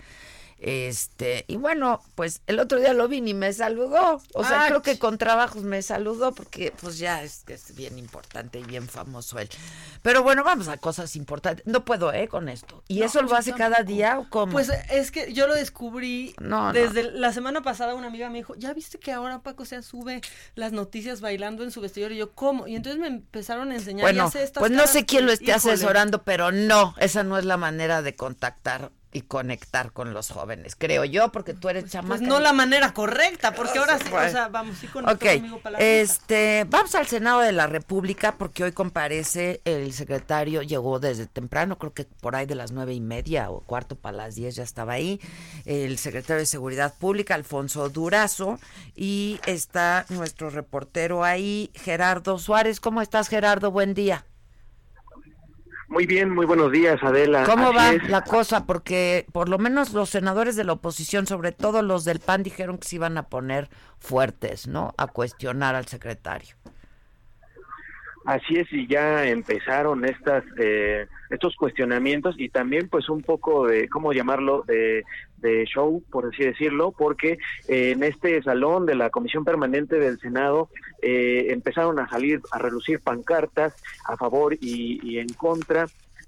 [0.67, 4.19] Este, y bueno, pues el otro día lo vi y me saludó.
[4.33, 8.57] O sea, creo que con trabajos me saludó porque pues ya es, es bien importante
[8.57, 9.47] y bien famoso él.
[10.01, 11.67] Pero bueno, vamos a cosas importantes.
[11.67, 12.27] No puedo, ¿eh?
[12.27, 12.83] Con esto.
[12.87, 14.53] ¿Y No, eso lo hace cada día o cómo?
[14.53, 16.73] Pues es que yo lo descubrí No, no.
[16.73, 20.21] desde la semana pasada una amiga me dijo, ¿ya viste que ahora Paco se sube
[20.55, 22.11] las noticias bailando en su vestidor?
[22.11, 22.65] Y yo, ¿cómo?
[22.65, 23.99] Y entonces me empezaron a enseñar.
[23.99, 25.73] y Bueno, hace estas pues no sé quién lo esté híjole.
[25.73, 30.75] asesorando, pero no, esa no es la manera de contactar y conectar con los jóvenes,
[30.75, 32.17] creo yo, porque tú eres chamaca.
[32.17, 35.59] Pues no la manera correcta, porque ahora sí, o sea, vamos, sí con Ok, conmigo
[35.59, 40.99] para la este, vamos al Senado de la República porque hoy comparece el secretario, llegó
[40.99, 44.35] desde temprano, creo que por ahí de las nueve y media o cuarto para las
[44.35, 45.21] diez ya estaba ahí,
[45.63, 48.59] el secretario de Seguridad Pública, Alfonso Durazo,
[48.97, 52.81] y está nuestro reportero ahí, Gerardo Suárez.
[52.81, 53.71] ¿Cómo estás, Gerardo?
[53.71, 54.25] Buen día.
[55.87, 57.43] Muy bien, muy buenos días, Adela.
[57.43, 58.09] ¿Cómo Así va es.
[58.09, 58.65] la cosa?
[58.65, 62.79] Porque por lo menos los senadores de la oposición, sobre todo los del PAN, dijeron
[62.79, 64.93] que se iban a poner fuertes, ¿no?
[64.97, 66.55] A cuestionar al secretario.
[68.25, 73.87] Así es, y ya empezaron estas eh, estos cuestionamientos y también pues un poco de,
[73.87, 75.03] ¿cómo llamarlo?, de,
[75.71, 77.37] show, por así decirlo, porque
[77.67, 80.69] eh, en este salón de la Comisión Permanente del Senado
[81.03, 83.75] eh, empezaron a salir, a relucir pancartas
[84.05, 85.85] a favor y, y en contra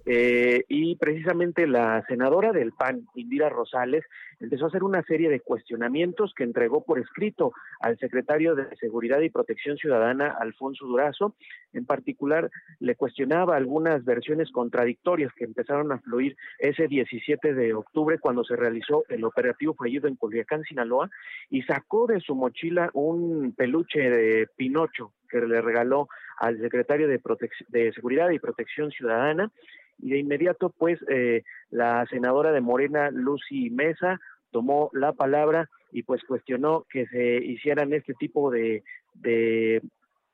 [0.10, 4.06] eh, y precisamente la senadora del PAN, Indira Rosales,
[4.40, 7.52] empezó a hacer una serie de cuestionamientos que entregó por escrito
[7.82, 11.36] al secretario de Seguridad y Protección Ciudadana, Alfonso Durazo.
[11.74, 18.18] En particular, le cuestionaba algunas versiones contradictorias que empezaron a fluir ese 17 de octubre
[18.18, 21.10] cuando se realizó el operativo fallido en Culiacán, Sinaloa,
[21.50, 26.08] y sacó de su mochila un peluche de Pinocho que le regaló
[26.38, 27.20] al secretario de,
[27.68, 29.52] de Seguridad y Protección Ciudadana
[29.99, 34.19] y de inmediato pues eh, la senadora de Morena, Lucy Mesa,
[34.52, 38.84] tomó la palabra y pues cuestionó que se hicieran este tipo de,
[39.15, 39.82] de,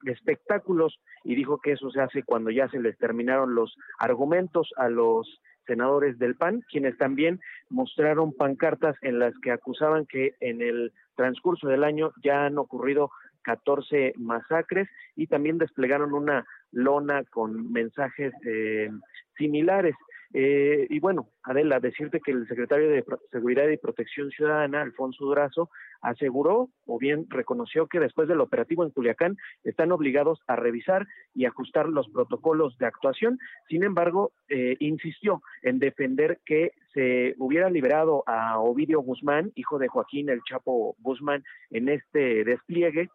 [0.06, 4.90] espectáculos y dijo que eso se hace cuando ya se les terminaron los argumentos a
[4.90, 10.92] los senadores del PAN, quienes también mostraron pancartas en las que acusaban que en el
[11.16, 13.12] transcurso del año ya han ocurrido
[13.44, 18.90] 14 masacres y también desplegaron una lona con mensajes eh,
[19.38, 19.96] similares.
[20.36, 25.70] Eh, y bueno, Adela, decirte que el secretario de Seguridad y Protección Ciudadana, Alfonso Durazo,
[26.02, 31.46] aseguró o bien reconoció que después del operativo en Culiacán están obligados a revisar y
[31.46, 33.38] ajustar los protocolos de actuación.
[33.70, 39.88] Sin embargo, eh, insistió en defender que se hubiera liberado a Ovidio Guzmán, hijo de
[39.88, 43.10] Joaquín el Chapo Guzmán, en este despliegue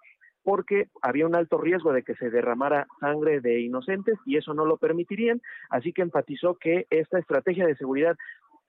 [0.48, 4.64] porque había un alto riesgo de que se derramara sangre de inocentes y eso no
[4.64, 8.16] lo permitirían, así que enfatizó que esta estrategia de seguridad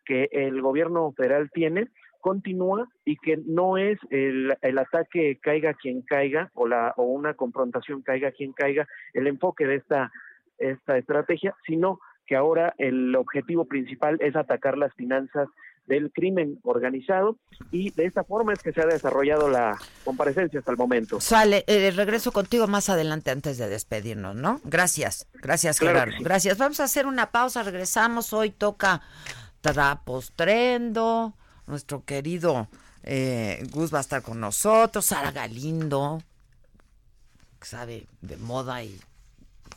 [0.03, 1.88] que el gobierno federal tiene
[2.19, 7.35] continúa y que no es el, el, ataque caiga quien caiga o la o una
[7.35, 10.11] confrontación caiga quien caiga el enfoque de esta
[10.57, 15.47] esta estrategia, sino que ahora el objetivo principal es atacar las finanzas
[15.90, 17.38] del crimen organizado
[17.72, 21.20] y de esta forma es que se ha desarrollado la comparecencia hasta el momento.
[21.20, 24.61] Sale, eh, regreso contigo más adelante antes de despedirnos, ¿no?
[24.64, 26.57] Gracias, gracias Gerardo, gracias.
[26.57, 29.02] Vamos a hacer una pausa, regresamos, hoy toca
[29.61, 31.34] Trapos Trendo,
[31.68, 32.70] nuestro querido
[33.03, 36.22] eh, Gus va a estar con nosotros, Sara Galindo,
[37.61, 38.99] sabe de moda y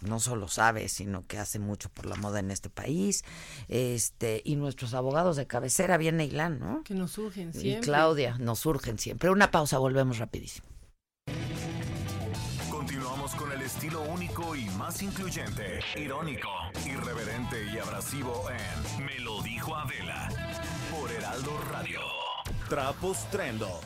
[0.01, 3.25] no solo sabe, sino que hace mucho por la moda en este país.
[3.69, 6.83] Este, y nuestros abogados de cabecera, bien Neilán, ¿no?
[6.85, 7.81] Que nos surgen siempre.
[7.81, 9.31] Y Claudia, nos surgen siempre.
[9.31, 10.67] Una pausa, volvemos rapidísimo.
[12.71, 16.49] Continuamos con el estilo único y más incluyente, irónico,
[16.85, 20.29] irreverente y abrasivo en Me lo dijo Adela
[20.91, 22.01] por Heraldo Radio.
[22.69, 23.81] Trapos Trendo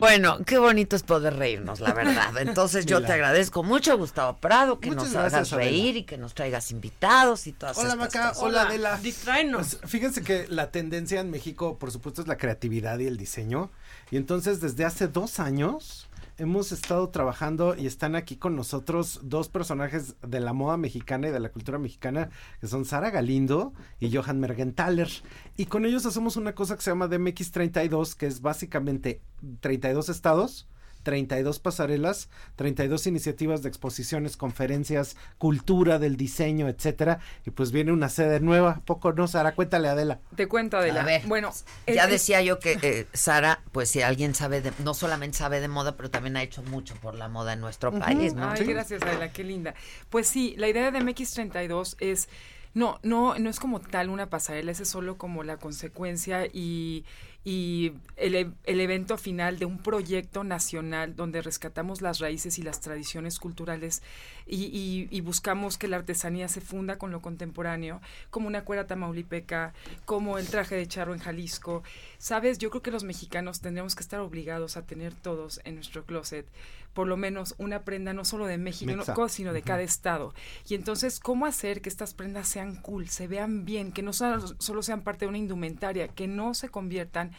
[0.00, 2.36] Bueno, qué bonito es poder reírnos, la verdad.
[2.38, 6.70] Entonces yo te agradezco mucho, Gustavo Prado, que nos hagas reír y que nos traigas
[6.70, 9.00] invitados y todas Hola, Maca, hola, Adela.
[9.00, 13.70] Pues, fíjense que la tendencia en México, por supuesto, es la creatividad y el diseño.
[14.10, 16.08] Y entonces desde hace dos años
[16.38, 21.30] hemos estado trabajando y están aquí con nosotros dos personajes de la moda mexicana y
[21.30, 22.30] de la cultura mexicana,
[22.60, 25.10] que son Sara Galindo y Johan Mergenthaler.
[25.56, 29.22] Y con ellos hacemos una cosa que se llama DMX 32, que es básicamente
[29.60, 30.68] 32 estados
[31.04, 38.08] 32 pasarelas, 32 iniciativas de exposiciones, conferencias, cultura del diseño, etcétera, y pues viene una
[38.08, 40.18] sede nueva, poco no, Sara, cuéntale Adela.
[40.34, 41.02] Te cuento Adela.
[41.02, 41.52] A ver, bueno,
[41.86, 45.68] ya decía yo que eh, Sara, pues si alguien sabe de, no solamente sabe de
[45.68, 48.50] moda, pero también ha hecho mucho por la moda en nuestro país, ¿no?
[48.50, 49.74] Ay, gracias Adela, qué linda.
[50.10, 52.28] Pues sí, la idea de MX32 es
[52.74, 57.04] no, no, no es como tal una pasarela, es solo como la consecuencia y
[57.44, 62.62] y el, e, el, evento final de un proyecto nacional donde rescatamos las raíces y
[62.62, 64.02] las tradiciones culturales
[64.46, 68.00] y, y, buscamos que la artesanía se funda con lo contemporáneo,
[68.30, 69.72] como una cuera tamaulipeca,
[70.04, 71.82] como el traje de charro en Jalisco.
[72.18, 76.04] Sabes, yo creo que los mexicanos tendríamos que estar obligados a tener todos en nuestro
[76.04, 76.46] closet
[76.94, 80.32] por lo menos una prenda no solo de México, sino de cada estado.
[80.68, 84.82] Y entonces, ¿cómo hacer que estas prendas sean cool, se vean bien, que no solo
[84.82, 87.32] sean parte de una indumentaria, que no se conviertan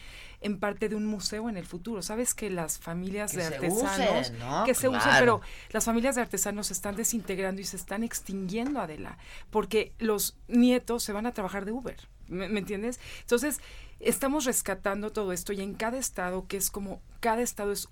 [0.46, 2.02] en parte de un museo en el futuro.
[2.02, 4.32] Sabes que las familias de artesanos
[4.64, 5.40] que se usen, pero
[5.70, 9.18] las familias de artesanos se están desintegrando y se están extinguiendo, Adela,
[9.50, 11.96] porque los nietos se van a trabajar de Uber.
[12.28, 13.00] ¿Me, ¿me entiendes?
[13.20, 13.60] Entonces,
[14.00, 17.88] estamos rescatando todo esto y en cada estado, que es como cada estado es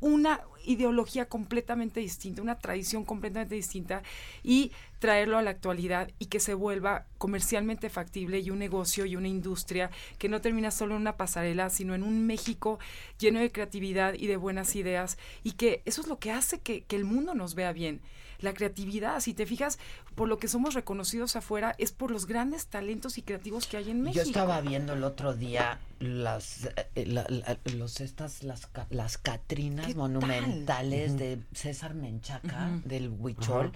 [0.00, 4.02] una ideología completamente distinta, una tradición completamente distinta
[4.42, 9.16] y traerlo a la actualidad y que se vuelva comercialmente factible y un negocio y
[9.16, 12.78] una industria que no termina solo en una pasarela, sino en un México
[13.18, 16.82] lleno de creatividad y de buenas ideas y que eso es lo que hace que,
[16.82, 18.00] que el mundo nos vea bien
[18.40, 19.20] la creatividad.
[19.20, 19.78] Si te fijas,
[20.14, 23.90] por lo que somos reconocidos afuera es por los grandes talentos y creativos que hay
[23.90, 24.22] en México.
[24.24, 29.86] Yo estaba viendo el otro día las eh, la- la- los estas las las Catrinas
[29.86, 33.72] ¿Qué monumentales de César Menchaca del Huichol.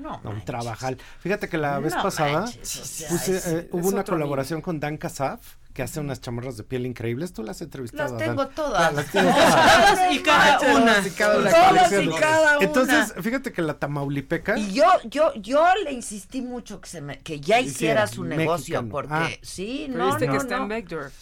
[0.00, 0.98] No, No, un trabajal.
[1.20, 4.80] Fíjate que la vez pasada manches, o sea, puse, es- eh, hubo una colaboración con
[4.80, 7.34] Dan Casaf que hace unas chamarras de piel increíbles.
[7.34, 8.14] Tú las has entrevistado.
[8.16, 8.94] Las tengo todas.
[8.94, 11.06] Las tienes Todas y cada Todas una.
[11.06, 12.66] y cada una Todas y cada una.
[12.66, 14.56] Entonces, fíjate que la Tamaulipeca.
[14.58, 18.82] Y yo, yo, yo le insistí mucho que se me, que ya hiciera su negocio,
[18.82, 18.88] mexicano.
[18.90, 19.28] porque Ah.
[19.42, 20.62] sí, no, viste no, que está no.
[20.62, 21.14] en Beckdorf.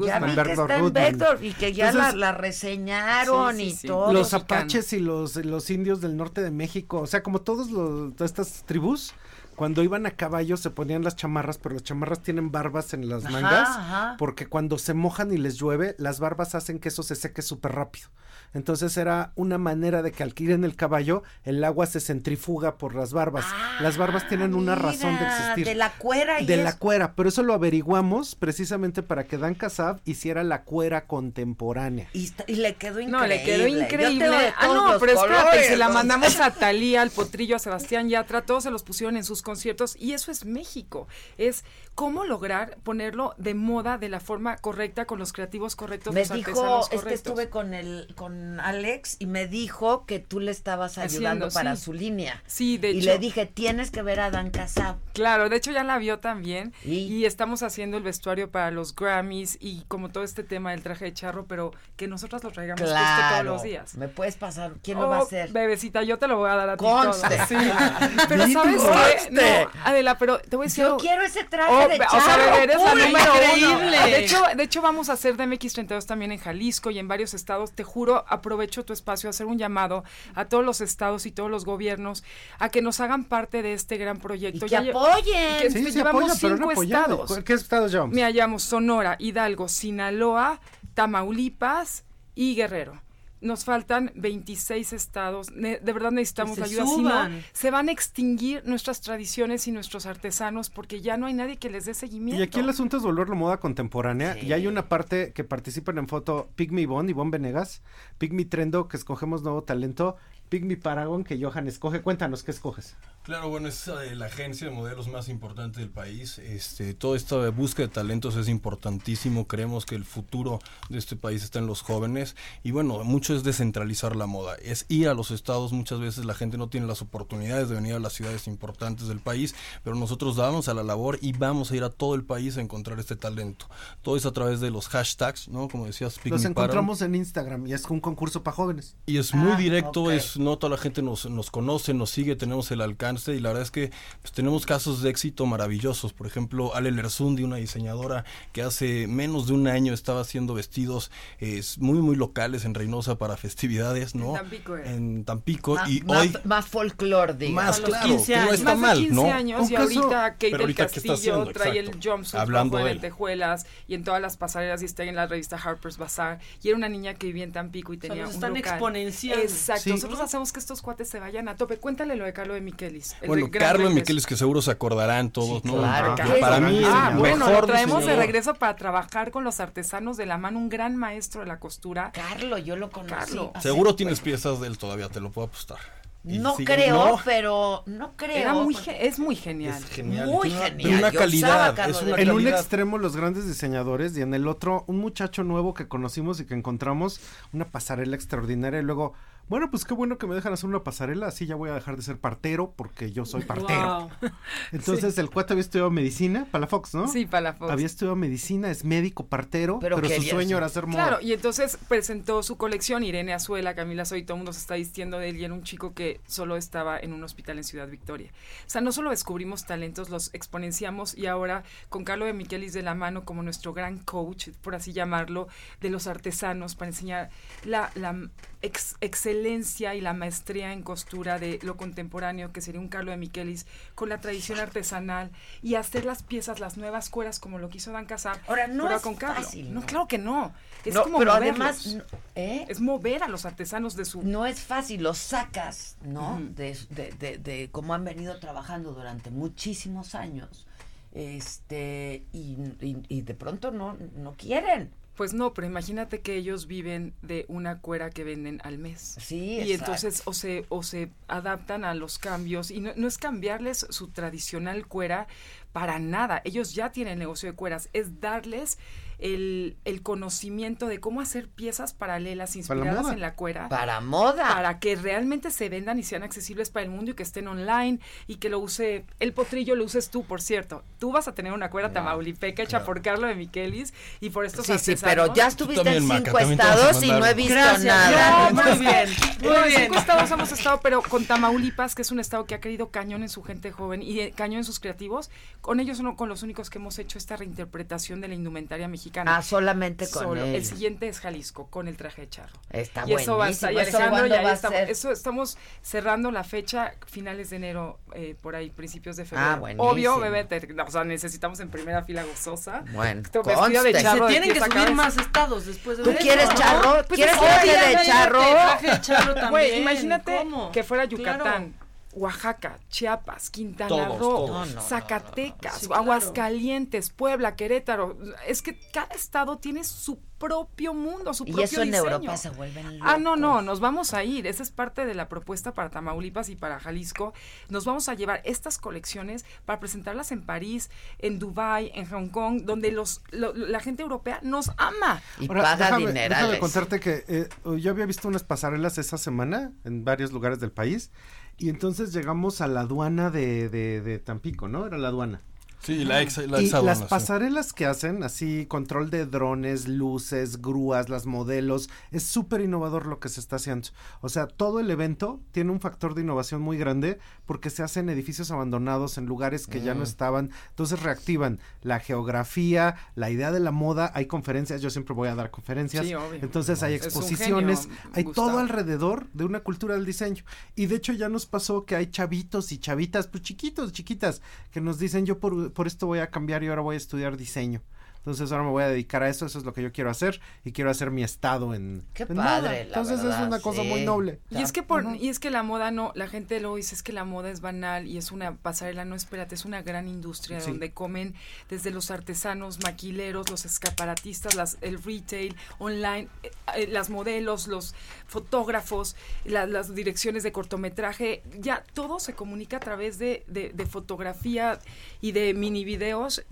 [0.00, 0.92] Ya vi que está en.
[0.92, 4.12] Beckdorf y que ya Entonces- la, la reseñaron Sí, sí, y todo.
[4.12, 8.14] los apaches y los, los indios del norte de México, o sea, como todos los,
[8.16, 9.12] todas estas tribus,
[9.58, 13.24] cuando iban a caballo se ponían las chamarras, pero las chamarras tienen barbas en las
[13.24, 14.14] mangas, ajá.
[14.16, 17.72] porque cuando se mojan y les llueve, las barbas hacen que eso se seque súper
[17.72, 18.08] rápido.
[18.54, 22.78] Entonces era una manera de que al ir en el caballo, el agua se centrifuga
[22.78, 23.44] por las barbas.
[23.80, 25.66] las barbas tienen una razón de existir.
[25.66, 29.38] De la cuera y De es- la cuera, pero eso lo averiguamos precisamente para que
[29.38, 32.08] Dan Casab hiciera la cuera contemporánea.
[32.12, 33.10] Y, le quedó increíble.
[33.10, 34.54] No, le quedó increíble.
[34.56, 38.62] Ah, no, pero espérate, se la mandamos a Talía, al Potrillo, a Sebastián Yatra, todos
[38.62, 41.08] se los pusieron en sus conciertos y eso es México.
[41.38, 41.64] Es
[41.94, 46.30] cómo lograr ponerlo de moda de la forma correcta, con los creativos correctos, Me los
[46.32, 50.98] dijo, es que estuve con el, con Alex y me dijo que tú le estabas
[50.98, 51.82] ayudando Haciendo, para sí.
[51.84, 52.42] su línea.
[52.46, 53.06] Sí, de y hecho.
[53.08, 54.96] le dije, tienes que ver a Dan Casab.
[55.14, 57.24] Claro, de hecho ya la vio también ¿Y?
[57.24, 61.14] estamos haciendo el vestuario para los Grammys y como todo este tema del traje de
[61.14, 63.96] charro, pero que nosotras lo traigamos todos los días.
[63.96, 64.74] ¿Me puedes pasar?
[64.82, 65.50] ¿Quién lo va a Oh, hacer?
[65.50, 67.28] Bebecita, yo te lo voy a dar a ti Conste.
[67.36, 67.46] todo.
[67.48, 67.56] Sí.
[68.28, 68.82] Pero ¿sabes
[69.30, 69.30] qué?
[69.42, 72.08] No, Adela, pero te voy a decir Yo quiero ese traje Oh, de o sea,
[72.08, 73.98] charro, eres la increíble.
[73.98, 77.72] De hecho, de hecho, vamos a hacer DMX32 también en Jalisco y en varios estados.
[77.72, 80.04] Te juro, aprovecho tu espacio a hacer un llamado
[80.34, 82.24] a todos los estados y todos los gobiernos
[82.58, 84.66] a que nos hagan parte de este gran proyecto.
[84.66, 85.56] Y que lle- apoyen.
[85.56, 87.22] y que Sí, llevamos no cinco apoyando.
[87.24, 87.44] estados.
[87.44, 88.14] ¿Qué estados llevamos?
[88.14, 90.60] Mira, llevamos Sonora, Hidalgo, Sinaloa,
[90.94, 92.04] Tamaulipas
[92.34, 93.00] y Guerrero.
[93.40, 95.50] Nos faltan 26 estados.
[95.52, 96.86] Ne- de verdad necesitamos ayuda.
[96.86, 101.34] Si no, se van a extinguir nuestras tradiciones y nuestros artesanos porque ya no hay
[101.34, 102.40] nadie que les dé seguimiento.
[102.40, 104.36] Y aquí el asunto es volverlo moda contemporánea.
[104.42, 107.82] Y hay una parte que participan en foto Pigmy Ivonne, Ivonne Venegas,
[108.18, 110.16] Pigmy Trendo, que escogemos nuevo talento,
[110.48, 112.00] Pigmy Paragon, que Johan escoge.
[112.00, 112.96] Cuéntanos, ¿qué escoges?
[113.24, 116.38] Claro, bueno, es eh, la agencia de modelos más importante del país.
[116.38, 119.46] Este, toda esta búsqueda de talentos es importantísimo.
[119.46, 122.36] Creemos que el futuro de este país está en los jóvenes.
[122.62, 124.54] Y bueno, mucho es descentralizar la moda.
[124.62, 125.74] Es ir a los estados.
[125.74, 129.20] Muchas veces la gente no tiene las oportunidades de venir a las ciudades importantes del
[129.20, 129.54] país,
[129.84, 132.62] pero nosotros damos a la labor y vamos a ir a todo el país a
[132.62, 133.66] encontrar este talento.
[134.00, 135.68] Todo es a través de los hashtags, ¿no?
[135.68, 138.96] Como decías, Los encontramos en Instagram y es un concurso para jóvenes.
[139.04, 142.34] Y es muy Ah, directo, es no toda la gente nos, nos conoce, nos sigue,
[142.34, 143.90] tenemos el alcance y la verdad es que
[144.22, 146.12] pues, tenemos casos de éxito maravillosos.
[146.12, 151.10] Por ejemplo, Ale Lerzundi, una diseñadora que hace menos de un año estaba haciendo vestidos
[151.40, 154.34] eh, muy muy locales en Reynosa para festividades, ¿no?
[154.34, 154.92] Tampico era.
[154.92, 157.64] En Tampico Más, y más, hoy más folclore, digamos.
[157.64, 158.54] Más, claro, 15 que no años.
[158.54, 159.32] está Más de mal, 15 ¿no?
[159.32, 161.52] años y caso- ahorita Kate del ahorita, ¿qué está Castillo haciendo?
[161.52, 162.10] trae el Exacto.
[162.10, 165.56] jumpsuit Hablando de de lentejuelas y en todas las pasarelas y está en la revista
[165.56, 168.34] Harper's Bazaar y era una niña que vivía en Tampico y sea, tenía los un
[168.36, 168.72] están local.
[168.74, 169.42] exponenciando.
[169.42, 169.90] Exacto, Sí.
[169.90, 171.78] nosotros hacemos que estos cuates se vayan a tope.
[171.78, 172.60] Cuéntale lo de Carlo de
[172.98, 173.16] Miquelis.
[173.22, 173.94] el bueno, Carlos.
[173.94, 175.74] Miquelis que seguro se acordarán todos, ¿no?
[175.78, 179.44] claro, para es mí Ah, el bueno, mejor lo traemos de regreso para trabajar con
[179.44, 182.10] los artesanos de la mano, un gran maestro de la costura.
[182.12, 183.14] Carlo, yo lo conocí.
[183.14, 183.52] Carlo.
[183.54, 185.78] hace- Seguro tienes piezas de él todavía, te lo puedo apostar.
[186.24, 188.36] No sigue- creo, no, pero no creo.
[188.36, 189.76] Era muy, es muy genial.
[189.82, 190.26] Es genial.
[190.26, 190.88] Muy una- genial.
[190.90, 194.34] una usaba calidad, Carlos es de una En un extremo los grandes diseñadores y en
[194.34, 197.20] el otro un muchacho nuevo que conocimos y que encontramos
[197.52, 199.14] una pasarela extraordinaria y luego,
[199.48, 201.96] bueno, pues qué bueno que me dejan hacer una pasarela, así ya voy a dejar
[201.96, 204.08] de ser partero porque yo soy partero.
[204.20, 204.30] Wow.
[204.72, 207.08] Entonces el cuate había estudiado medicina, para la Fox, ¿no?
[207.08, 207.70] Sí, para la Fox.
[207.72, 211.08] Había estudiado medicina, es médico partero, Pero pero, su sueño ser- era ser moda.
[211.08, 214.74] Claro, y entonces presentó su colección, Irene Azuela, Camila Soy, todo el mundo se está
[214.74, 217.88] vistiendo de él y era un chico que solo estaba en un hospital en Ciudad
[217.88, 218.30] Victoria.
[218.66, 222.82] O sea, no solo descubrimos talentos, los exponenciamos y ahora con Carlo de Miquelis de
[222.82, 225.48] la mano como nuestro gran coach, por así llamarlo,
[225.80, 227.30] de los artesanos para enseñar
[227.64, 228.14] la, la
[228.62, 233.16] ex- excelencia y la maestría en costura de lo contemporáneo, que sería un Carlo de
[233.16, 235.30] Michelis, con la tradición artesanal
[235.62, 238.96] y hacer las piezas, las nuevas cueras, como lo quiso Dan Casar, Ahora, no pero
[238.96, 239.42] es con Carlo.
[239.42, 239.86] fácil, No, ¿no?
[239.86, 240.52] claro que no.
[240.84, 241.60] Es No, como pero moverlos.
[241.60, 242.04] además, no-
[242.34, 242.66] ¿eh?
[242.68, 244.22] Es mover a los artesanos de su...
[244.22, 246.40] No es fácil, los sacas, ¿no?
[246.40, 250.66] De, de, de cómo han venido trabajando durante muchísimos años.
[251.12, 254.90] Este, y, y, y de pronto no, no quieren.
[255.18, 259.16] Pues no, pero imagínate que ellos viven de una cuera que venden al mes.
[259.20, 259.72] Sí, Y exacto.
[259.92, 262.70] entonces o se, o se adaptan a los cambios.
[262.70, 265.26] Y no, no es cambiarles su tradicional cuera
[265.72, 266.40] para nada.
[266.44, 267.88] Ellos ya tienen negocio de cueras.
[267.92, 268.78] Es darles
[269.18, 273.68] el, el conocimiento de cómo hacer piezas paralelas Para la inspiradas en la cuera.
[273.68, 274.48] Para moda.
[274.54, 277.98] Para que realmente se vendan y sean accesibles para el mundo y que estén online
[278.26, 280.84] y que lo use, el potrillo lo uses tú, por cierto.
[280.98, 284.66] Tú vas a tener una cuera tamaulipeca hecha por Carlo de Michelis y por estos
[284.66, 285.02] Sí, sí, artesanos.
[285.02, 288.50] pero ya estuviste en cinco estados y no he visto nada.
[288.50, 289.08] No, muy bien.
[289.42, 289.80] Muy En bien.
[289.86, 293.22] cinco estados hemos estado, pero con Tamaulipas, que es un estado que ha querido cañón
[293.22, 295.30] en su gente joven y eh, cañón en sus creativos,
[295.60, 299.07] con ellos son con los únicos que hemos hecho esta reinterpretación de la indumentaria mexicana.
[299.36, 300.42] Ah, solamente con Solo.
[300.44, 300.54] él.
[300.54, 302.58] El siguiente es Jalisco, con el traje de charro.
[302.70, 303.98] Está y eso va a estar, y buenísimo.
[303.98, 304.90] ¿Eso Alejandro, ya va a estamos, ser?
[304.90, 309.50] eso estamos cerrando la fecha, finales de enero, eh, por ahí, principios de febrero.
[309.50, 309.90] Ah, buenísimo.
[309.90, 312.84] Obvio, bebé, te- o sea, necesitamos en primera fila gozosa.
[312.92, 314.92] Bueno, vestido de charro Se de tienen que subir cabeza.
[314.94, 316.94] más estados después de ¿Tú eso, quieres charro?
[317.06, 318.38] Pues ¿Quieres es traje ya de charro?
[318.40, 319.50] late Traje de charro también.
[319.50, 320.70] Güey, imagínate ¿cómo?
[320.72, 321.74] que fuera Yucatán.
[322.12, 324.68] Oaxaca, Chiapas, Quintana Todos, Roo, todos.
[324.70, 326.02] No, no, Zacatecas, Sí, claro.
[326.02, 328.16] Aguascalientes, Puebla, Querétaro.
[328.46, 332.10] Es que cada estado tiene su propio mundo, su Y propio eso en diseño.
[332.12, 334.46] Europa se vuelven Ah, no, no, nos vamos a ir.
[334.46, 337.34] Esa es parte de la propuesta para Tamaulipas y para Jalisco.
[337.68, 342.62] Nos vamos a llevar estas colecciones para presentarlas en París, en Dubai, en Hong Kong,
[342.64, 345.20] donde los lo- la gente europea nos ama.
[345.48, 347.48] Ahora, déjame, déjame contarte que eh,
[347.78, 351.10] yo había visto unas pasarelas esa semana en varios lugares del país
[351.58, 354.86] y entonces llegamos a la aduana de, de, de Tampico, ¿no?
[354.86, 355.42] Era la aduana.
[355.80, 357.04] Sí, la ex, la y las sí.
[357.08, 363.20] pasarelas que hacen, así control de drones, luces, grúas, las modelos, es súper innovador lo
[363.20, 363.88] que se está haciendo.
[364.20, 368.08] O sea, todo el evento tiene un factor de innovación muy grande porque se hacen
[368.08, 370.04] edificios abandonados en lugares que ya no Mm.
[370.04, 370.50] estaban.
[370.70, 374.10] Entonces reactivan la geografía, la idea de la moda.
[374.14, 376.04] Hay conferencias, yo siempre voy a dar conferencias.
[376.06, 376.40] Sí, obvio.
[376.42, 378.48] Entonces hay exposiciones, genio, hay Gustavo.
[378.48, 380.44] todo alrededor de una cultura del diseño.
[380.74, 384.80] Y de hecho ya nos pasó que hay chavitos y chavitas, pues chiquitos, chiquitas, que
[384.80, 387.82] nos dicen yo por, por esto voy a cambiar y ahora voy a estudiar diseño.
[388.28, 390.38] Entonces ahora me voy a dedicar a eso, eso es lo que yo quiero hacer
[390.62, 392.72] y quiero hacer mi estado en, Qué en padre, moda.
[392.72, 394.38] la Entonces es una cosa muy noble.
[394.50, 397.02] Y es que por, y es que la moda no, la gente luego dice es
[397.02, 400.60] que la moda es banal y es una pasarela, no espérate, es una gran industria
[400.60, 400.70] Sí.
[400.72, 401.34] donde comen
[401.70, 407.94] desde los artesanos, maquileros, los escaparatistas, las, el retail, online, eh, eh, las modelos, los
[408.26, 413.86] fotógrafos, la- las direcciones de cortometraje, ya todo se comunica a través de, de, de
[413.86, 414.78] fotografía
[415.22, 416.42] y de mini videos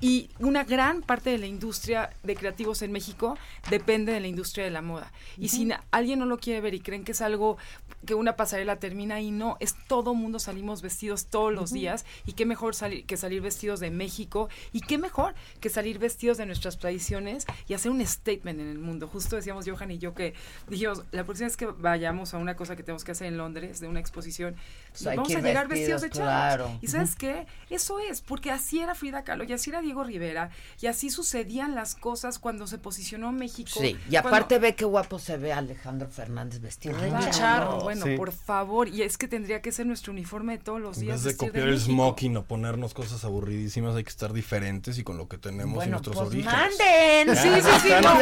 [0.00, 3.38] y una gran parte de la industria de creativos en México
[3.70, 5.12] depende de la industria de la moda.
[5.38, 7.56] Y si alguien no lo quiere ver y creen que es algo
[8.04, 12.32] que una pasarela termina y no, es todo mundo salimos vestidos todos los días y
[12.32, 16.46] qué mejor salir que salir vestidos de México y qué mejor que salir vestidos de
[16.46, 19.08] nuestras tradiciones y hacer un statement en el mundo.
[19.08, 20.34] Justo decíamos Johan y yo que
[20.68, 23.80] dijimos, la próxima vez que vayamos a una cosa que tenemos que hacer en Londres,
[23.80, 24.56] de una exposición,
[24.92, 26.28] Pues vamos a llegar vestidos de chavos.
[26.28, 26.78] claro.
[26.80, 27.46] Y sabes qué?
[27.70, 30.50] Eso es, porque así era Frida Kahlo y así era Diego Rivera
[30.80, 33.70] y así sucedían las cosas cuando se posicionó México.
[33.80, 37.80] Sí, y cuando- aparte ve qué guapo se ve Alejandro Fernández vestido de charro.
[37.80, 38.16] Bueno, Sí.
[38.16, 41.24] por favor, y es que tendría que ser nuestro uniforme de todos los En días.
[41.24, 41.92] vez de copiar el México.
[41.92, 45.76] smoking o ponernos cosas aburridísimas, hay que estar diferentes y con lo que tenemos y
[45.76, 46.52] Bueno, nuestros pues orígenes.
[46.54, 47.36] manden.
[47.36, 47.88] Sí, sí, sí.
[48.02, 48.14] no,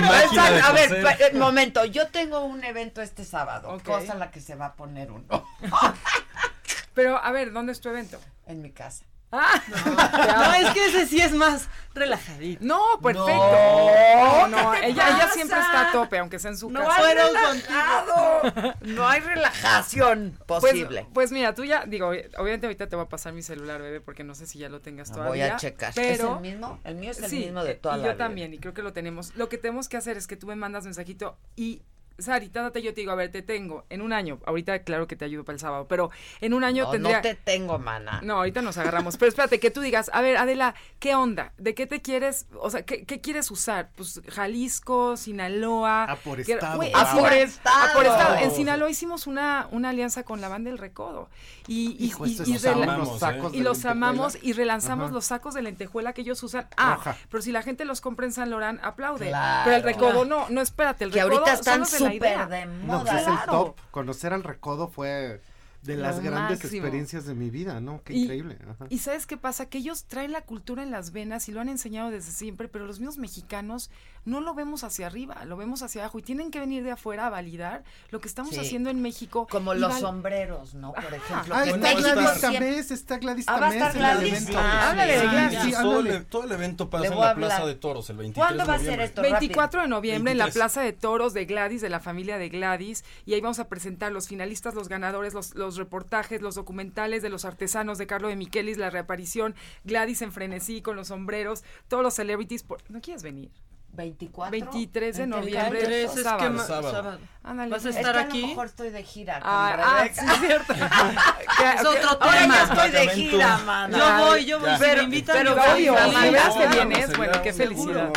[0.00, 3.82] máquina de A ver, momento, yo tengo un evento este sábado, Ok.
[3.82, 5.44] cosa en la que se va a poner uno
[6.94, 8.18] Pero, a ver, ¿dónde es tu evento?
[8.46, 9.04] en mi casa.
[9.30, 12.64] Ah, No, es que ese sí es más relajadito.
[12.64, 13.26] No, perfecto.
[13.36, 16.80] No, No, no, ¿qué te ella, siempre está a tope, aunque sea en su No
[16.84, 17.04] casa.
[17.06, 18.74] hay relajado.
[18.82, 21.06] No hay relajación Pues, posible.
[21.12, 24.24] pues mira, tú ya, digo, obviamente ahorita te voy a pasar mi celular, bebé, porque
[24.24, 25.54] no sé si ya lo tengas Voy todavía.
[25.54, 25.92] a checar.
[25.94, 26.80] Pero ¿Es el mismo?
[26.84, 28.24] El mío es el sí, mismo de toda y la yo vida.
[28.24, 29.34] también, y creo que lo tenemos.
[29.36, 31.82] Lo que tenemos que hacer es que tú me mandas mensajito y
[32.18, 34.40] Sarita, date, yo te digo, a ver, te tengo en un año.
[34.44, 37.16] Ahorita, claro que te ayudo para el sábado, pero en un año No, tendría.
[37.18, 38.20] no te tengo, mana.
[38.24, 39.16] No, ahorita nos agarramos.
[39.16, 41.52] Pero espérate, que tú digas, a ver, Adela, ¿qué onda?
[41.58, 43.90] ¿De qué te quieres, o sea, qué, qué quieres usar?
[43.94, 46.04] Pues Jalisco, Sinaloa.
[46.08, 47.08] Ah, por que- estado, güey, bravo.
[47.08, 47.76] en por Sina- estado.
[47.78, 48.34] ah, por estado.
[48.36, 51.28] En Sinaloa hicimos una, una alianza con la banda del Recodo.
[51.68, 53.90] Y, y, Hijo, y- estos y nos rela- amamos, los sacos y de los lentejuela.
[54.08, 55.14] amamos y relanzamos Ajá.
[55.14, 56.66] los sacos de lentejuela que ellos usan.
[56.76, 57.16] Ah, Roja.
[57.30, 59.28] pero si la gente los compra en San Lorán, aplaude.
[59.28, 59.62] Claro.
[59.64, 62.66] Pero el recodo no, no, espérate, el Que recodo ahorita son están la idea.
[62.66, 63.76] No, pues es el top.
[63.90, 65.40] Conocer al recodo fue
[65.82, 66.82] de Lo las grandes máximo.
[66.82, 68.02] experiencias de mi vida, ¿no?
[68.02, 68.58] Qué Y- increíble.
[68.68, 68.86] ajá.
[68.88, 71.68] Y sabes qué pasa, que ellos traen la cultura en las venas y lo han
[71.68, 73.88] enseñado desde siempre, pero los mismos mexicanos
[74.28, 77.26] no lo vemos hacia arriba, lo vemos hacia abajo y tienen que venir de afuera
[77.26, 78.60] a validar lo que estamos Sí.
[78.60, 79.46] haciendo en México.
[79.50, 80.92] Como los val- sombreros, ¿no?
[80.92, 81.54] Por ejemplo.
[81.54, 84.32] Ah, está México Gladys Tamés, está Gladys Ah, Tamés en el Gladys.
[84.34, 84.58] evento.
[84.58, 85.58] Ah, háblale de Sí, Gladys.
[85.62, 87.36] sí, todo, el, todo el evento pasa en la hablar.
[87.36, 89.04] Plaza de Toros el 23 ¿Cuándo de va a ser noviembre.
[89.06, 89.22] esto?
[89.22, 90.54] 24 de noviembre en la 23.
[90.62, 94.12] Plaza de Toros de Gladys, de la familia de Gladys, y ahí vamos a presentar
[94.12, 98.36] los finalistas, los ganadores, los, los reportajes, los documentales de los artesanos de Carlo de
[98.36, 102.62] Miquelis, la reaparición, Gladys en frenesí con los sombreros, todos los celebrities.
[102.62, 103.50] por- ¿No quieres venir?
[103.92, 104.50] 24.
[104.52, 106.22] 23 de ¿En qué noviembre, día es eso?
[106.22, 106.38] sábado.
[106.44, 106.90] que ma- Sábado.
[106.92, 107.18] sábado.
[107.42, 107.70] Ándale.
[107.70, 108.38] ¿Vas a Es estar es que aquí?
[108.38, 110.72] a lo mejor estoy de gira con Ah, ah, sí, es cierto.
[111.74, 112.62] Es otro Ahora tema.
[112.62, 113.88] estoy de gira.
[113.90, 114.70] Yo voy, yo voy.
[114.70, 115.88] Si Pero- me invitan, pero yo voy.
[115.88, 118.12] Obvio, si veas que vienes, bueno, qué felicidad.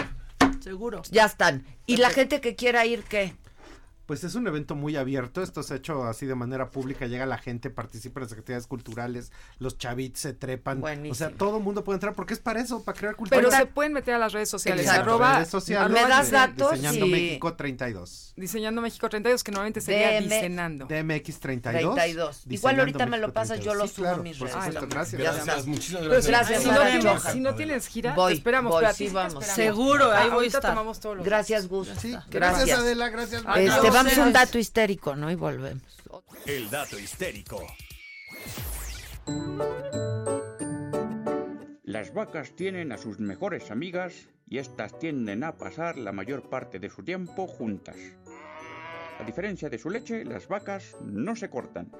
[0.59, 1.01] Seguro.
[1.09, 1.65] Ya están.
[1.87, 3.35] ¿Y la gente que quiera ir qué?
[4.11, 7.25] Pues es un evento muy abierto, esto se ha hecho así de manera pública, llega
[7.25, 11.13] la gente, participa en las actividades culturales, los chavitos se trepan, Buenísimo.
[11.13, 13.39] o sea, todo el mundo puede entrar porque es para eso, para crear cultura.
[13.39, 14.85] Pero se pueden meter a las redes sociales.
[14.85, 18.33] Exacto, Arroba, redes sociales, Me das de- datos Diseñando y- México 32.
[18.35, 20.23] Diseñando México 32, que normalmente sería DM.
[20.27, 20.87] diseñando.
[20.87, 21.95] DMX 32.
[21.95, 22.41] 32.
[22.49, 23.77] Igual ahorita me lo pasas, yo 32.
[23.77, 24.61] lo Sí, subo claro, en mis por redes.
[24.65, 25.21] supuesto, gracias.
[25.21, 25.69] Gracias, está.
[25.69, 26.27] muchísimas gracias.
[26.27, 27.31] Gracias, si, no tienes, Roja.
[27.31, 28.73] si no tienes gira, Voy, te esperamos.
[28.73, 29.33] voy, a sí te vamos.
[29.35, 29.55] esperamos.
[29.55, 30.71] Seguro, ahí voy a Ahorita estar.
[30.71, 31.87] tomamos todos los Gracias, Gus.
[31.97, 32.29] Sí, Gracias.
[32.29, 33.41] gracias Adela, gracias.
[33.55, 35.31] Este, vamos a un dato histérico, ¿no?
[35.31, 35.83] Y volvemos.
[36.45, 37.65] El dato histérico.
[41.83, 46.79] Las vacas tienen a sus mejores amigas y éstas tienden a pasar la mayor parte
[46.79, 47.97] de su tiempo juntas.
[49.19, 51.91] A diferencia de su leche, las vacas no se cortan.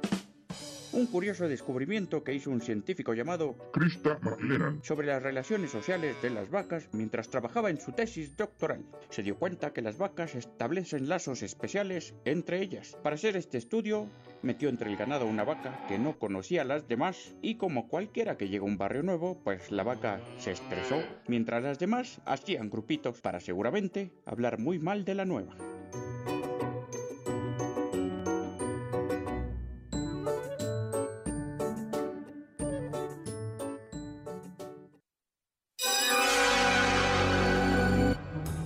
[0.93, 4.83] Un curioso descubrimiento que hizo un científico llamado Krista McLennan.
[4.83, 8.83] sobre las relaciones sociales de las vacas mientras trabajaba en su tesis doctoral.
[9.09, 12.97] Se dio cuenta que las vacas establecen lazos especiales entre ellas.
[13.03, 14.09] Para hacer este estudio,
[14.41, 18.35] metió entre el ganado una vaca que no conocía a las demás y como cualquiera
[18.35, 22.69] que llega a un barrio nuevo, pues la vaca se estresó, mientras las demás hacían
[22.69, 25.55] grupitos para seguramente hablar muy mal de la nueva.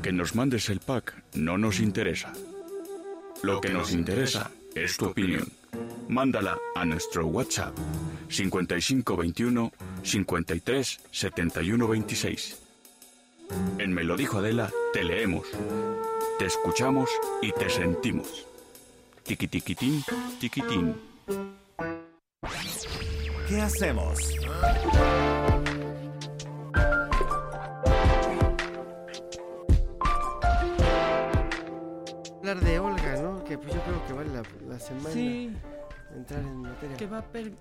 [0.06, 2.32] Que nos mandes el pack no nos interesa.
[3.42, 5.52] Lo que nos interesa es tu opinión.
[6.08, 7.76] Mándala a nuestro WhatsApp
[8.30, 9.72] 5521
[10.04, 12.60] 53 71 26.
[13.80, 15.48] En Me dijo Adela, te leemos,
[16.38, 17.10] te escuchamos
[17.42, 18.46] y te sentimos.
[19.24, 20.04] Tiquitiquitín,
[20.40, 20.94] tiquitín.
[23.50, 24.20] ¿Qué hacemos?
[34.76, 35.52] La, semana Sí.
[36.16, 36.98] entrar en materia.
[36.98, 37.54] Que va a per-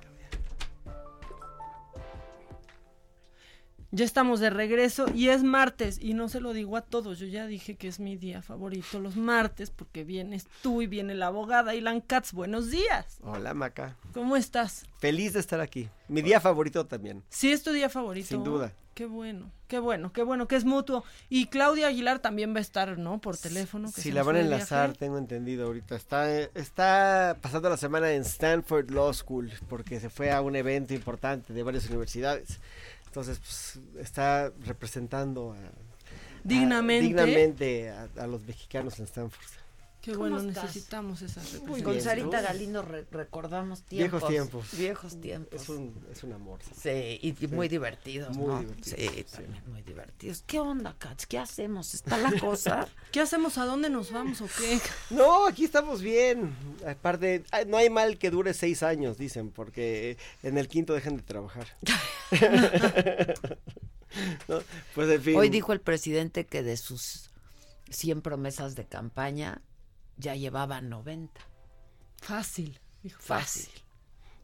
[3.90, 7.26] Ya estamos de regreso y es martes y no se lo digo a todos, yo
[7.28, 11.28] ya dije que es mi día favorito los martes porque vienes tú y viene la
[11.28, 12.32] abogada Ilan Katz.
[12.32, 13.18] Buenos días.
[13.22, 13.96] Hola, Maca.
[14.12, 14.84] ¿Cómo estás?
[14.98, 15.88] Feliz de estar aquí.
[16.08, 17.22] Mi día favorito también.
[17.28, 18.26] Sí, es tu día favorito.
[18.26, 18.72] Sin duda.
[18.94, 21.04] Qué bueno, qué bueno, qué bueno, que es mutuo.
[21.28, 23.20] Y Claudia Aguilar también va a estar, ¿no?
[23.20, 23.90] Por teléfono.
[23.92, 24.98] que se la van a enlazar, viaje.
[25.00, 25.96] tengo entendido ahorita.
[25.96, 30.94] Está, está pasando la semana en Stanford Law School porque se fue a un evento
[30.94, 32.60] importante de varias universidades.
[33.06, 35.72] Entonces, pues, está representando a, a-
[36.44, 37.06] Dignamente.
[37.06, 39.44] dignamente a, a los mexicanos en Stanford.
[40.04, 40.64] Qué ¿Cómo bueno, estás?
[40.64, 41.82] necesitamos esas representaciones.
[41.82, 42.42] Con Sarita.
[42.42, 44.10] Galindo re- recordamos tiempos.
[44.20, 44.78] Viejos tiempos.
[44.78, 45.62] Viejos tiempos.
[45.62, 46.60] Es un, es un amor.
[46.78, 48.60] Sí, y, muy divertidos, Muy ¿no?
[48.60, 49.24] divertidos, Sí, sí.
[49.36, 50.42] también muy divertidos.
[50.46, 51.24] ¿Qué onda, Katz?
[51.24, 51.94] ¿Qué hacemos?
[51.94, 52.86] ¿Está la cosa?
[53.12, 53.56] ¿Qué hacemos?
[53.56, 54.78] ¿A dónde nos vamos o qué?
[55.08, 56.54] No, aquí estamos bien.
[56.86, 61.22] Aparte, no hay mal que dure seis años, dicen, porque en el quinto dejan de
[61.22, 61.66] trabajar.
[64.48, 64.60] No,
[64.94, 65.36] Pues en fin.
[65.36, 67.30] Hoy dijo el presidente que de sus
[67.90, 69.60] 100 promesas de campaña
[70.16, 71.40] ya llevaba 90.
[72.20, 72.78] Fácil.
[73.02, 73.68] dijo, Fácil.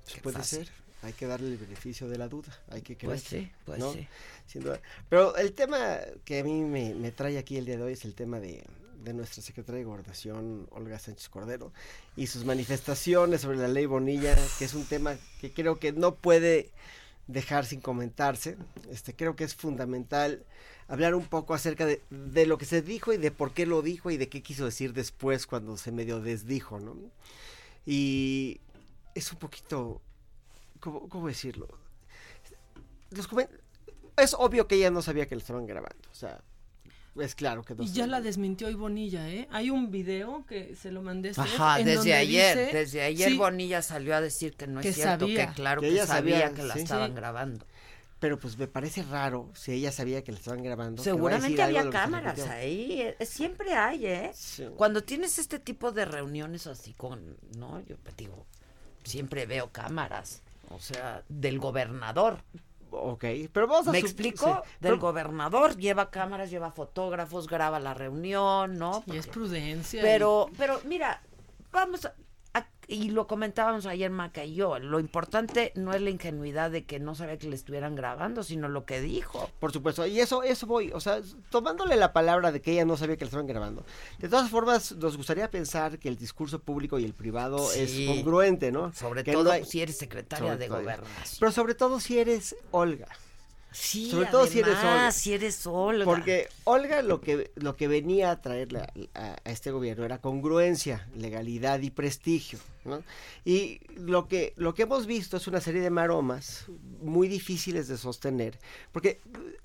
[0.05, 0.67] Pues puede fácil.
[0.67, 0.75] ser.
[1.03, 2.49] Hay que darle el beneficio de la duda.
[2.69, 3.13] Hay que creer.
[3.13, 3.93] Pues sí, pues ¿no?
[3.93, 4.07] sí.
[4.47, 4.81] Sin duda.
[5.09, 8.05] Pero el tema que a mí me, me trae aquí el día de hoy es
[8.05, 8.67] el tema de,
[9.03, 11.73] de nuestra secretaria de Gobernación, Olga Sánchez Cordero,
[12.17, 16.17] y sus manifestaciones sobre la ley Bonilla, que es un tema que creo que no
[16.17, 16.71] puede
[17.27, 18.57] dejar sin comentarse.
[18.91, 20.45] Este, creo que es fundamental
[20.91, 23.81] hablar un poco acerca de, de lo que se dijo y de por qué lo
[23.81, 26.97] dijo y de qué quiso decir después cuando se medio desdijo, ¿no?
[27.87, 28.61] Y
[29.15, 30.03] es un poquito,
[30.81, 31.69] ¿cómo, cómo decirlo?
[33.11, 33.29] Los
[34.17, 36.41] es obvio que ella no sabía que lo estaban grabando, o sea,
[37.19, 39.49] es claro que no Y ya la desmintió hoy Bonilla, ¿eh?
[39.51, 43.03] Hay un video que se lo mandé Steph, Ajá, en desde donde ayer, dice- desde
[43.03, 45.47] ayer Sí, Bonilla salió a decir que no es Que cierto, sabía.
[45.49, 46.81] que claro Que que, ella sabía, sabía, que la sí.
[46.81, 47.17] estaban Sí.
[47.17, 47.67] grabando.
[48.21, 51.03] Pero pues me parece raro si ella sabía que la estaban grabando.
[51.03, 54.33] Seguramente había cámaras ahí, eh, siempre hay, ¿eh?
[54.77, 58.47] Cuando tienes este tipo de reuniones así con, no, yo digo,
[59.05, 62.43] siempre veo cámaras, o sea, del gobernador.
[62.93, 64.45] Ok, pero vamos a ¿Me explico?
[64.47, 69.03] sí, Del pero- gobernador lleva cámaras, lleva fotógrafos, graba la reunión, ¿no?
[69.07, 70.03] Y es prudencia.
[70.03, 71.23] Pero, pero mira,
[71.73, 72.15] vamos a, a-
[72.91, 76.99] y lo comentábamos ayer Maca y yo, lo importante no es la ingenuidad de que
[76.99, 79.49] no sabía que le estuvieran grabando, sino lo que dijo.
[79.61, 82.97] Por supuesto, y eso, eso voy, o sea, tomándole la palabra de que ella no
[82.97, 83.85] sabía que la estaban grabando.
[84.19, 88.07] De todas formas, nos gustaría pensar que el discurso público y el privado Sí.
[88.09, 88.93] es congruente, ¿no?
[88.93, 90.81] Sobre Que no todo hay- si eres secretaria sobre de todo.
[90.81, 91.37] gobernación.
[91.39, 93.07] Pero sobre todo si eres Olga.
[93.73, 95.13] Sí, sobre todo si eres Olga.
[95.13, 96.05] si eres Olga.
[96.05, 100.19] Porque Olga lo que, lo que venía a traerle a, a- a este gobierno era
[100.21, 102.59] congruencia, legalidad y prestigio.
[102.85, 103.03] ¿no?
[103.45, 106.65] Y lo que, lo que hemos visto es una serie de maromas
[107.03, 108.59] muy difíciles de sostener.
[108.91, 109.21] Porque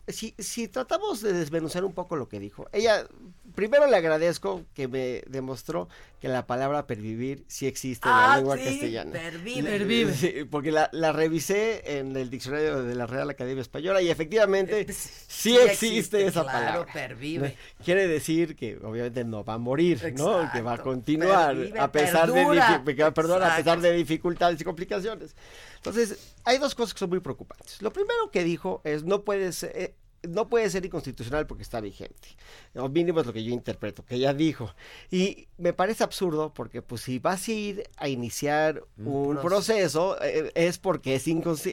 [0.08, 3.08] si, si tratamos de desmenuzar un poco lo que dijo, ella,
[3.56, 5.88] primero le agradezco que me demostró
[6.22, 9.12] que la palabra pervivir sí existe en la Ah, lengua sí, castellana.
[9.12, 9.70] pervive.
[9.70, 10.14] Pervive.
[10.14, 14.86] sí, porque la, la revisé en el diccionario de la Real Academia Española y efectivamente
[14.92, 14.94] sí,
[15.28, 16.94] sí existe, existe, esa claro, palabra.
[16.94, 17.56] pervive.
[17.84, 20.50] Quiere decir que obviamente no va a morir, ¿no?
[20.52, 22.82] Que va a continuar Pervive, a pesar perdura.
[22.84, 25.36] de perdón, a pesar de dificultades y complicaciones.
[25.78, 27.82] Entonces, hay dos cosas que son muy preocupantes.
[27.82, 29.96] Lo primero que dijo es no puede ser eh,
[30.28, 32.30] no puede ser inconstitucional porque está vigente.
[32.76, 34.74] O mínimo es lo que yo interpreto, que ella dijo.
[35.12, 40.22] Y me parece absurdo porque pues si vas a ir a iniciar un, Un proceso,
[40.22, 41.26] eh, es porque es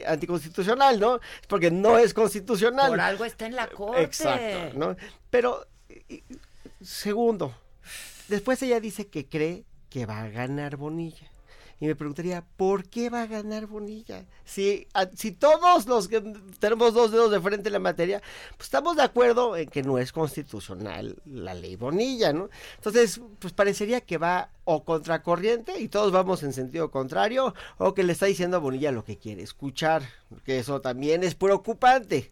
[0.07, 1.17] anticonstitucional, ¿no?
[1.17, 2.91] Es porque no es constitucional.
[2.91, 4.03] Por algo está en la corte.
[4.03, 4.97] Exacto, ¿no?
[5.31, 5.67] Pero,
[6.81, 7.55] segundo,
[8.29, 11.32] después ella dice que cree que va a ganar Bonilla.
[11.83, 14.25] Y me preguntaría, ¿por qué va a ganar Bonilla?
[14.45, 14.87] Si,
[15.17, 16.21] si todos los que
[16.61, 18.23] tenemos dos dedos de frente en la materia,
[18.57, 22.51] pues estamos de acuerdo en que no es constitucional la ley Bonilla, ¿no?
[22.77, 28.05] Entonces, pues parecería que va o contracorriente y todos vamos en sentido contrario, o que
[28.05, 30.05] le está diciendo a Bonilla lo que quiere escuchar,
[30.45, 32.31] que eso también es preocupante.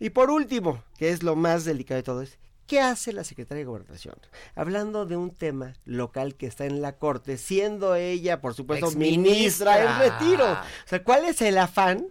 [0.00, 2.36] Y por último, que es lo más delicado de todo, es
[2.68, 4.14] ¿qué hace la secretaria de Gobernación?
[4.54, 9.82] Hablando de un tema local que está en la Corte, siendo ella, por supuesto, ministra
[9.82, 10.52] en retiro.
[10.52, 10.56] O
[10.88, 12.06] sea, ¿cuál es el afán?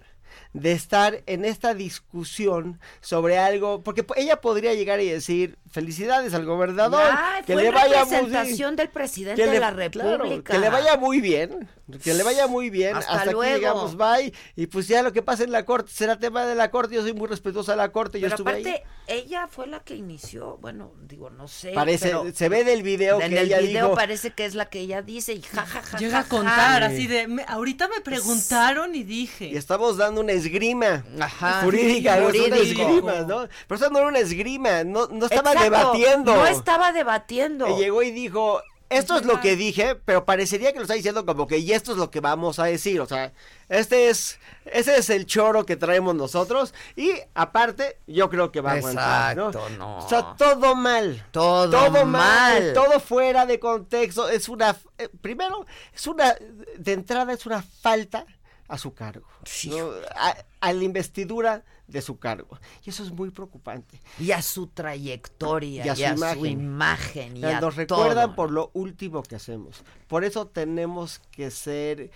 [0.54, 6.34] de estar en esta discusión sobre algo, porque po- ella podría llegar y decir felicidades
[6.34, 7.04] al gobernador,
[7.46, 10.54] que le vaya muy del presidente de la claro, República.
[10.54, 11.68] que le vaya muy bien,
[12.04, 13.42] que le vaya muy bien, Hasta hasta, luego.
[13.44, 16.54] aquí llegamos, bye, y pues ya lo que pasa en la corte será tema de
[16.56, 18.70] la corte, yo soy muy respetuosa de la corte, yo Pero estuve aparte,
[19.08, 19.20] ahí.
[19.24, 21.72] ella fue la que inició, bueno, digo, no sé.
[21.74, 24.54] Parece, pero se ve del video en que el ella video dijo, parece que es
[24.56, 26.88] la que ella dice y ja, ja, ja, Llega ja, a contar ja.
[26.88, 29.46] así de, me- ahorita me preguntaron y dije.
[29.48, 33.48] y estamos dando una esgrima Ajá, jurídica, sí, no es una esgrima, ¿no?
[33.68, 36.36] Pero eso no era una esgrima, no, no estaba Exacto, debatiendo.
[36.36, 37.68] No estaba debatiendo.
[37.70, 41.26] Y llegó y dijo, esto es lo que dije, pero parecería que lo está diciendo
[41.26, 43.34] como que y esto es lo que vamos a decir, o sea,
[43.70, 48.72] este es ese es el choro que traemos nosotros y aparte yo creo que va
[48.72, 49.48] a aguantar, ¿no?
[49.48, 49.98] Exacto, no.
[49.98, 51.26] O sea, todo mal.
[51.32, 52.74] Todo, Todo mal, mal.
[52.74, 56.36] todo fuera de contexto, es una eh, primero es una
[56.78, 58.26] de entrada es una falta
[58.68, 59.26] a su cargo,
[59.70, 59.90] ¿no?
[60.16, 62.60] a, a la investidura de su cargo.
[62.84, 64.02] Y eso es muy preocupante.
[64.20, 66.46] Y a su trayectoria, Y a su imagen.
[66.46, 68.36] imagen, y a nos recuerdan todo.
[68.36, 69.84] por lo último que hacemos.
[70.08, 72.12] Por eso tenemos que ser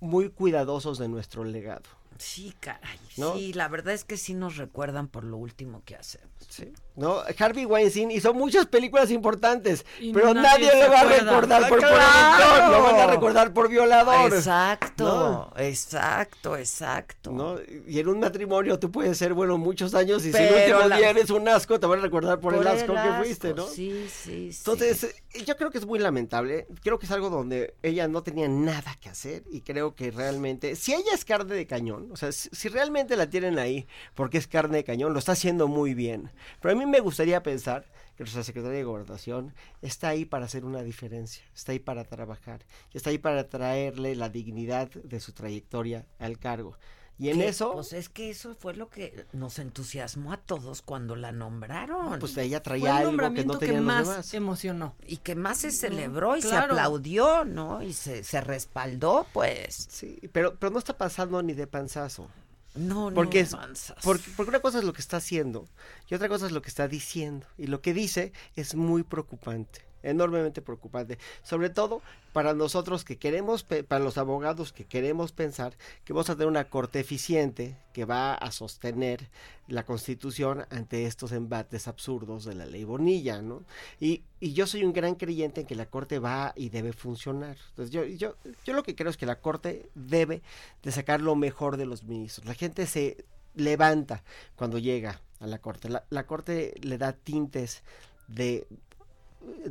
[0.00, 1.88] muy cuidadosos de nuestro legado.
[2.18, 2.98] Sí, caray.
[3.16, 3.34] ¿No?
[3.34, 6.28] Sí, la verdad es que sí nos recuerdan por lo último que hacemos.
[6.48, 6.72] Sí.
[6.96, 7.18] ¿No?
[7.38, 11.78] Harvey Weinstein hizo muchas películas importantes, Y pero nadie nadie, le va a recordar por
[11.78, 11.96] ¡Claro!
[11.96, 14.32] corruptor, lo van a recordar por violador.
[14.32, 17.32] Exacto, exacto, exacto.
[17.32, 17.56] ¿no?
[17.86, 20.96] Y en un matrimonio tú puedes ser bueno muchos años y si el último la-
[20.96, 23.54] día eres un asco, te van a recordar por, Por el asco el que fuiste,
[23.54, 23.66] ¿no?
[23.66, 24.58] Sí, sí, sí.
[24.58, 26.66] Entonces, eh, yo creo que es muy lamentable.
[26.82, 30.76] Creo que es algo donde ella no tenía nada que hacer y creo que realmente,
[30.76, 34.38] si ella es carne de cañón, o sea, si, si realmente la tienen ahí porque
[34.38, 36.30] es carne de cañón, lo está haciendo muy bien.
[36.60, 37.84] Pero a mí me gustaría pensar
[38.16, 42.64] que nuestra secretaria de Gobernación está ahí para hacer una diferencia, está ahí para trabajar,
[42.92, 46.76] y está ahí para traerle la dignidad de su trayectoria al cargo.
[47.18, 51.16] Y en eso, Pues es que eso fue lo que nos entusiasmó a todos cuando
[51.16, 52.18] la nombraron.
[52.18, 54.32] pues ella Fue traía el algo que los más demás.
[54.32, 54.94] emocionó.
[55.06, 57.82] y que más se celebró y se aplaudió, ¿no?
[57.82, 59.86] Y se, se respaldó, pues.
[59.90, 62.26] Sí, pero, pero no está pasando ni de panzazo.
[62.74, 63.96] No, no porque es, avanzas.
[64.02, 65.68] porque, porque una cosa es lo que está haciendo
[66.08, 67.46] y otra cosa es lo que está diciendo.
[67.58, 71.18] Y lo que dice es muy preocupante, enormemente preocupante.
[71.42, 72.02] Sobre todo
[72.32, 76.68] para nosotros que queremos, para los abogados que queremos pensar que vamos a tener una
[76.68, 79.28] corte eficiente que va a sostener
[79.66, 83.64] la constitución ante estos embates absurdos de la ley Bonilla, ¿no?
[84.00, 87.56] Y, y yo soy un gran creyente en que la corte va y debe funcionar.
[87.70, 90.42] Entonces yo, yo, yo lo que creo es que la corte debe
[90.82, 92.46] de sacar lo mejor de los ministros.
[92.46, 93.24] La gente se
[93.54, 94.22] levanta
[94.56, 95.88] cuando llega a la corte.
[95.88, 97.82] La, la corte le da tintes
[98.28, 98.66] de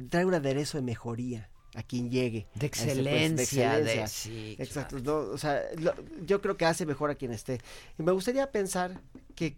[0.09, 2.47] trae un aderezo de mejoría a quien llegue.
[2.55, 4.07] De ese puesto, excelencia, de- excelencia.
[4.07, 4.99] sí, Exacto.
[4.99, 5.93] no, o sea, lo-
[6.25, 7.59] yo creo que hace mejor a quien esté.
[7.97, 8.99] Y me gustaría pensar
[9.35, 9.57] que,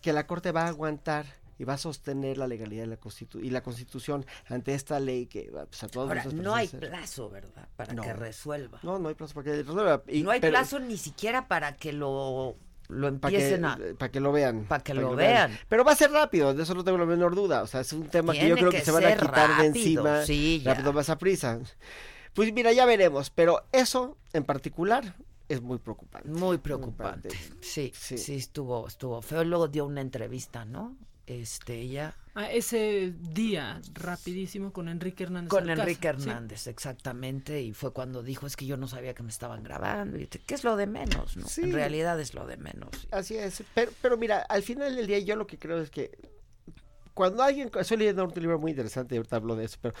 [0.00, 1.26] que la Corte va a aguantar
[1.58, 5.26] y va a sostener la legalidad de la constitu y la Constitución ante esta ley
[5.26, 7.68] que pues, a todos Ahora, no hay plazo, ¿verdad?
[7.76, 8.02] Para No.
[8.02, 8.80] que resuelva.
[8.82, 10.02] No, no hay plazo para que resuelva.
[10.08, 12.56] Y- no hay pero- plazo ni siquiera para que lo,
[12.88, 13.78] lo para que, empiecen a...
[13.98, 14.64] para que lo vean.
[14.64, 15.58] Para que lo vean.
[15.68, 17.62] Pero va a ser rápido, de eso no tengo la menor duda.
[17.62, 19.66] O sea, es un tema que yo creo que que, se van a quitar de
[19.66, 20.74] encima sí, ya.
[20.74, 21.60] rápido más a prisa.
[22.34, 25.14] Pues mira, ya veremos, pero eso en particular
[25.48, 26.28] es muy preocupante.
[26.28, 27.28] Muy preocupante.
[27.60, 29.44] Sí, sí, estuvo, estuvo feo.
[29.44, 30.96] Luego dio una entrevista, ¿no?
[31.40, 35.50] Este, ella Ah, ese día, rapidísimo, con Enrique Hernández.
[35.50, 36.28] con Alcázar, Enrique sí.
[36.30, 40.18] Hernández, exactamente, y fue cuando dijo, es que yo no sabía que me estaban grabando,
[40.18, 41.46] y que es lo de menos, ¿no?
[41.46, 41.64] Sí.
[41.64, 42.88] En realidad es lo de menos.
[43.10, 46.10] Así es, pero, pero mira, al final del día yo lo que creo es que
[47.12, 49.94] cuando alguien, estoy leyendo un libro muy interesante y ahorita hablo de eso, pero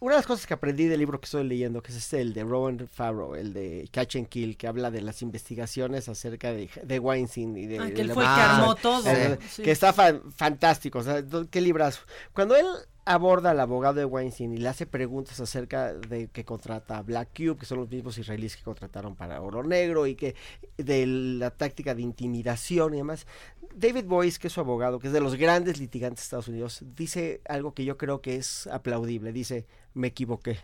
[0.00, 2.32] una de las cosas que aprendí del libro que estoy leyendo, que es este, el
[2.32, 6.68] de Rowan Farrow, el de Catch and Kill, que habla de las investigaciones acerca de,
[6.82, 7.78] de Weinstein y de...
[7.78, 9.10] Ah, de que él la- fue el que armó todo.
[9.10, 9.62] Eh, Sí.
[9.62, 12.00] Que está fan- fantástico, o sea, qué librazo.
[12.32, 12.66] Cuando él
[13.12, 17.30] aborda al abogado de Weinstein y le hace preguntas acerca de que contrata a Black
[17.36, 20.34] Cube, que son los mismos israelíes que contrataron para Oro Negro y que
[20.76, 23.26] de la táctica de intimidación y demás,
[23.74, 26.84] David Boyce, que es su abogado, que es de los grandes litigantes de Estados Unidos,
[26.94, 30.58] dice algo que yo creo que es aplaudible, dice, me equivoqué.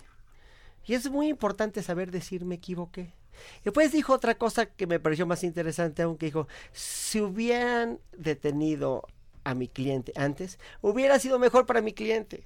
[0.87, 3.13] Y es muy importante saber decir me equivoqué.
[3.61, 9.07] Y Después dijo otra cosa que me pareció más interesante, aunque dijo, si hubieran detenido
[9.47, 12.45] a mi cliente antes, hubiera sido mejor para mi cliente.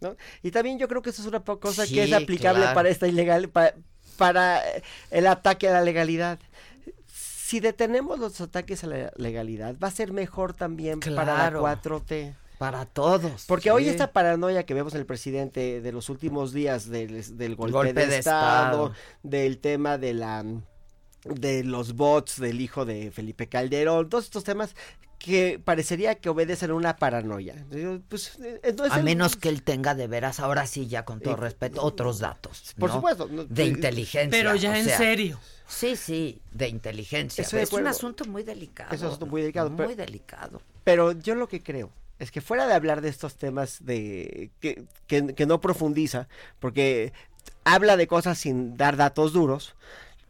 [0.00, 0.14] ¿no?
[0.42, 2.74] Y también yo creo que eso es una cosa que es aplicable claro.
[2.74, 3.72] para esta ilegal, pa-
[4.16, 6.38] para, eh, el ataque a la legalidad.
[7.08, 11.62] Si detenemos los ataques a la legalidad, va a ser mejor también para la Claro.
[11.62, 12.34] 4T.
[12.58, 13.44] Para todos.
[13.46, 17.54] Porque hoy esta paranoia que vemos en el presidente de los últimos días del, del
[17.54, 18.92] golpe, Golpe de, de estado, Estado.
[19.22, 20.42] del tema de la
[21.34, 24.74] de los bots del hijo de Felipe Calderón, todos estos temas
[25.18, 27.54] que parecería que obedecen a una paranoia.
[28.08, 31.20] Pues, eh, entonces a el- menos que él tenga de veras, ahora sí, ya con
[31.20, 32.74] todo Eh, respeto, otros datos.
[32.78, 32.96] por ¿no?
[32.96, 34.30] supuesto, no, De eh, inteligencia.
[34.30, 35.40] Pero ya en sea, serio.
[35.66, 37.44] Sí, sí, de inteligencia.
[37.50, 38.94] De es un asunto muy delicado.
[38.94, 40.62] Es un asunto muy delicado, Muy pero- delicado.
[40.84, 41.90] Pero yo lo que creo
[42.20, 46.28] es que fuera de hablar de estos temas de que, que, que no profundiza,
[46.60, 47.12] porque
[47.64, 49.74] habla de cosas sin dar datos duros,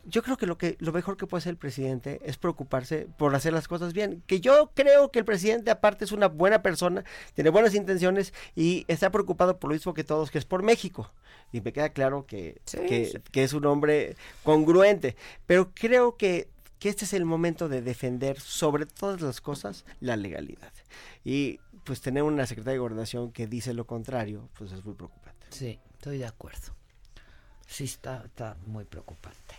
[0.08, 3.34] yo creo que lo que lo mejor que puede hacer el presidente es preocuparse por
[3.34, 4.22] hacer las cosas bien.
[4.26, 7.04] Que yo creo que el presidente aparte es una buena persona,
[7.34, 11.12] tiene buenas intenciones y está preocupado por lo mismo que todos, que es por México.
[11.52, 13.18] Y me queda claro que, Sí, que, sí.
[13.32, 15.16] que es un hombre congruente.
[15.46, 20.16] Pero creo que, que este es el momento de defender sobre todas las cosas la
[20.16, 20.72] legalidad.
[21.24, 25.46] Y pues tener una secretaria de gobernación que dice lo contrario, pues es muy preocupante.
[25.50, 26.74] Sí, estoy de acuerdo.
[27.66, 29.54] Sí, está, está muy preocupante.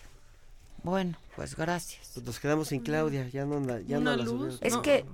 [0.83, 2.11] Bueno, pues gracias.
[2.13, 4.59] Pues nos quedamos sin Claudia, ya no, ya no la subimos.
[4.61, 4.81] Es No.
[4.81, 5.05] que,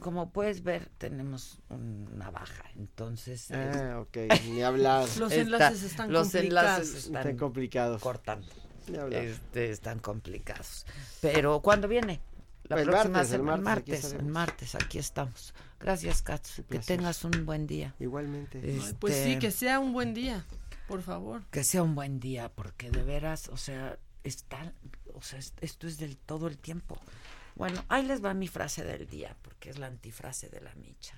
[0.00, 3.50] como puedes ver, tenemos una baja, entonces...
[3.50, 4.16] Ah, ok,
[4.46, 5.02] ni hablar.
[5.18, 6.94] Los está- enlaces están los enlaces complicados.
[7.06, 8.02] están Están complicados.
[8.02, 8.46] cortando.
[8.88, 9.22] Ni hablar.
[9.24, 10.86] Este, están complicados.
[11.20, 12.20] Pero, ¿cuándo viene?
[12.64, 13.62] La El próxima martes, el semana.
[13.62, 15.54] martes, aquí martes, el martes, aquí estamos.
[15.80, 16.60] Gracias, Katz.
[16.68, 17.94] Que tengas un buen día.
[17.98, 18.60] Igualmente.
[18.62, 20.44] Ay, Pues sí, Este, que sea un buen día,
[20.88, 21.42] por favor.
[21.50, 24.72] que sea un buen día, porque de veras, o sea, está,
[25.20, 26.96] o sea, es- esto es del todo el tiempo.
[27.54, 31.14] Bueno, ahí les va mi frase del día, porque es la antifrase de la micha.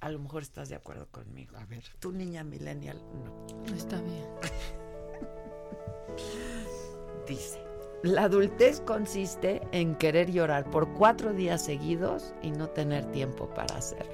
[0.00, 1.56] A lo mejor estás de acuerdo conmigo.
[1.56, 1.82] A ver.
[2.00, 3.46] Tu niña millennial, no.
[3.74, 4.26] Está bien.
[7.26, 7.58] Dice,
[8.02, 13.76] la adultez consiste en querer llorar por cuatro días seguidos y no tener tiempo para
[13.76, 14.12] hacerlo.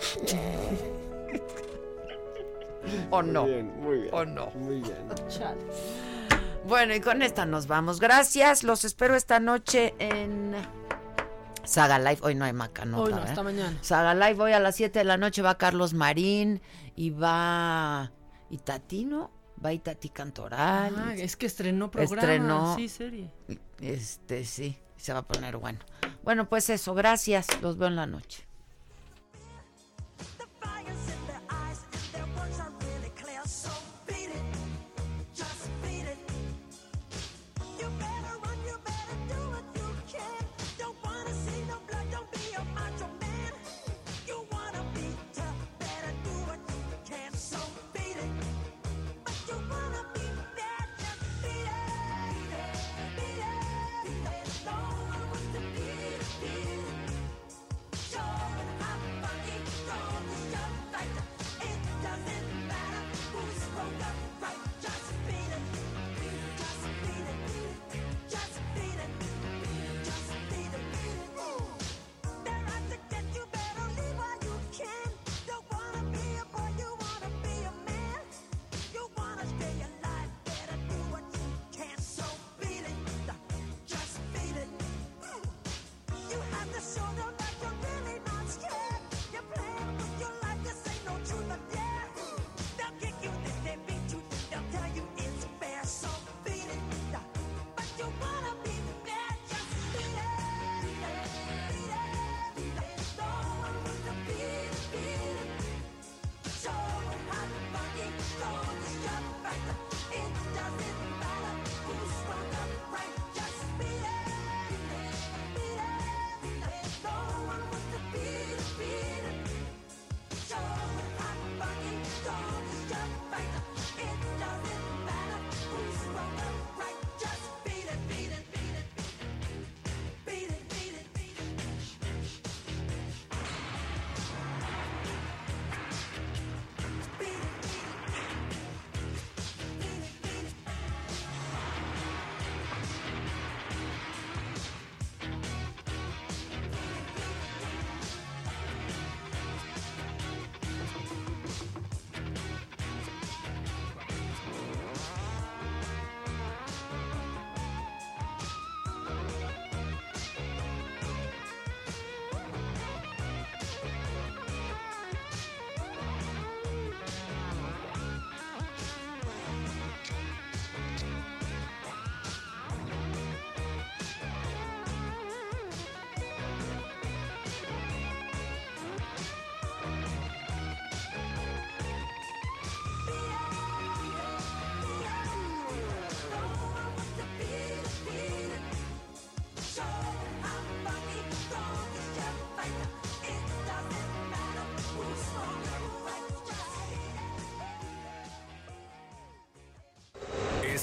[3.10, 3.42] ¿O no?
[3.42, 4.14] Muy bien, muy bien.
[4.14, 4.50] ¿O no?
[4.52, 5.08] Muy bien.
[5.28, 5.60] Chale.
[6.66, 8.00] Bueno, y con esta nos vamos.
[8.00, 8.62] Gracias.
[8.62, 10.54] Los espero esta noche en
[11.64, 12.18] Saga Live.
[12.22, 13.02] Hoy no hay macanota.
[13.02, 13.78] Hoy no, hasta mañana.
[13.80, 16.60] Saga Live, hoy a las 7 de la noche va Carlos Marín
[16.96, 18.12] y va
[18.50, 19.30] Itatino,
[19.64, 20.94] va Itati Cantoral.
[20.96, 22.22] Ah, es que estrenó programa.
[22.22, 22.76] Estrenó.
[22.76, 23.30] Sí, serie.
[23.80, 25.78] Este, sí, Se va a poner bueno.
[26.22, 27.46] Bueno, pues eso, gracias.
[27.62, 28.46] Los veo en la noche.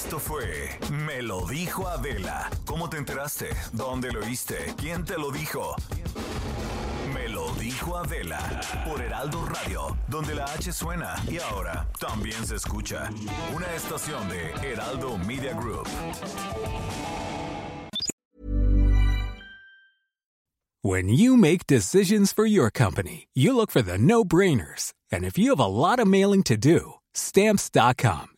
[0.08, 0.70] Esto fue
[1.04, 2.50] Me lo dijo Adela.
[2.66, 3.50] ¿Cómo te enteraste?
[3.74, 4.56] ¿Dónde lo oíste?
[4.78, 5.76] ¿Quién te lo dijo?
[7.14, 12.56] Me lo dijo Adela por Heraldo Radio, donde la H suena y ahora también se
[12.56, 13.10] escucha.
[13.54, 15.90] Una estación de Heraldo Media Group.
[20.84, 24.94] When you make decisions for your company, you look for the no-brainers.
[25.12, 28.28] And if you have a lot of mailing to do, Stamps.com